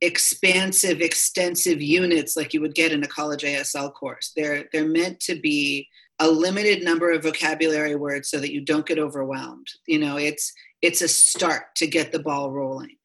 expansive, 0.00 1.00
extensive 1.00 1.80
units 1.80 2.36
like 2.36 2.52
you 2.52 2.60
would 2.60 2.74
get 2.74 2.92
in 2.92 3.04
a 3.04 3.08
college 3.08 3.42
ASL 3.42 3.94
course. 3.94 4.32
They're 4.36 4.64
they're 4.72 4.86
meant 4.86 5.20
to 5.20 5.40
be 5.40 5.88
a 6.18 6.28
limited 6.28 6.84
number 6.84 7.10
of 7.12 7.22
vocabulary 7.22 7.94
words 7.94 8.28
so 8.28 8.38
that 8.40 8.52
you 8.52 8.60
don't 8.60 8.86
get 8.86 8.98
overwhelmed. 8.98 9.68
You 9.86 10.00
know, 10.00 10.18
it's 10.18 10.52
it's 10.82 11.00
a 11.00 11.08
start 11.08 11.74
to 11.76 11.86
get 11.86 12.12
the 12.12 12.18
ball 12.18 12.50
rolling. 12.50 12.96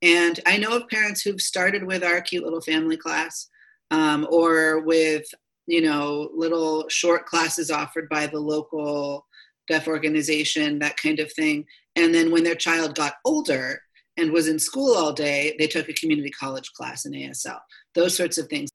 And 0.00 0.38
I 0.46 0.56
know 0.56 0.76
of 0.76 0.88
parents 0.88 1.22
who've 1.22 1.40
started 1.40 1.84
with 1.84 2.04
our 2.04 2.20
cute 2.20 2.44
little 2.44 2.60
family 2.60 2.96
class 2.96 3.48
um, 3.90 4.26
or 4.30 4.80
with, 4.80 5.26
you 5.66 5.82
know, 5.82 6.30
little 6.34 6.88
short 6.88 7.26
classes 7.26 7.70
offered 7.70 8.08
by 8.08 8.26
the 8.26 8.40
local 8.40 9.26
deaf 9.68 9.88
organization, 9.88 10.78
that 10.80 10.96
kind 10.96 11.20
of 11.20 11.32
thing. 11.32 11.64
And 11.96 12.14
then 12.14 12.30
when 12.30 12.44
their 12.44 12.54
child 12.54 12.94
got 12.94 13.14
older, 13.24 13.80
and 14.16 14.32
was 14.32 14.48
in 14.48 14.58
school 14.58 14.94
all 14.94 15.12
day, 15.12 15.56
they 15.58 15.66
took 15.66 15.88
a 15.88 15.94
community 15.94 16.30
college 16.30 16.72
class 16.72 17.04
in 17.04 17.12
ASL. 17.12 17.58
Those 17.94 18.16
sorts 18.16 18.38
of 18.38 18.48
things. 18.48 18.70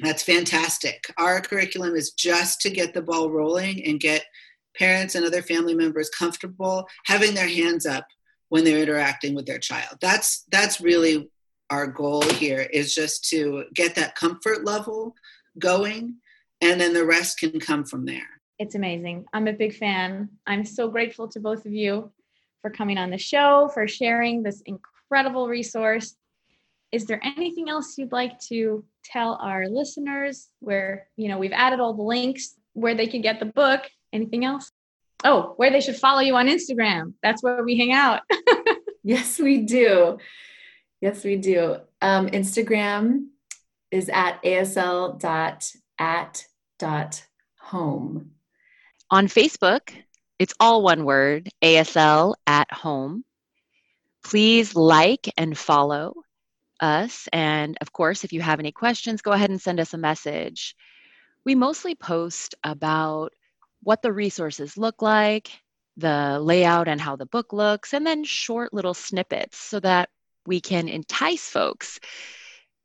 That's 0.00 0.22
fantastic. 0.22 1.12
Our 1.18 1.40
curriculum 1.40 1.94
is 1.94 2.12
just 2.12 2.60
to 2.62 2.70
get 2.70 2.94
the 2.94 3.02
ball 3.02 3.30
rolling 3.30 3.84
and 3.84 3.98
get 3.98 4.24
parents 4.76 5.14
and 5.14 5.26
other 5.26 5.42
family 5.42 5.74
members 5.74 6.08
comfortable 6.08 6.88
having 7.04 7.34
their 7.34 7.48
hands 7.48 7.84
up 7.84 8.06
when 8.48 8.64
they're 8.64 8.78
interacting 8.78 9.34
with 9.34 9.44
their 9.44 9.58
child. 9.58 9.98
That's 10.00 10.44
that's 10.50 10.80
really 10.80 11.30
our 11.70 11.86
goal 11.86 12.22
here 12.22 12.60
is 12.60 12.94
just 12.94 13.28
to 13.30 13.64
get 13.74 13.94
that 13.96 14.14
comfort 14.14 14.64
level 14.64 15.14
going 15.58 16.16
and 16.60 16.80
then 16.80 16.92
the 16.92 17.04
rest 17.04 17.38
can 17.38 17.60
come 17.60 17.84
from 17.84 18.04
there. 18.04 18.40
It's 18.58 18.74
amazing. 18.74 19.26
I'm 19.32 19.46
a 19.46 19.52
big 19.52 19.74
fan. 19.74 20.30
I'm 20.46 20.64
so 20.64 20.88
grateful 20.88 21.28
to 21.28 21.40
both 21.40 21.64
of 21.64 21.72
you 21.72 22.10
for 22.60 22.70
coming 22.70 22.98
on 22.98 23.10
the 23.10 23.18
show, 23.18 23.70
for 23.72 23.86
sharing 23.86 24.42
this 24.42 24.62
incredible 24.62 25.48
resource. 25.48 26.16
Is 26.90 27.06
there 27.06 27.20
anything 27.22 27.68
else 27.68 27.96
you'd 27.96 28.12
like 28.12 28.40
to 28.48 28.84
tell 29.04 29.38
our 29.40 29.68
listeners 29.68 30.48
where, 30.58 31.06
you 31.16 31.28
know, 31.28 31.38
we've 31.38 31.52
added 31.52 31.80
all 31.80 31.94
the 31.94 32.02
links 32.02 32.54
where 32.72 32.94
they 32.94 33.06
can 33.06 33.20
get 33.20 33.38
the 33.38 33.46
book? 33.46 33.82
Anything 34.12 34.44
else? 34.44 34.72
Oh, 35.22 35.54
where 35.56 35.70
they 35.70 35.80
should 35.80 35.96
follow 35.96 36.20
you 36.20 36.34
on 36.34 36.48
Instagram. 36.48 37.14
That's 37.22 37.42
where 37.42 37.62
we 37.62 37.76
hang 37.76 37.92
out. 37.92 38.22
yes, 39.04 39.38
we 39.38 39.62
do. 39.62 40.18
Yes, 41.00 41.24
we 41.24 41.36
do. 41.36 41.76
Um, 42.02 42.28
Instagram 42.28 43.28
is 43.90 44.08
at 44.08 44.42
asl 44.42 45.18
dot 45.18 45.72
at 45.98 46.44
dot 46.78 47.24
home. 47.58 48.32
On 49.10 49.26
Facebook, 49.26 49.90
it's 50.38 50.54
all 50.60 50.82
one 50.82 51.04
word 51.04 51.48
ASL 51.62 52.34
at 52.46 52.72
home. 52.72 53.24
Please 54.24 54.74
like 54.74 55.32
and 55.36 55.56
follow 55.56 56.14
us. 56.80 57.28
And 57.32 57.76
of 57.80 57.92
course, 57.92 58.24
if 58.24 58.32
you 58.32 58.40
have 58.40 58.60
any 58.60 58.72
questions, 58.72 59.22
go 59.22 59.32
ahead 59.32 59.50
and 59.50 59.60
send 59.60 59.80
us 59.80 59.94
a 59.94 59.98
message. 59.98 60.74
We 61.44 61.54
mostly 61.54 61.94
post 61.94 62.54
about 62.62 63.32
what 63.82 64.02
the 64.02 64.12
resources 64.12 64.76
look 64.76 65.00
like, 65.00 65.50
the 65.96 66.38
layout 66.40 66.88
and 66.88 67.00
how 67.00 67.16
the 67.16 67.26
book 67.26 67.52
looks, 67.52 67.94
and 67.94 68.06
then 68.06 68.24
short 68.24 68.72
little 68.72 68.94
snippets 68.94 69.56
so 69.56 69.80
that 69.80 70.10
we 70.48 70.60
can 70.60 70.88
entice 70.88 71.48
folks. 71.48 72.00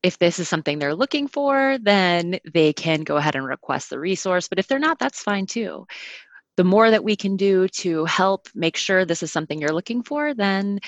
If 0.04 0.20
this 0.20 0.38
is 0.38 0.50
something 0.50 0.78
they're 0.78 0.96
looking 0.96 1.28
for, 1.28 1.78
then 1.82 2.40
they 2.54 2.74
can 2.74 3.02
go 3.02 3.16
ahead 3.18 3.36
and 3.36 3.48
request 3.48 3.90
the 3.90 4.00
resource. 4.00 4.50
But 4.50 4.60
if 4.60 4.68
they're 4.68 4.78
not, 4.78 5.00
that's 5.00 5.24
fine 5.24 5.48
too 5.48 5.88
the 6.56 6.64
more 6.64 6.92
that 6.92 7.04
we 7.04 7.16
can 7.16 7.36
do 7.36 7.68
to 7.68 8.06
help 8.06 8.48
make 8.54 8.78
sure 8.78 9.06
this 9.06 9.24
is 9.24 9.32
something 9.32 9.60
you're 9.60 9.74
looking 9.74 10.04
for, 10.04 10.34
then 10.34 10.80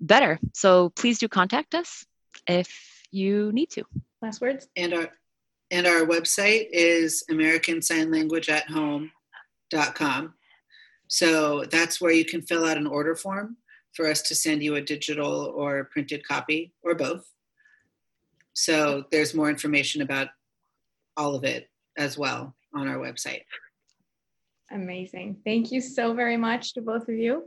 better. 0.00 0.38
So 0.52 0.90
please 0.90 1.18
do 1.18 1.28
contact 1.28 1.74
us 1.74 2.04
if 2.46 3.02
you 3.10 3.50
need 3.52 3.70
to. 3.70 3.84
Last 4.20 4.40
words. 4.40 4.68
And 4.76 4.94
our 4.94 5.08
and 5.70 5.86
our 5.86 6.02
website 6.02 6.68
is 6.70 7.24
American 7.30 7.80
Sign 7.80 8.10
Language 8.10 8.48
at 8.48 8.68
Home.com. 8.68 10.34
So 11.08 11.64
that's 11.64 12.00
where 12.00 12.12
you 12.12 12.24
can 12.24 12.42
fill 12.42 12.64
out 12.64 12.76
an 12.76 12.86
order 12.86 13.16
form 13.16 13.56
for 13.94 14.06
us 14.06 14.22
to 14.22 14.34
send 14.34 14.62
you 14.62 14.76
a 14.76 14.80
digital 14.80 15.52
or 15.56 15.84
printed 15.92 16.26
copy 16.26 16.72
or 16.82 16.94
both. 16.94 17.24
So 18.52 19.04
there's 19.10 19.34
more 19.34 19.50
information 19.50 20.02
about 20.02 20.28
all 21.16 21.34
of 21.34 21.44
it 21.44 21.68
as 21.96 22.18
well 22.18 22.54
on 22.74 22.88
our 22.88 22.98
website. 22.98 23.42
Amazing. 24.70 25.36
Thank 25.44 25.70
you 25.70 25.80
so 25.80 26.14
very 26.14 26.36
much 26.36 26.74
to 26.74 26.80
both 26.80 27.08
of 27.08 27.14
you. 27.14 27.44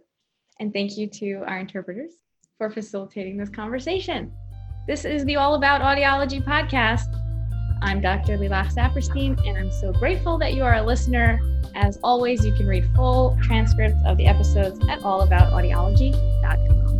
And 0.60 0.74
thank 0.74 0.98
you 0.98 1.08
to 1.08 1.44
our 1.46 1.60
interpreters 1.60 2.12
for 2.58 2.70
facilitating 2.70 3.38
this 3.38 3.50
conversation. 3.50 4.32
This 4.88 5.06
is 5.06 5.26
the 5.26 5.36
All 5.36 5.56
About 5.56 5.82
Audiology 5.82 6.44
podcast. 6.44 7.27
I'm 7.82 8.02
Dr. 8.02 8.38
Lilach 8.38 8.74
Saperstein, 8.74 9.40
and 9.48 9.58
I'm 9.58 9.72
so 9.72 9.92
grateful 9.92 10.38
that 10.40 10.54
you 10.54 10.64
are 10.64 10.76
a 10.76 10.82
listener. 10.84 11.40
As 11.76 12.00
always, 12.04 12.46
you 12.46 12.54
can 12.54 12.68
read 12.68 12.90
full 12.96 13.38
transcripts 13.44 14.00
of 14.06 14.18
the 14.18 14.26
episodes 14.26 14.80
at 14.90 15.00
allaboutaudiology.com. 15.02 16.97